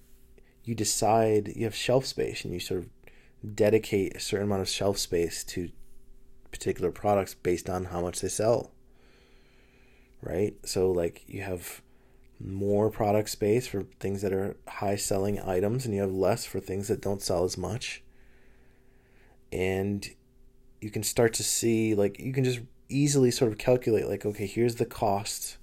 you 0.63 0.75
decide 0.75 1.51
you 1.55 1.65
have 1.65 1.75
shelf 1.75 2.05
space 2.05 2.43
and 2.43 2.53
you 2.53 2.59
sort 2.59 2.81
of 2.81 3.55
dedicate 3.55 4.15
a 4.15 4.19
certain 4.19 4.47
amount 4.47 4.61
of 4.61 4.69
shelf 4.69 4.97
space 4.97 5.43
to 5.45 5.71
particular 6.51 6.91
products 6.91 7.33
based 7.35 7.69
on 7.69 7.85
how 7.85 8.01
much 8.01 8.21
they 8.21 8.27
sell. 8.27 8.71
Right? 10.21 10.55
So 10.65 10.91
like 10.91 11.23
you 11.27 11.41
have 11.43 11.81
more 12.39 12.89
product 12.89 13.29
space 13.29 13.67
for 13.67 13.83
things 13.99 14.21
that 14.21 14.33
are 14.33 14.55
high 14.67 14.95
selling 14.95 15.39
items 15.39 15.85
and 15.85 15.93
you 15.93 16.01
have 16.01 16.11
less 16.11 16.45
for 16.45 16.59
things 16.59 16.87
that 16.87 17.01
don't 17.01 17.21
sell 17.21 17.43
as 17.43 17.57
much. 17.57 18.01
And 19.51 20.07
you 20.81 20.89
can 20.89 21.03
start 21.03 21.33
to 21.33 21.43
see 21.43 21.95
like 21.95 22.19
you 22.19 22.33
can 22.33 22.43
just 22.43 22.59
easily 22.87 23.31
sort 23.31 23.51
of 23.51 23.57
calculate 23.57 24.07
like 24.07 24.25
okay 24.25 24.47
here's 24.47 24.75
the 24.75 24.85
cost 24.85 25.57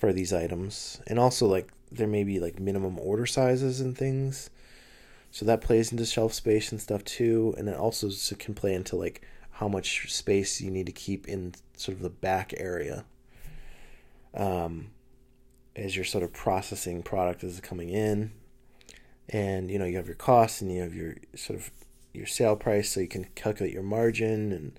for 0.00 0.12
these 0.14 0.32
items. 0.32 1.00
And 1.06 1.18
also 1.18 1.46
like 1.46 1.68
there 1.92 2.08
may 2.08 2.24
be 2.24 2.40
like 2.40 2.58
minimum 2.58 2.98
order 2.98 3.26
sizes 3.26 3.80
and 3.80 3.96
things. 3.96 4.48
So 5.30 5.44
that 5.44 5.60
plays 5.60 5.92
into 5.92 6.06
shelf 6.06 6.32
space 6.32 6.72
and 6.72 6.80
stuff 6.80 7.04
too. 7.04 7.54
And 7.58 7.68
it 7.68 7.76
also 7.76 8.08
can 8.36 8.54
play 8.54 8.74
into 8.74 8.96
like 8.96 9.22
how 9.50 9.68
much 9.68 10.12
space 10.12 10.60
you 10.60 10.70
need 10.70 10.86
to 10.86 10.92
keep 10.92 11.28
in 11.28 11.54
sort 11.76 11.96
of 11.96 12.02
the 12.02 12.10
back 12.10 12.54
area 12.56 13.04
um, 14.34 14.88
as 15.76 15.94
you're 15.94 16.04
sort 16.04 16.24
of 16.24 16.32
processing 16.32 17.02
product 17.02 17.44
as 17.44 17.58
it's 17.58 17.68
coming 17.68 17.90
in. 17.90 18.32
And 19.28 19.70
you 19.70 19.78
know 19.78 19.84
you 19.84 19.96
have 19.96 20.06
your 20.06 20.16
costs 20.16 20.60
and 20.62 20.72
you 20.72 20.80
have 20.80 20.94
your 20.94 21.14
sort 21.36 21.60
of 21.60 21.70
your 22.12 22.26
sale 22.26 22.56
price 22.56 22.90
so 22.90 23.00
you 23.00 23.08
can 23.08 23.24
calculate 23.34 23.72
your 23.72 23.82
margin 23.82 24.52
and 24.52 24.72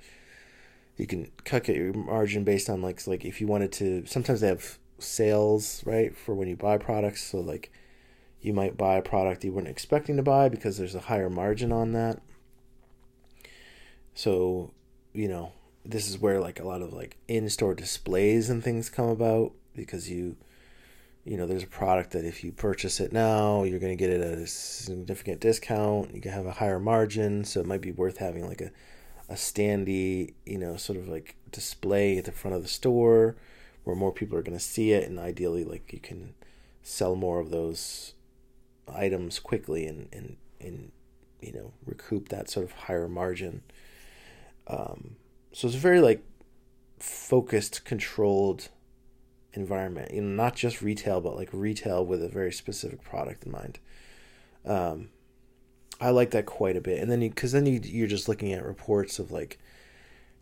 you 0.97 1.07
can 1.07 1.31
calculate 1.43 1.81
your 1.81 1.93
margin 1.93 2.43
based 2.43 2.69
on 2.69 2.81
like 2.81 3.05
like 3.07 3.25
if 3.25 3.39
you 3.41 3.47
wanted 3.47 3.71
to 3.71 4.05
sometimes 4.05 4.41
they 4.41 4.47
have 4.47 4.77
sales, 5.03 5.83
right, 5.85 6.15
for 6.15 6.33
when 6.33 6.47
you 6.47 6.55
buy 6.55 6.77
products. 6.77 7.23
So, 7.23 7.39
like, 7.39 7.71
you 8.41 8.53
might 8.53 8.77
buy 8.77 8.95
a 8.95 9.01
product 9.01 9.43
you 9.43 9.51
weren't 9.51 9.67
expecting 9.67 10.17
to 10.17 10.23
buy 10.23 10.49
because 10.49 10.77
there's 10.77 10.95
a 10.95 11.01
higher 11.01 11.29
margin 11.29 11.71
on 11.71 11.91
that. 11.93 12.21
So, 14.13 14.71
you 15.13 15.27
know, 15.27 15.53
this 15.85 16.09
is 16.09 16.19
where 16.19 16.39
like 16.39 16.59
a 16.59 16.67
lot 16.67 16.81
of 16.81 16.93
like 16.93 17.17
in-store 17.27 17.75
displays 17.75 18.49
and 18.49 18.63
things 18.63 18.89
come 18.89 19.09
about 19.09 19.53
because 19.75 20.09
you 20.09 20.37
you 21.23 21.37
know, 21.37 21.45
there's 21.45 21.63
a 21.63 21.67
product 21.67 22.11
that 22.11 22.25
if 22.25 22.43
you 22.43 22.51
purchase 22.51 22.99
it 22.99 23.13
now, 23.13 23.63
you're 23.63 23.79
going 23.79 23.95
to 23.95 24.01
get 24.01 24.09
it 24.09 24.21
at 24.21 24.39
a 24.39 24.47
significant 24.47 25.39
discount. 25.39 26.13
You 26.15 26.21
can 26.21 26.31
have 26.31 26.45
a 26.45 26.51
higher 26.51 26.79
margin, 26.79 27.43
so 27.43 27.59
it 27.59 27.67
might 27.67 27.81
be 27.81 27.91
worth 27.91 28.17
having 28.17 28.47
like 28.47 28.61
a 28.61 28.71
a 29.29 29.35
standy, 29.35 30.33
you 30.45 30.57
know, 30.57 30.75
sort 30.75 30.99
of 30.99 31.07
like 31.07 31.37
display 31.51 32.17
at 32.17 32.25
the 32.25 32.33
front 32.33 32.55
of 32.55 32.63
the 32.63 32.67
store 32.67 33.37
where 33.83 33.95
more 33.95 34.11
people 34.11 34.37
are 34.37 34.43
going 34.43 34.57
to 34.57 34.63
see 34.63 34.91
it 34.91 35.07
and 35.07 35.19
ideally 35.19 35.63
like 35.63 35.91
you 35.93 35.99
can 35.99 36.33
sell 36.83 37.15
more 37.15 37.39
of 37.39 37.49
those 37.49 38.13
items 38.93 39.39
quickly 39.39 39.85
and 39.85 40.07
and 40.11 40.37
and 40.59 40.91
you 41.41 41.51
know 41.51 41.71
recoup 41.85 42.29
that 42.29 42.49
sort 42.49 42.65
of 42.65 42.71
higher 42.71 43.07
margin 43.07 43.61
um, 44.67 45.15
so 45.51 45.67
it's 45.67 45.75
very 45.75 46.01
like 46.01 46.23
focused 46.99 47.83
controlled 47.85 48.69
environment 49.53 50.13
you 50.13 50.21
know 50.21 50.43
not 50.43 50.55
just 50.55 50.81
retail 50.81 51.19
but 51.19 51.35
like 51.35 51.49
retail 51.51 52.05
with 52.05 52.23
a 52.23 52.29
very 52.29 52.51
specific 52.51 53.03
product 53.03 53.45
in 53.45 53.51
mind. 53.51 53.79
Um, 54.65 55.09
i 55.99 56.09
like 56.09 56.31
that 56.31 56.45
quite 56.45 56.75
a 56.75 56.81
bit. 56.81 56.99
And 56.99 57.11
then 57.11 57.21
you 57.21 57.29
because 57.29 57.51
then 57.51 57.65
you, 57.65 57.79
you're 57.83 58.07
just 58.07 58.27
looking 58.27 58.51
at 58.53 58.65
reports 58.65 59.19
of 59.19 59.31
like 59.31 59.59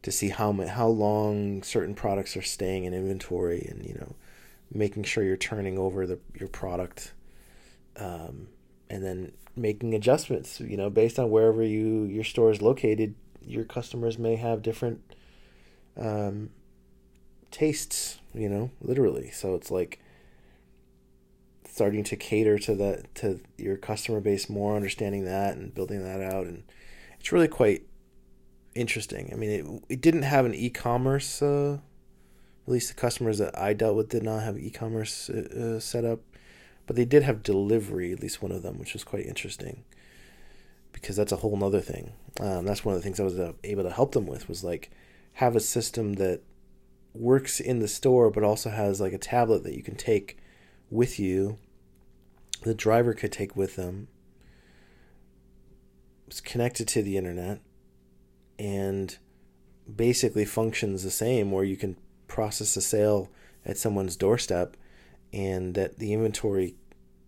to 0.01 0.12
see 0.12 0.30
how 0.30 0.53
how 0.53 0.88
long 0.88 1.62
certain 1.64 1.93
products 1.93 2.38
are 2.38 2.41
staying 2.41 2.86
in 2.86 2.93
inventory 2.93 3.66
and 3.70 3.86
you 3.86 3.95
know 3.95 4.16
making 4.72 5.03
sure 5.03 5.24
you're 5.24 5.38
turning 5.38 5.78
over 5.78 6.07
the 6.07 6.20
your 6.39 6.47
product 6.47 7.14
um, 7.97 8.47
and 8.89 9.03
then 9.03 9.32
making 9.55 9.93
adjustments 9.93 10.60
you 10.62 10.78
know 10.78 10.89
based 10.89 11.20
on 11.20 11.30
wherever 11.30 11.64
you 11.64 12.03
your 12.03 12.24
store 12.24 12.51
is 12.51 12.62
located 12.62 13.14
your 13.41 13.66
customers 13.66 14.18
may 14.18 14.36
have 14.36 14.62
different 14.62 15.01
um, 15.97 16.49
tastes 17.52 18.20
you 18.34 18.47
know 18.47 18.72
literally 18.82 19.32
so 19.32 19.56
it's 19.56 19.72
like 19.72 20.00
starting 21.68 22.04
to 22.04 22.16
cater 22.16 22.60
to 22.60 22.76
that 22.76 23.14
to 23.16 23.39
your 23.58 23.78
customer 23.78 24.20
base 24.20 24.50
more 24.50 24.76
understanding 24.76 25.26
that 25.26 25.56
and 25.56 25.74
building 25.74 26.04
that 26.04 26.22
out 26.22 26.45
and 26.45 26.64
it's 27.20 27.32
really 27.32 27.47
quite 27.47 27.84
interesting. 28.76 29.30
I 29.32 29.36
mean, 29.36 29.50
it 29.50 29.93
it 29.93 30.02
didn't 30.02 30.24
have 30.24 30.45
an 30.45 30.56
e-commerce. 30.56 31.41
Uh, 31.41 31.80
at 32.66 32.72
least 32.72 32.89
the 32.89 33.00
customers 33.00 33.39
that 33.39 33.58
I 33.58 33.74
dealt 33.74 33.95
with 33.95 34.10
did 34.10 34.24
not 34.24 34.43
have 34.43 34.58
e-commerce 34.58 35.30
uh, 35.30 35.76
uh, 35.78 35.80
set 35.80 36.06
up, 36.06 36.20
but 36.86 36.95
they 36.95 37.06
did 37.06 37.24
have 37.24 37.43
delivery. 37.43 38.12
At 38.12 38.22
least 38.22 38.41
one 38.41 38.52
of 38.52 38.64
them, 38.64 38.80
which 38.80 38.93
was 38.93 39.04
quite 39.04 39.26
interesting, 39.26 39.84
because 40.91 41.16
that's 41.16 41.32
a 41.32 41.38
whole 41.38 41.56
nother 41.58 41.82
thing. 41.82 42.14
Um, 42.39 42.66
that's 42.66 42.86
one 42.86 42.95
of 42.95 43.02
the 43.02 43.04
things 43.04 43.20
I 43.20 43.24
was 43.24 43.39
uh, 43.39 43.54
able 43.64 43.84
to 43.84 43.91
help 43.91 44.14
them 44.14 44.28
with 44.28 44.47
was 44.47 44.64
like 44.64 44.91
have 45.34 45.56
a 45.56 45.60
system 45.60 46.14
that 46.14 46.41
works 47.14 47.60
in 47.60 47.80
the 47.80 47.88
store 47.88 48.30
but 48.30 48.43
also 48.43 48.70
has 48.70 49.01
like 49.01 49.14
a 49.14 49.18
tablet 49.18 49.64
that 49.64 49.76
you 49.76 49.84
can 49.84 49.95
take 49.95 50.38
with 50.89 51.20
you. 51.20 51.57
The 52.64 52.74
driver 52.74 53.14
could 53.14 53.32
take 53.32 53.55
with 53.55 53.76
them. 53.76 54.07
It's 56.28 56.41
connected 56.41 56.88
to 56.89 57.01
the 57.01 57.18
internet 57.18 57.62
and 58.57 59.18
basically 59.93 60.45
functions 60.45 61.03
the 61.03 61.10
same 61.10 61.51
where 61.51 61.64
you 61.64 61.78
can 61.78 61.97
process 62.28 62.76
a 62.78 62.82
sale 62.82 63.32
at 63.66 63.78
someone's 63.78 64.16
doorstep 64.16 64.78
and 65.34 65.74
that 65.76 65.97
the 65.97 66.14
inventory 66.14 66.76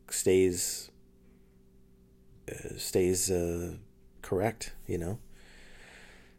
stays 0.09 0.91
uh, 2.51 2.77
stays 2.77 3.32
uh, 3.32 3.75
correct 4.21 4.73
you 4.86 4.97
know? 4.97 5.19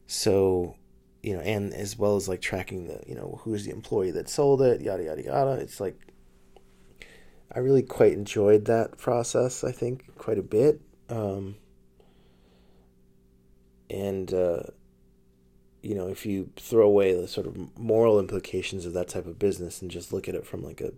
So 0.06 0.76
you 1.22 1.34
know 1.34 1.40
and 1.40 1.72
as 1.72 1.98
well 1.98 2.16
as 2.16 2.28
like 2.28 2.40
tracking 2.40 2.86
the 2.86 3.00
you 3.06 3.14
know 3.14 3.40
who's 3.42 3.64
the 3.64 3.70
employee 3.70 4.10
that 4.10 4.28
sold 4.28 4.62
it 4.62 4.80
yada 4.80 5.04
yada 5.04 5.22
yada. 5.22 5.52
It's 5.52 5.80
like 5.80 5.98
i 7.54 7.58
really 7.58 7.82
quite 7.82 8.12
enjoyed 8.12 8.64
that 8.64 8.96
process 8.96 9.62
i 9.62 9.72
think 9.72 10.16
quite 10.16 10.38
a 10.38 10.42
bit. 10.42 10.80
Um, 11.08 11.56
and 13.90 14.32
uh, 14.32 14.62
you 15.82 15.94
know 15.94 16.08
if 16.08 16.24
you 16.24 16.50
throw 16.56 16.86
away 16.86 17.12
the 17.12 17.28
sort 17.28 17.46
of 17.46 17.78
moral 17.78 18.18
implications 18.18 18.86
of 18.86 18.94
that 18.94 19.08
type 19.08 19.26
of 19.26 19.38
business 19.38 19.82
and 19.82 19.90
just 19.90 20.12
look 20.12 20.28
at 20.28 20.34
it 20.34 20.46
from 20.46 20.62
like 20.62 20.80
a 20.80 20.92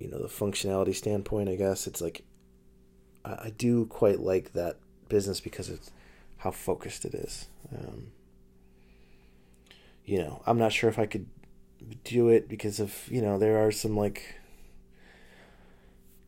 you 0.00 0.08
know 0.08 0.18
the 0.18 0.26
functionality 0.26 0.94
standpoint 0.94 1.48
i 1.48 1.54
guess 1.54 1.86
it's 1.86 2.00
like 2.00 2.24
i, 3.24 3.32
I 3.32 3.52
do 3.56 3.86
quite 3.86 4.18
like 4.18 4.54
that 4.54 4.78
business 5.08 5.38
because 5.38 5.68
it's 5.68 5.92
how 6.40 6.50
focused 6.50 7.04
it 7.04 7.14
is. 7.14 7.48
Um, 7.70 8.12
you 10.04 10.18
know 10.18 10.42
i'm 10.46 10.58
not 10.58 10.72
sure 10.72 10.90
if 10.90 10.98
i 10.98 11.06
could 11.06 11.26
do 12.04 12.28
it 12.28 12.48
because 12.48 12.80
of 12.80 13.08
you 13.08 13.22
know 13.22 13.38
there 13.38 13.58
are 13.58 13.70
some 13.70 13.96
like 13.96 14.36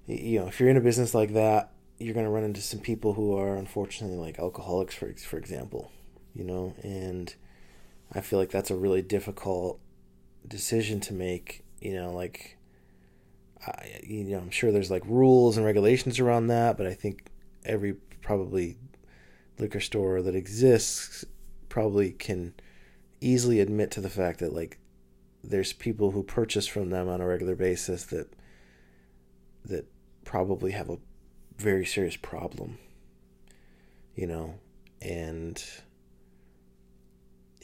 you 0.07 0.41
know 0.41 0.47
if 0.47 0.59
you're 0.59 0.69
in 0.69 0.77
a 0.77 0.81
business 0.81 1.15
like 1.15 1.33
that 1.35 1.73
you're 1.99 2.15
going 2.15 2.27
to 2.27 2.31
run 2.31 2.45
into 2.45 2.61
some 2.61 2.81
people 2.81 3.15
who 3.15 3.37
are 3.37 3.57
unfortunately 3.57 4.17
like 4.17 4.39
alcoholics 4.39 4.95
for 4.95 5.13
for 5.15 5.39
example 5.39 5.93
you 6.35 6.45
know 6.45 6.75
and 6.83 7.35
i 8.13 8.21
feel 8.21 8.39
like 8.39 8.51
that's 8.51 8.71
a 8.71 8.77
really 8.77 9.03
difficult 9.03 9.79
decision 10.47 11.01
to 11.01 11.13
make 11.13 11.65
you 11.81 11.95
know 11.95 12.13
like 12.13 12.57
I, 13.67 14.01
you 14.03 14.25
know 14.25 14.39
i'm 14.39 14.51
sure 14.51 14.73
there's 14.73 14.91
like 14.91 15.05
rules 15.07 15.57
and 15.57 15.65
regulations 15.65 16.19
around 16.19 16.49
that 16.49 16.77
but 16.77 16.87
i 16.87 16.95
think 16.95 17.31
every 17.65 17.95
probably 18.23 18.77
liquor 19.59 19.81
store 19.81 20.23
that 20.23 20.35
exists 20.35 21.25
probably 21.69 22.11
can 22.13 22.55
easily 23.23 23.61
admit 23.61 23.91
to 23.93 24.01
the 24.01 24.11
fact 24.11 24.41
that 24.41 24.53
like 24.53 24.79
there's 25.45 25.73
people 25.73 26.11
who 26.13 26.23
purchase 26.23 26.67
from 26.67 26.91
them 26.91 27.09
on 27.09 27.21
a 27.21 27.27
regular 27.27 27.55
basis 27.55 28.05
that 28.05 28.33
that 29.65 29.87
probably 30.25 30.73
have 30.73 30.91
a 30.91 30.99
very 31.59 31.85
serious 31.85 32.17
problem 32.17 32.79
you 34.15 34.27
know? 34.27 34.55
And 35.01 35.63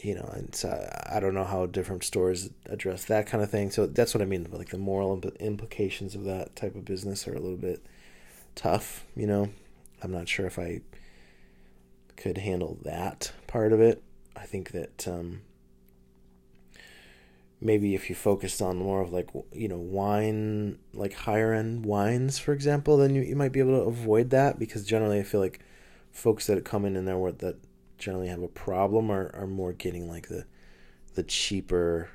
you 0.00 0.14
know 0.14 0.30
and 0.32 0.54
so 0.54 0.68
i 1.10 1.18
don't 1.18 1.34
know 1.34 1.42
how 1.42 1.66
different 1.66 2.04
stores 2.04 2.50
address 2.66 3.06
that 3.06 3.26
kind 3.26 3.42
of 3.42 3.50
thing. 3.50 3.68
So 3.68 3.86
that's 3.86 4.14
what 4.14 4.22
i 4.22 4.24
mean 4.24 4.46
like 4.52 4.68
the 4.68 4.78
moral 4.78 5.20
implications 5.40 6.14
of 6.14 6.22
that 6.24 6.54
type 6.54 6.76
of 6.76 6.84
business 6.84 7.26
are 7.26 7.34
a 7.34 7.40
little 7.40 7.56
bit 7.56 7.84
tough 8.54 9.04
you 9.16 9.26
know? 9.26 9.50
I'm 10.02 10.12
not 10.12 10.28
sure 10.28 10.46
if 10.46 10.58
i 10.58 10.82
could 12.18 12.38
handle 12.38 12.78
that 12.82 13.32
part 13.46 13.72
of 13.72 13.80
it. 13.80 14.02
I 14.36 14.44
think 14.44 14.72
that 14.72 15.06
um, 15.08 15.42
maybe 17.60 17.94
if 17.94 18.08
you 18.08 18.14
focused 18.14 18.62
on 18.62 18.78
more 18.78 19.00
of 19.00 19.12
like 19.12 19.28
you 19.52 19.68
know 19.68 19.78
wine 19.78 20.78
like 20.92 21.12
higher 21.12 21.52
end 21.52 21.84
wines 21.84 22.38
for 22.38 22.52
example 22.52 22.96
then 22.96 23.14
you, 23.14 23.22
you 23.22 23.34
might 23.34 23.52
be 23.52 23.60
able 23.60 23.76
to 23.76 23.88
avoid 23.88 24.30
that 24.30 24.58
because 24.58 24.84
generally 24.84 25.18
i 25.18 25.22
feel 25.22 25.40
like 25.40 25.60
folks 26.12 26.46
that 26.46 26.64
come 26.64 26.84
in 26.84 26.96
in 26.96 27.04
there 27.04 27.32
that 27.32 27.56
generally 27.98 28.28
have 28.28 28.42
a 28.42 28.48
problem 28.48 29.10
are, 29.10 29.34
are 29.34 29.46
more 29.46 29.72
getting 29.72 30.08
like 30.08 30.28
the 30.28 30.44
the 31.14 31.22
cheaper 31.22 32.08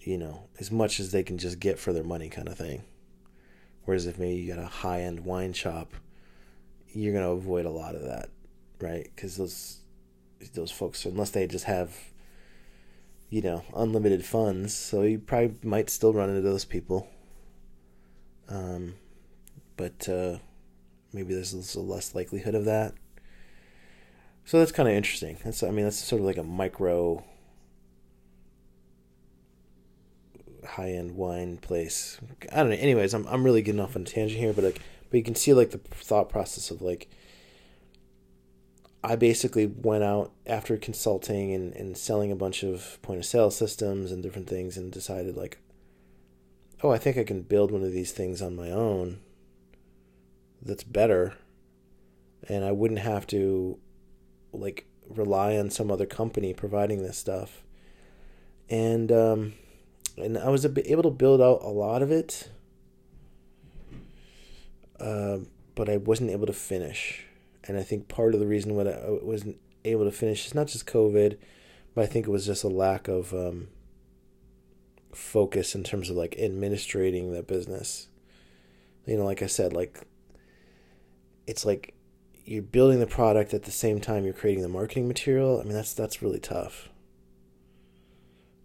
you 0.00 0.16
know 0.16 0.48
as 0.58 0.70
much 0.70 1.00
as 1.00 1.10
they 1.10 1.22
can 1.22 1.38
just 1.38 1.58
get 1.58 1.78
for 1.78 1.92
their 1.92 2.04
money 2.04 2.28
kind 2.28 2.48
of 2.48 2.56
thing. 2.56 2.84
Whereas 3.84 4.06
if 4.06 4.18
maybe 4.18 4.40
you 4.40 4.52
got 4.52 4.62
a 4.62 4.66
high 4.66 5.02
end 5.02 5.20
wine 5.20 5.52
shop 5.52 5.92
you're 6.92 7.12
going 7.12 7.24
to 7.24 7.30
avoid 7.30 7.66
a 7.66 7.70
lot 7.70 7.94
of 7.94 8.02
that 8.02 8.30
right? 8.80 9.10
Because 9.14 9.36
those 9.36 9.78
those 10.54 10.70
folks 10.70 11.04
unless 11.04 11.30
they 11.30 11.46
just 11.46 11.64
have 11.64 11.96
you 13.28 13.42
know, 13.42 13.64
unlimited 13.74 14.24
funds, 14.24 14.74
so 14.74 15.02
you 15.02 15.18
probably 15.18 15.56
might 15.62 15.90
still 15.90 16.12
run 16.12 16.28
into 16.28 16.42
those 16.42 16.64
people. 16.64 17.08
Um, 18.48 18.94
but 19.76 20.08
uh, 20.08 20.38
maybe 21.12 21.34
there's 21.34 21.74
a 21.74 21.80
less 21.80 22.14
likelihood 22.14 22.54
of 22.54 22.64
that. 22.66 22.94
So 24.44 24.60
that's 24.60 24.72
kind 24.72 24.88
of 24.88 24.94
interesting. 24.94 25.38
That's 25.44 25.62
I 25.62 25.70
mean 25.70 25.84
that's 25.84 25.98
sort 25.98 26.20
of 26.20 26.26
like 26.26 26.36
a 26.36 26.44
micro 26.44 27.24
high 30.64 30.90
end 30.90 31.16
wine 31.16 31.56
place. 31.56 32.20
I 32.52 32.56
don't 32.58 32.70
know. 32.70 32.76
Anyways, 32.76 33.12
I'm 33.12 33.26
I'm 33.26 33.42
really 33.42 33.62
getting 33.62 33.80
off 33.80 33.96
on 33.96 34.02
a 34.02 34.04
tangent 34.04 34.40
here, 34.40 34.52
but 34.52 34.62
like 34.62 34.80
but 35.10 35.16
you 35.16 35.24
can 35.24 35.34
see 35.34 35.52
like 35.52 35.72
the 35.72 35.78
thought 35.78 36.28
process 36.28 36.70
of 36.70 36.80
like 36.80 37.10
I 39.04 39.16
basically 39.16 39.66
went 39.66 40.02
out 40.02 40.32
after 40.46 40.76
consulting 40.76 41.52
and, 41.52 41.72
and 41.74 41.96
selling 41.96 42.32
a 42.32 42.36
bunch 42.36 42.62
of 42.62 43.00
point 43.02 43.18
of 43.18 43.24
sale 43.24 43.50
systems 43.50 44.10
and 44.10 44.22
different 44.22 44.48
things 44.48 44.76
and 44.76 44.90
decided 44.90 45.36
like, 45.36 45.58
oh, 46.82 46.90
I 46.90 46.98
think 46.98 47.16
I 47.16 47.24
can 47.24 47.42
build 47.42 47.70
one 47.70 47.82
of 47.82 47.92
these 47.92 48.12
things 48.12 48.42
on 48.42 48.56
my 48.56 48.70
own 48.70 49.20
that's 50.62 50.84
better. 50.84 51.34
And 52.48 52.64
I 52.64 52.72
wouldn't 52.72 53.00
have 53.00 53.26
to 53.28 53.78
like 54.52 54.86
rely 55.08 55.56
on 55.56 55.70
some 55.70 55.90
other 55.90 56.06
company 56.06 56.52
providing 56.52 57.02
this 57.02 57.18
stuff. 57.18 57.62
And 58.68 59.12
um, 59.12 59.54
and 60.16 60.38
I 60.38 60.48
was 60.48 60.64
able 60.64 61.02
to 61.04 61.10
build 61.10 61.40
out 61.40 61.60
a 61.62 61.68
lot 61.68 62.02
of 62.02 62.10
it, 62.10 62.50
uh, 64.98 65.38
but 65.74 65.88
I 65.88 65.98
wasn't 65.98 66.30
able 66.30 66.46
to 66.46 66.52
finish 66.52 67.25
and 67.68 67.76
I 67.76 67.82
think 67.82 68.08
part 68.08 68.34
of 68.34 68.40
the 68.40 68.46
reason 68.46 68.74
what 68.74 68.86
I 68.86 68.98
wasn't 69.22 69.58
able 69.84 70.04
to 70.04 70.12
finish 70.12 70.46
is 70.46 70.54
not 70.54 70.68
just 70.68 70.86
COVID, 70.86 71.38
but 71.94 72.04
I 72.04 72.06
think 72.06 72.26
it 72.26 72.30
was 72.30 72.46
just 72.46 72.64
a 72.64 72.68
lack 72.68 73.08
of 73.08 73.32
um, 73.32 73.68
focus 75.12 75.74
in 75.74 75.82
terms 75.82 76.10
of 76.10 76.16
like 76.16 76.36
administrating 76.38 77.32
the 77.32 77.42
business. 77.42 78.08
You 79.06 79.16
know, 79.16 79.24
like 79.24 79.42
I 79.42 79.46
said, 79.46 79.72
like 79.72 80.06
it's 81.46 81.64
like 81.64 81.94
you're 82.44 82.62
building 82.62 83.00
the 83.00 83.06
product 83.06 83.54
at 83.54 83.64
the 83.64 83.70
same 83.70 84.00
time 84.00 84.24
you're 84.24 84.32
creating 84.32 84.62
the 84.62 84.68
marketing 84.68 85.08
material. 85.08 85.60
I 85.60 85.64
mean, 85.64 85.74
that's 85.74 85.94
that's 85.94 86.22
really 86.22 86.40
tough. 86.40 86.88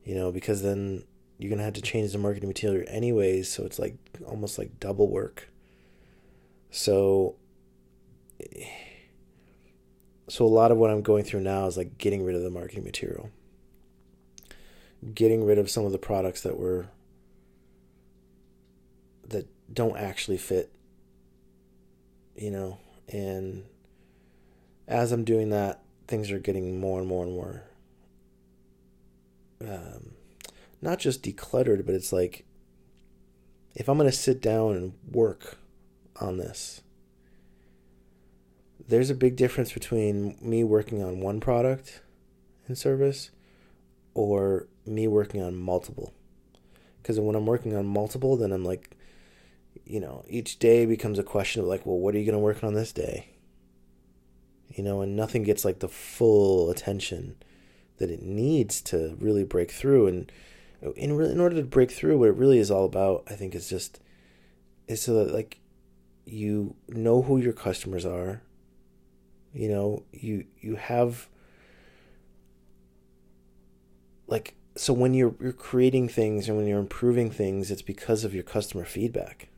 You 0.03 0.15
know, 0.15 0.31
because 0.31 0.61
then 0.63 1.03
you're 1.37 1.49
gonna 1.49 1.63
have 1.63 1.73
to 1.73 1.81
change 1.81 2.11
the 2.11 2.17
marketing 2.17 2.49
material 2.49 2.85
anyways, 2.87 3.49
so 3.49 3.63
it's 3.63 3.79
like 3.79 3.95
almost 4.25 4.57
like 4.57 4.79
double 4.79 5.09
work. 5.09 5.49
So 6.69 7.35
so 10.31 10.45
a 10.45 10.47
lot 10.47 10.71
of 10.71 10.77
what 10.77 10.89
I'm 10.89 11.01
going 11.01 11.23
through 11.23 11.41
now 11.41 11.65
is 11.67 11.77
like 11.77 11.97
getting 11.97 12.23
rid 12.23 12.35
of 12.35 12.41
the 12.41 12.49
marketing 12.49 12.83
material. 12.83 13.29
Getting 15.13 15.43
rid 15.43 15.57
of 15.57 15.69
some 15.69 15.85
of 15.85 15.91
the 15.91 15.97
products 15.97 16.41
that 16.41 16.57
were 16.57 16.87
that 19.27 19.47
don't 19.73 19.97
actually 19.97 20.37
fit. 20.37 20.71
You 22.35 22.51
know, 22.51 22.77
and 23.09 23.65
as 24.87 25.11
I'm 25.11 25.23
doing 25.23 25.49
that, 25.49 25.81
things 26.07 26.31
are 26.31 26.39
getting 26.39 26.79
more 26.79 26.99
and 26.99 27.07
more 27.07 27.23
and 27.23 27.33
more 27.33 27.63
um, 29.67 30.11
not 30.81 30.99
just 30.99 31.23
decluttered, 31.23 31.85
but 31.85 31.95
it's 31.95 32.11
like 32.11 32.45
if 33.75 33.87
I'm 33.87 33.97
going 33.97 34.09
to 34.09 34.15
sit 34.15 34.41
down 34.41 34.75
and 34.75 34.93
work 35.09 35.57
on 36.19 36.37
this, 36.37 36.81
there's 38.91 39.09
a 39.09 39.15
big 39.15 39.37
difference 39.37 39.71
between 39.71 40.37
me 40.41 40.65
working 40.65 41.01
on 41.01 41.21
one 41.21 41.39
product 41.39 42.01
and 42.67 42.77
service 42.77 43.31
or 44.13 44.67
me 44.85 45.07
working 45.07 45.41
on 45.41 45.55
multiple. 45.55 46.13
Because 47.01 47.17
when 47.17 47.35
I'm 47.35 47.45
working 47.45 47.73
on 47.73 47.85
multiple, 47.85 48.35
then 48.35 48.51
I'm 48.51 48.65
like, 48.65 48.97
you 49.85 50.01
know, 50.01 50.25
each 50.27 50.59
day 50.59 50.85
becomes 50.85 51.17
a 51.17 51.23
question 51.23 51.61
of 51.61 51.69
like, 51.69 51.85
well, 51.85 51.99
what 51.99 52.13
are 52.13 52.19
you 52.19 52.25
going 52.25 52.33
to 52.33 52.39
work 52.39 52.65
on 52.65 52.73
this 52.73 52.91
day? 52.91 53.29
You 54.67 54.83
know, 54.83 54.99
and 54.99 55.15
nothing 55.15 55.43
gets 55.43 55.63
like 55.63 55.79
the 55.79 55.87
full 55.87 56.69
attention 56.69 57.37
that 57.97 58.11
it 58.11 58.21
needs 58.21 58.81
to 58.81 59.15
really 59.21 59.45
break 59.45 59.71
through. 59.71 60.07
And 60.07 60.31
in, 60.97 61.11
in 61.11 61.39
order 61.39 61.55
to 61.55 61.63
break 61.63 61.91
through, 61.91 62.17
what 62.17 62.27
it 62.27 62.35
really 62.35 62.59
is 62.59 62.69
all 62.69 62.83
about, 62.83 63.23
I 63.29 63.35
think, 63.35 63.55
is 63.55 63.69
just, 63.69 64.01
is 64.89 65.01
so 65.01 65.13
that 65.23 65.33
like 65.33 65.59
you 66.25 66.75
know 66.89 67.21
who 67.21 67.37
your 67.37 67.53
customers 67.53 68.05
are 68.05 68.41
you 69.53 69.69
know 69.69 70.03
you 70.11 70.45
you 70.59 70.75
have 70.75 71.27
like 74.27 74.55
so 74.75 74.93
when 74.93 75.13
you're 75.13 75.35
you're 75.39 75.51
creating 75.51 76.07
things 76.07 76.47
and 76.47 76.57
when 76.57 76.65
you're 76.67 76.79
improving 76.79 77.29
things, 77.29 77.69
it's 77.69 77.81
because 77.81 78.23
of 78.23 78.33
your 78.33 78.43
customer 78.43 78.85
feedback. 78.85 79.49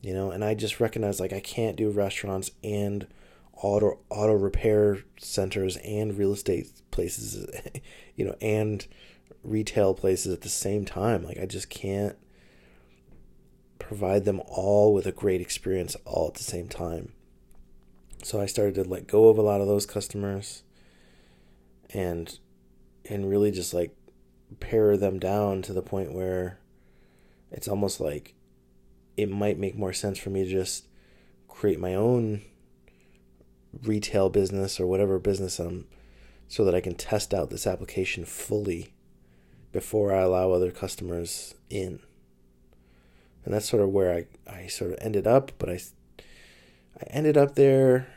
You 0.00 0.14
know, 0.14 0.30
and 0.30 0.44
I 0.44 0.54
just 0.54 0.80
recognize 0.80 1.18
like 1.18 1.32
I 1.32 1.40
can't 1.40 1.76
do 1.76 1.90
restaurants 1.90 2.50
and 2.62 3.06
auto 3.52 3.98
auto 4.10 4.34
repair 4.34 4.98
centers 5.18 5.76
and 5.78 6.16
real 6.16 6.32
estate 6.32 6.70
places, 6.90 7.46
you 8.16 8.24
know, 8.24 8.36
and 8.40 8.86
retail 9.42 9.94
places 9.94 10.32
at 10.32 10.42
the 10.42 10.48
same 10.48 10.84
time. 10.84 11.24
Like 11.24 11.38
I 11.38 11.46
just 11.46 11.68
can't 11.68 12.16
provide 13.78 14.24
them 14.24 14.40
all 14.46 14.94
with 14.94 15.06
a 15.06 15.12
great 15.12 15.40
experience 15.40 15.96
all 16.04 16.28
at 16.28 16.34
the 16.34 16.44
same 16.44 16.68
time. 16.68 17.13
So 18.24 18.40
I 18.40 18.46
started 18.46 18.74
to 18.76 18.84
let 18.84 19.06
go 19.06 19.28
of 19.28 19.36
a 19.36 19.42
lot 19.42 19.60
of 19.60 19.66
those 19.66 19.84
customers 19.84 20.62
and 21.90 22.38
and 23.04 23.28
really 23.28 23.50
just 23.50 23.74
like 23.74 23.94
pare 24.60 24.96
them 24.96 25.18
down 25.18 25.60
to 25.60 25.74
the 25.74 25.82
point 25.82 26.14
where 26.14 26.58
it's 27.50 27.68
almost 27.68 28.00
like 28.00 28.34
it 29.18 29.30
might 29.30 29.58
make 29.58 29.76
more 29.76 29.92
sense 29.92 30.18
for 30.18 30.30
me 30.30 30.42
to 30.42 30.50
just 30.50 30.86
create 31.48 31.78
my 31.78 31.94
own 31.94 32.40
retail 33.82 34.30
business 34.30 34.80
or 34.80 34.86
whatever 34.86 35.18
business 35.18 35.58
I'm 35.58 35.86
so 36.48 36.64
that 36.64 36.74
I 36.74 36.80
can 36.80 36.94
test 36.94 37.34
out 37.34 37.50
this 37.50 37.66
application 37.66 38.24
fully 38.24 38.94
before 39.70 40.14
I 40.14 40.22
allow 40.22 40.50
other 40.50 40.70
customers 40.70 41.54
in. 41.68 42.00
And 43.44 43.52
that's 43.52 43.68
sort 43.68 43.82
of 43.82 43.90
where 43.90 44.14
I, 44.14 44.26
I 44.50 44.66
sort 44.68 44.92
of 44.92 44.98
ended 45.02 45.26
up, 45.26 45.52
but 45.58 45.68
I 45.68 45.78
I 47.00 47.06
ended 47.10 47.36
up 47.36 47.56
there 47.56 48.13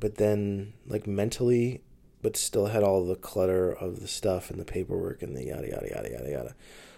but 0.00 0.16
then 0.16 0.72
like 0.86 1.06
mentally 1.06 1.82
but 2.22 2.36
still 2.36 2.66
had 2.66 2.82
all 2.82 3.04
the 3.04 3.16
clutter 3.16 3.72
of 3.72 4.00
the 4.00 4.08
stuff 4.08 4.50
and 4.50 4.60
the 4.60 4.64
paperwork 4.64 5.22
and 5.22 5.36
the 5.36 5.44
yada 5.44 5.68
yada 5.68 5.88
yada 5.88 6.10
yada 6.10 6.30
yada. 6.30 6.54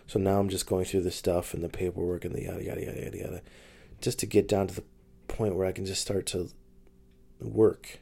So 0.07 0.19
now 0.19 0.41
I'm 0.41 0.49
just 0.49 0.67
going 0.67 0.85
through 0.85 1.03
the 1.03 1.11
stuff 1.11 1.55
and 1.55 1.63
the 1.63 1.69
paperwork 1.69 2.25
and 2.25 2.35
the 2.35 2.43
yada 2.43 2.65
yada 2.65 2.81
yada 2.85 3.01
yada 3.03 3.19
yada, 3.19 3.43
just 4.01 4.19
to 4.21 4.27
get 4.27 4.49
down 4.49 4.67
to 4.69 4.75
the 4.75 4.85
point 5.29 5.55
where 5.55 5.67
I 5.67 5.73
can 5.73 5.87
just 5.87 6.03
start 6.03 6.27
to 6.27 6.51
work. 7.41 8.01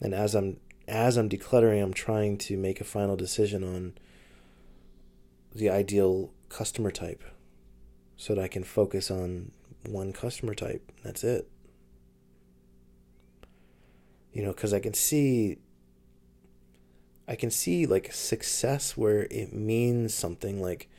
And 0.00 0.14
as 0.14 0.34
I'm 0.34 0.58
as 0.86 1.16
I'm 1.16 1.28
decluttering, 1.28 1.82
I'm 1.82 1.94
trying 1.94 2.38
to 2.38 2.56
make 2.56 2.80
a 2.80 2.84
final 2.84 3.16
decision 3.16 3.64
on 3.64 3.94
the 5.54 5.68
ideal 5.68 6.30
customer 6.48 6.90
type, 6.90 7.24
so 8.16 8.34
that 8.34 8.42
I 8.42 8.48
can 8.48 8.62
focus 8.62 9.10
on 9.10 9.50
one 9.84 10.12
customer 10.12 10.54
type. 10.54 10.92
That's 11.02 11.24
it. 11.24 11.50
You 14.36 14.42
know, 14.42 14.52
because 14.52 14.74
I 14.74 14.80
can 14.80 14.92
see 14.92 15.56
I 17.26 17.36
can 17.36 17.50
see 17.50 17.86
like 17.86 18.12
success 18.12 18.94
where 18.94 19.26
it 19.30 19.54
means 19.54 20.12
something 20.12 20.60
like 20.60 20.90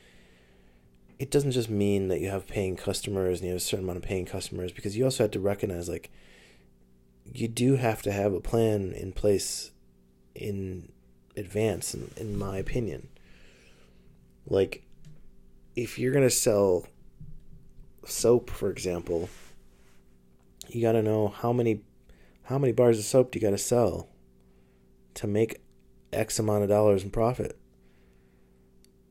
it 1.20 1.30
doesn't 1.30 1.52
just 1.52 1.70
mean 1.70 2.08
that 2.08 2.18
you 2.18 2.30
have 2.30 2.48
paying 2.48 2.74
customers 2.74 3.38
and 3.38 3.46
you 3.46 3.52
have 3.52 3.62
a 3.62 3.64
certain 3.64 3.84
amount 3.84 3.98
of 3.98 4.02
paying 4.02 4.26
customers 4.26 4.72
because 4.72 4.96
you 4.96 5.04
also 5.04 5.22
have 5.22 5.30
to 5.30 5.38
recognize 5.38 5.88
like 5.88 6.10
you 7.32 7.46
do 7.46 7.76
have 7.76 8.02
to 8.02 8.10
have 8.10 8.32
a 8.32 8.40
plan 8.40 8.90
in 8.90 9.12
place 9.12 9.70
in 10.34 10.90
advance 11.36 11.94
in, 11.94 12.10
in 12.16 12.36
my 12.36 12.56
opinion. 12.56 13.08
Like 14.48 14.82
if 15.76 15.96
you're 15.96 16.12
going 16.12 16.28
to 16.28 16.34
sell 16.34 16.88
soap 18.04 18.50
for 18.50 18.68
example 18.68 19.28
you 20.68 20.82
got 20.82 20.92
to 20.92 21.02
know 21.02 21.28
how 21.28 21.52
many 21.52 21.82
how 22.48 22.56
many 22.56 22.72
bars 22.72 22.98
of 22.98 23.04
soap 23.04 23.30
do 23.30 23.38
you 23.38 23.46
got 23.46 23.50
to 23.50 23.58
sell 23.58 24.08
to 25.12 25.26
make 25.26 25.60
X 26.14 26.38
amount 26.38 26.62
of 26.62 26.70
dollars 26.70 27.04
in 27.04 27.10
profit. 27.10 27.58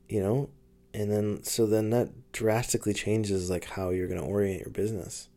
You 0.10 0.22
know? 0.22 0.50
And 0.92 1.12
then 1.12 1.44
so 1.44 1.68
then 1.68 1.92
that 1.92 2.32
drastically 2.32 2.96
changes 2.96 3.48
like 3.48 3.66
how 3.66 3.92
you're 3.92 4.08
going 4.08 4.20
to 4.20 4.26
orient 4.26 4.62
your 4.62 4.72
business. 4.72 5.30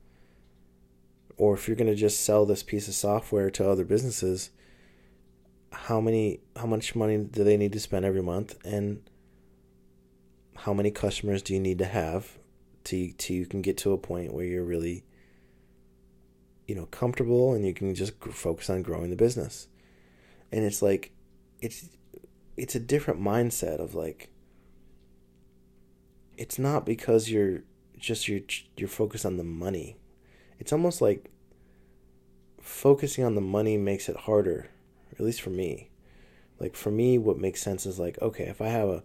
Or 1.37 1.53
if 1.53 1.69
you're 1.69 1.77
going 1.77 1.91
to 1.91 1.95
just 1.95 2.21
sell 2.21 2.47
this 2.47 2.63
piece 2.63 2.89
of 2.89 2.95
software 2.95 3.51
to 3.51 3.69
other 3.69 3.85
businesses, 3.85 4.49
how 5.71 6.01
many 6.01 6.41
how 6.57 6.67
much 6.67 6.97
money 6.97 7.19
do 7.19 7.45
they 7.45 7.59
need 7.59 7.73
to 7.73 7.81
spend 7.81 8.07
every 8.07 8.23
month 8.23 8.57
and 8.65 9.03
how 10.57 10.73
many 10.73 10.91
customers 10.91 11.43
do 11.43 11.53
you 11.53 11.61
need 11.61 11.79
to 11.79 11.85
have 11.85 12.39
to 12.85 13.13
to 13.13 13.35
you 13.35 13.45
can 13.45 13.61
get 13.61 13.77
to 13.77 13.93
a 13.93 13.99
point 13.99 14.33
where 14.33 14.47
you're 14.47 14.65
really 14.65 15.05
you 16.71 16.77
know 16.77 16.87
comfortable 16.87 17.53
and 17.53 17.67
you 17.67 17.75
can 17.75 17.97
just 17.97 18.13
focus 18.31 18.71
on 18.71 18.81
growing 18.81 19.11
the 19.11 19.17
business. 19.17 19.67
And 20.53 20.65
it's 20.65 20.81
like 20.81 21.11
it's 21.61 21.89
it's 22.57 22.77
a 22.77 22.81
different 22.81 23.21
mindset 23.21 23.81
of 23.81 23.97
like 23.97 24.31
it's 26.39 26.61
not 26.61 26.87
because 26.87 27.29
you're 27.29 27.63
just 27.99 28.29
you're 28.29 28.43
you're 28.77 28.89
focused 28.89 29.27
on 29.27 29.37
the 29.37 29.43
money. 29.43 29.97
It's 30.61 30.73
almost 30.73 31.01
like 31.01 31.33
focusing 32.61 33.25
on 33.25 33.35
the 33.35 33.41
money 33.41 33.77
makes 33.77 34.09
it 34.09 34.17
harder, 34.17 34.71
at 35.11 35.21
least 35.21 35.43
for 35.43 35.51
me. 35.51 35.91
Like 36.61 36.77
for 36.77 36.93
me, 36.93 37.19
what 37.19 37.37
makes 37.37 37.61
sense 37.61 37.85
is 37.85 37.99
like 37.99 38.17
okay, 38.23 38.45
if 38.45 38.61
I 38.61 38.69
have 38.69 38.89
a 38.89 39.03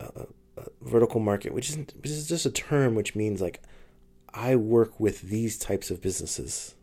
a, 0.00 0.26
a 0.56 0.64
vertical 0.82 1.20
market, 1.20 1.54
which 1.54 1.70
isn't 1.70 1.94
which 2.02 2.10
is 2.10 2.28
just 2.28 2.44
a 2.44 2.50
term 2.50 2.96
which 2.96 3.14
means 3.14 3.40
like 3.40 3.62
I 4.32 4.56
work 4.56 4.98
with 5.00 5.22
these 5.22 5.58
types 5.58 5.90
of 5.90 6.00
businesses. 6.00 6.74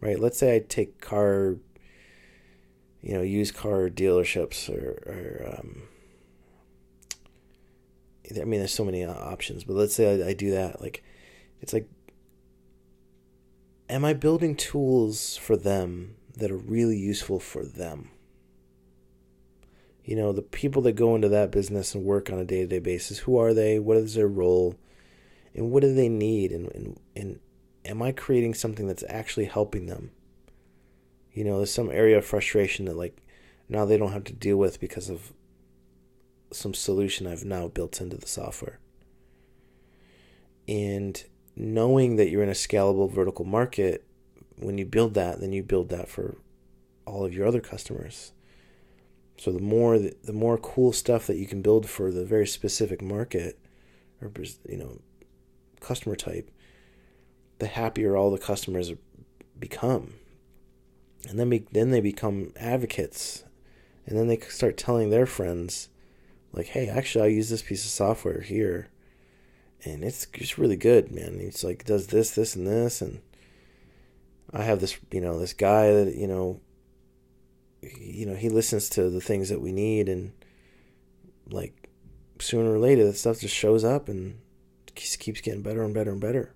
Right? 0.00 0.18
Let's 0.18 0.38
say 0.38 0.56
I 0.56 0.58
take 0.60 1.00
car 1.00 1.56
you 3.04 3.12
know, 3.12 3.20
used 3.20 3.54
car 3.54 3.90
dealerships 3.90 4.70
or, 4.70 5.02
or 5.06 5.58
um, 5.58 5.82
I 8.30 8.44
mean, 8.44 8.60
there's 8.60 8.72
so 8.72 8.84
many 8.84 9.04
options, 9.04 9.62
but 9.62 9.74
let's 9.76 9.94
say 9.94 10.24
I, 10.24 10.28
I 10.28 10.32
do 10.32 10.50
that. 10.52 10.80
Like, 10.80 11.04
it's 11.60 11.74
like, 11.74 11.86
am 13.90 14.06
I 14.06 14.14
building 14.14 14.56
tools 14.56 15.36
for 15.36 15.54
them 15.54 16.16
that 16.38 16.50
are 16.50 16.56
really 16.56 16.96
useful 16.96 17.38
for 17.38 17.62
them? 17.62 18.10
You 20.02 20.16
know, 20.16 20.32
the 20.32 20.40
people 20.40 20.80
that 20.82 20.92
go 20.92 21.14
into 21.14 21.28
that 21.28 21.52
business 21.52 21.94
and 21.94 22.04
work 22.04 22.30
on 22.30 22.38
a 22.38 22.44
day 22.46 22.60
to 22.62 22.66
day 22.66 22.78
basis, 22.78 23.18
who 23.18 23.36
are 23.36 23.52
they? 23.52 23.78
What 23.78 23.98
is 23.98 24.14
their 24.14 24.28
role? 24.28 24.76
And 25.54 25.70
what 25.70 25.82
do 25.82 25.94
they 25.94 26.08
need? 26.08 26.52
And, 26.52 26.70
and, 26.74 27.00
and 27.14 27.40
am 27.84 28.02
I 28.02 28.12
creating 28.12 28.54
something 28.54 28.86
that's 28.86 29.04
actually 29.08 29.46
helping 29.46 29.86
them? 29.86 30.10
you 31.34 31.42
know, 31.42 31.58
there's 31.58 31.72
some 31.72 31.90
area 31.90 32.16
of 32.16 32.24
frustration 32.24 32.86
that 32.86 32.96
like 32.96 33.16
now 33.68 33.84
they 33.84 33.98
don't 33.98 34.12
have 34.12 34.24
to 34.24 34.32
deal 34.32 34.56
with 34.56 34.80
because 34.80 35.10
of 35.10 35.32
some 36.52 36.72
solution 36.72 37.26
I've 37.26 37.44
now 37.44 37.66
built 37.66 38.00
into 38.00 38.16
the 38.16 38.28
software. 38.28 38.78
And 40.68 41.22
knowing 41.56 42.16
that 42.16 42.30
you're 42.30 42.44
in 42.44 42.48
a 42.48 42.52
scalable 42.52 43.10
vertical 43.10 43.44
market, 43.44 44.04
when 44.56 44.78
you 44.78 44.86
build 44.86 45.14
that, 45.14 45.40
then 45.40 45.52
you 45.52 45.64
build 45.64 45.88
that 45.88 46.08
for 46.08 46.36
all 47.04 47.24
of 47.24 47.34
your 47.34 47.46
other 47.46 47.60
customers. 47.60 48.32
So 49.36 49.50
the 49.50 49.60
more 49.60 49.98
the 49.98 50.32
more 50.32 50.56
cool 50.56 50.92
stuff 50.92 51.26
that 51.26 51.36
you 51.36 51.46
can 51.46 51.60
build 51.60 51.90
for 51.90 52.12
the 52.12 52.24
very 52.24 52.46
specific 52.46 53.02
market 53.02 53.58
or 54.22 54.30
you 54.68 54.76
know 54.76 55.00
customer 55.84 56.16
type, 56.16 56.50
the 57.58 57.66
happier 57.66 58.16
all 58.16 58.30
the 58.30 58.38
customers 58.38 58.92
become. 59.58 60.14
And 61.28 61.38
then 61.38 61.48
be, 61.48 61.66
then 61.72 61.90
they 61.90 62.00
become 62.00 62.52
advocates. 62.56 63.44
And 64.06 64.18
then 64.18 64.28
they 64.28 64.38
start 64.40 64.76
telling 64.76 65.10
their 65.10 65.26
friends 65.26 65.88
like 66.54 66.66
hey 66.66 66.88
actually 66.88 67.24
i 67.24 67.28
use 67.28 67.50
this 67.50 67.62
piece 67.62 67.84
of 67.84 67.90
software 67.90 68.40
here 68.40 68.88
and 69.84 70.02
it's 70.02 70.24
just 70.26 70.56
really 70.56 70.76
good 70.76 71.10
man. 71.10 71.38
It's 71.40 71.62
like 71.62 71.84
does 71.84 72.06
this 72.06 72.30
this 72.30 72.56
and 72.56 72.66
this 72.66 73.02
and 73.02 73.20
i 74.52 74.62
have 74.62 74.80
this 74.80 74.98
you 75.10 75.20
know 75.20 75.38
this 75.38 75.52
guy 75.52 75.92
that 75.92 76.14
you 76.14 76.26
know 76.26 76.60
you 77.82 78.24
know 78.24 78.34
he 78.34 78.48
listens 78.48 78.88
to 78.90 79.10
the 79.10 79.20
things 79.20 79.50
that 79.50 79.60
we 79.60 79.72
need 79.72 80.08
and 80.08 80.32
like 81.50 81.90
sooner 82.38 82.72
or 82.72 82.78
later 82.78 83.04
that 83.04 83.16
stuff 83.16 83.40
just 83.40 83.54
shows 83.54 83.84
up 83.84 84.08
and 84.08 84.38
just 84.94 85.18
keeps 85.18 85.40
getting 85.40 85.62
better 85.62 85.82
and 85.82 85.94
better 85.94 86.12
and 86.12 86.20
better 86.20 86.54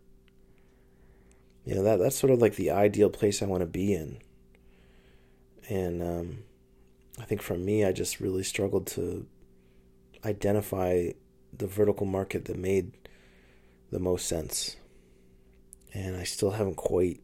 you 1.64 1.74
know 1.74 1.82
that 1.82 1.98
that's 1.98 2.16
sort 2.16 2.32
of 2.32 2.40
like 2.40 2.56
the 2.56 2.70
ideal 2.70 3.10
place 3.10 3.42
i 3.42 3.46
want 3.46 3.60
to 3.60 3.66
be 3.66 3.92
in 3.92 4.18
and 5.68 6.02
um, 6.02 6.38
I 7.20 7.24
think 7.24 7.42
for 7.42 7.56
me, 7.56 7.84
I 7.84 7.92
just 7.92 8.20
really 8.20 8.42
struggled 8.42 8.86
to 8.88 9.26
identify 10.24 11.10
the 11.56 11.66
vertical 11.66 12.06
market 12.06 12.44
that 12.46 12.58
made 12.58 12.92
the 13.90 13.98
most 13.98 14.26
sense. 14.26 14.76
And 15.92 16.16
I 16.16 16.24
still 16.24 16.52
haven't 16.52 16.76
quite 16.76 17.20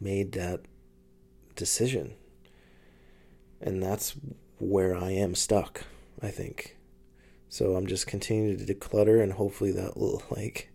made 0.00 0.32
that 0.32 0.62
decision. 1.54 2.14
And 3.60 3.82
that's 3.82 4.14
where 4.58 4.96
I 4.96 5.10
am 5.12 5.34
stuck, 5.34 5.84
I 6.20 6.28
think. 6.28 6.76
So 7.52 7.76
I'm 7.76 7.86
just 7.86 8.06
continuing 8.06 8.56
to 8.56 8.64
declutter 8.74 9.22
and 9.22 9.34
hopefully 9.34 9.72
that 9.72 9.94
will 9.94 10.22
like 10.30 10.70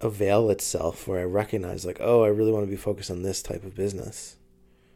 avail 0.00 0.48
itself 0.48 1.08
where 1.08 1.18
I 1.18 1.24
recognize 1.24 1.84
like, 1.84 1.98
oh, 2.00 2.22
I 2.22 2.28
really 2.28 2.52
want 2.52 2.64
to 2.66 2.70
be 2.70 2.76
focused 2.76 3.10
on 3.10 3.24
this 3.24 3.42
type 3.42 3.64
of 3.64 3.74
business. 3.74 4.36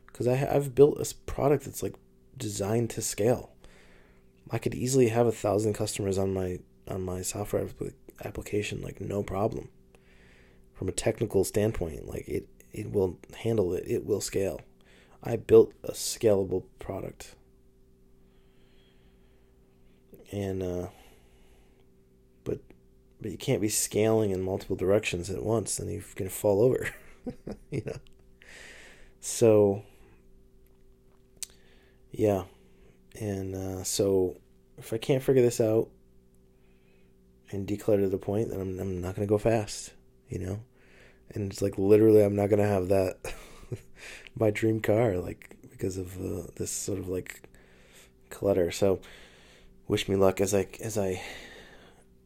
because 0.07 0.29
I 0.29 0.49
I've 0.49 0.77
built 0.77 1.01
a 1.01 1.15
product 1.27 1.65
that's 1.65 1.83
like 1.83 1.97
designed 2.37 2.91
to 2.91 3.03
scale. 3.03 3.51
I 4.53 4.59
could 4.59 4.75
easily 4.77 5.09
have 5.09 5.27
a 5.27 5.33
thousand 5.33 5.73
customers 5.75 6.19
on 6.19 6.33
my 6.33 6.61
on 6.87 7.03
my 7.03 7.23
software 7.23 7.67
application, 8.25 8.83
like 8.83 9.01
no 9.01 9.25
problem. 9.25 9.71
From 10.75 10.89
a 10.89 10.93
technical 10.93 11.43
standpoint, 11.43 12.07
like 12.07 12.29
it 12.29 12.49
it 12.73 12.93
will 12.93 13.19
handle 13.39 13.75
it. 13.75 13.83
It 13.89 14.07
will 14.07 14.21
scale. 14.21 14.61
I 15.21 15.35
built 15.35 15.73
a 15.83 15.93
scalable 15.93 16.63
product, 16.79 17.35
and 20.33 20.63
uh, 20.63 20.87
but 22.45 22.61
but 23.21 23.31
you 23.31 23.39
can't 23.39 23.61
be 23.61 23.69
scaling 23.69 24.31
in 24.31 24.43
multiple 24.43 24.77
directions 24.77 25.31
at 25.31 25.43
once, 25.43 25.79
and 25.79 25.91
you're 25.91 26.03
gonna 26.15 26.31
fall 26.31 26.63
over. 26.63 26.89
you 27.71 27.83
know. 27.85 27.99
So 29.21 29.83
yeah, 32.13 32.45
and 33.21 33.55
uh, 33.55 33.85
so 33.85 34.37
if 34.79 34.93
I 34.93 34.99
can't 34.99 35.23
figure 35.23 35.43
this 35.43 35.61
out 35.61 35.89
and 37.51 37.67
declutter 37.67 38.11
the 38.11 38.19
point, 38.19 38.51
then 38.51 38.61
I'm 38.61 38.79
I'm 38.79 39.01
not 39.01 39.15
gonna 39.15 39.27
go 39.27 39.39
fast, 39.39 39.93
you 40.29 40.39
know. 40.39 40.61
And 41.31 41.51
it's 41.51 41.61
like 41.61 41.77
literally, 41.79 42.23
I'm 42.23 42.37
not 42.37 42.51
gonna 42.51 42.67
have 42.67 42.89
that 42.89 43.19
my 44.39 44.51
dream 44.51 44.81
car, 44.81 45.17
like 45.17 45.57
because 45.71 45.97
of 45.97 46.17
uh, 46.19 46.47
this 46.57 46.71
sort 46.71 46.99
of 46.99 47.09
like 47.09 47.43
clutter. 48.31 48.71
So, 48.71 49.01
wish 49.89 50.09
me 50.09 50.17
luck 50.17 50.41
as 50.41 50.55
I 50.55 50.67
as 50.83 50.99
I 50.99 51.23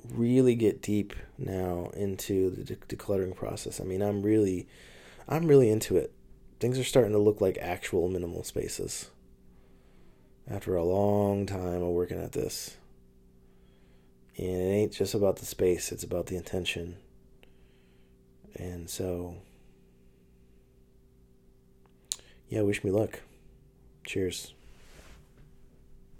really 0.08 0.54
get 0.54 0.82
deep 0.82 1.14
now 1.38 1.90
into 1.94 2.50
the 2.50 2.64
de- 2.64 2.96
decluttering 2.96 3.36
process. 3.36 3.80
I 3.80 3.84
mean, 3.84 4.02
I'm 4.02 4.22
really 4.22 4.66
I'm 5.28 5.46
really 5.46 5.70
into 5.70 5.96
it. 5.96 6.12
Things 6.58 6.78
are 6.78 6.84
starting 6.84 7.12
to 7.12 7.18
look 7.18 7.40
like 7.40 7.58
actual 7.58 8.08
minimal 8.08 8.42
spaces 8.44 9.10
after 10.48 10.76
a 10.76 10.84
long 10.84 11.46
time 11.46 11.82
of 11.82 11.90
working 11.90 12.20
at 12.22 12.32
this. 12.32 12.76
And 14.36 14.48
it 14.48 14.74
ain't 14.74 14.92
just 14.92 15.14
about 15.14 15.36
the 15.36 15.46
space, 15.46 15.92
it's 15.92 16.04
about 16.04 16.26
the 16.26 16.36
intention. 16.36 16.96
And 18.56 18.90
so, 18.90 19.36
yeah, 22.48 22.62
wish 22.62 22.82
me 22.82 22.90
luck. 22.90 23.20
Cheers. 24.04 24.54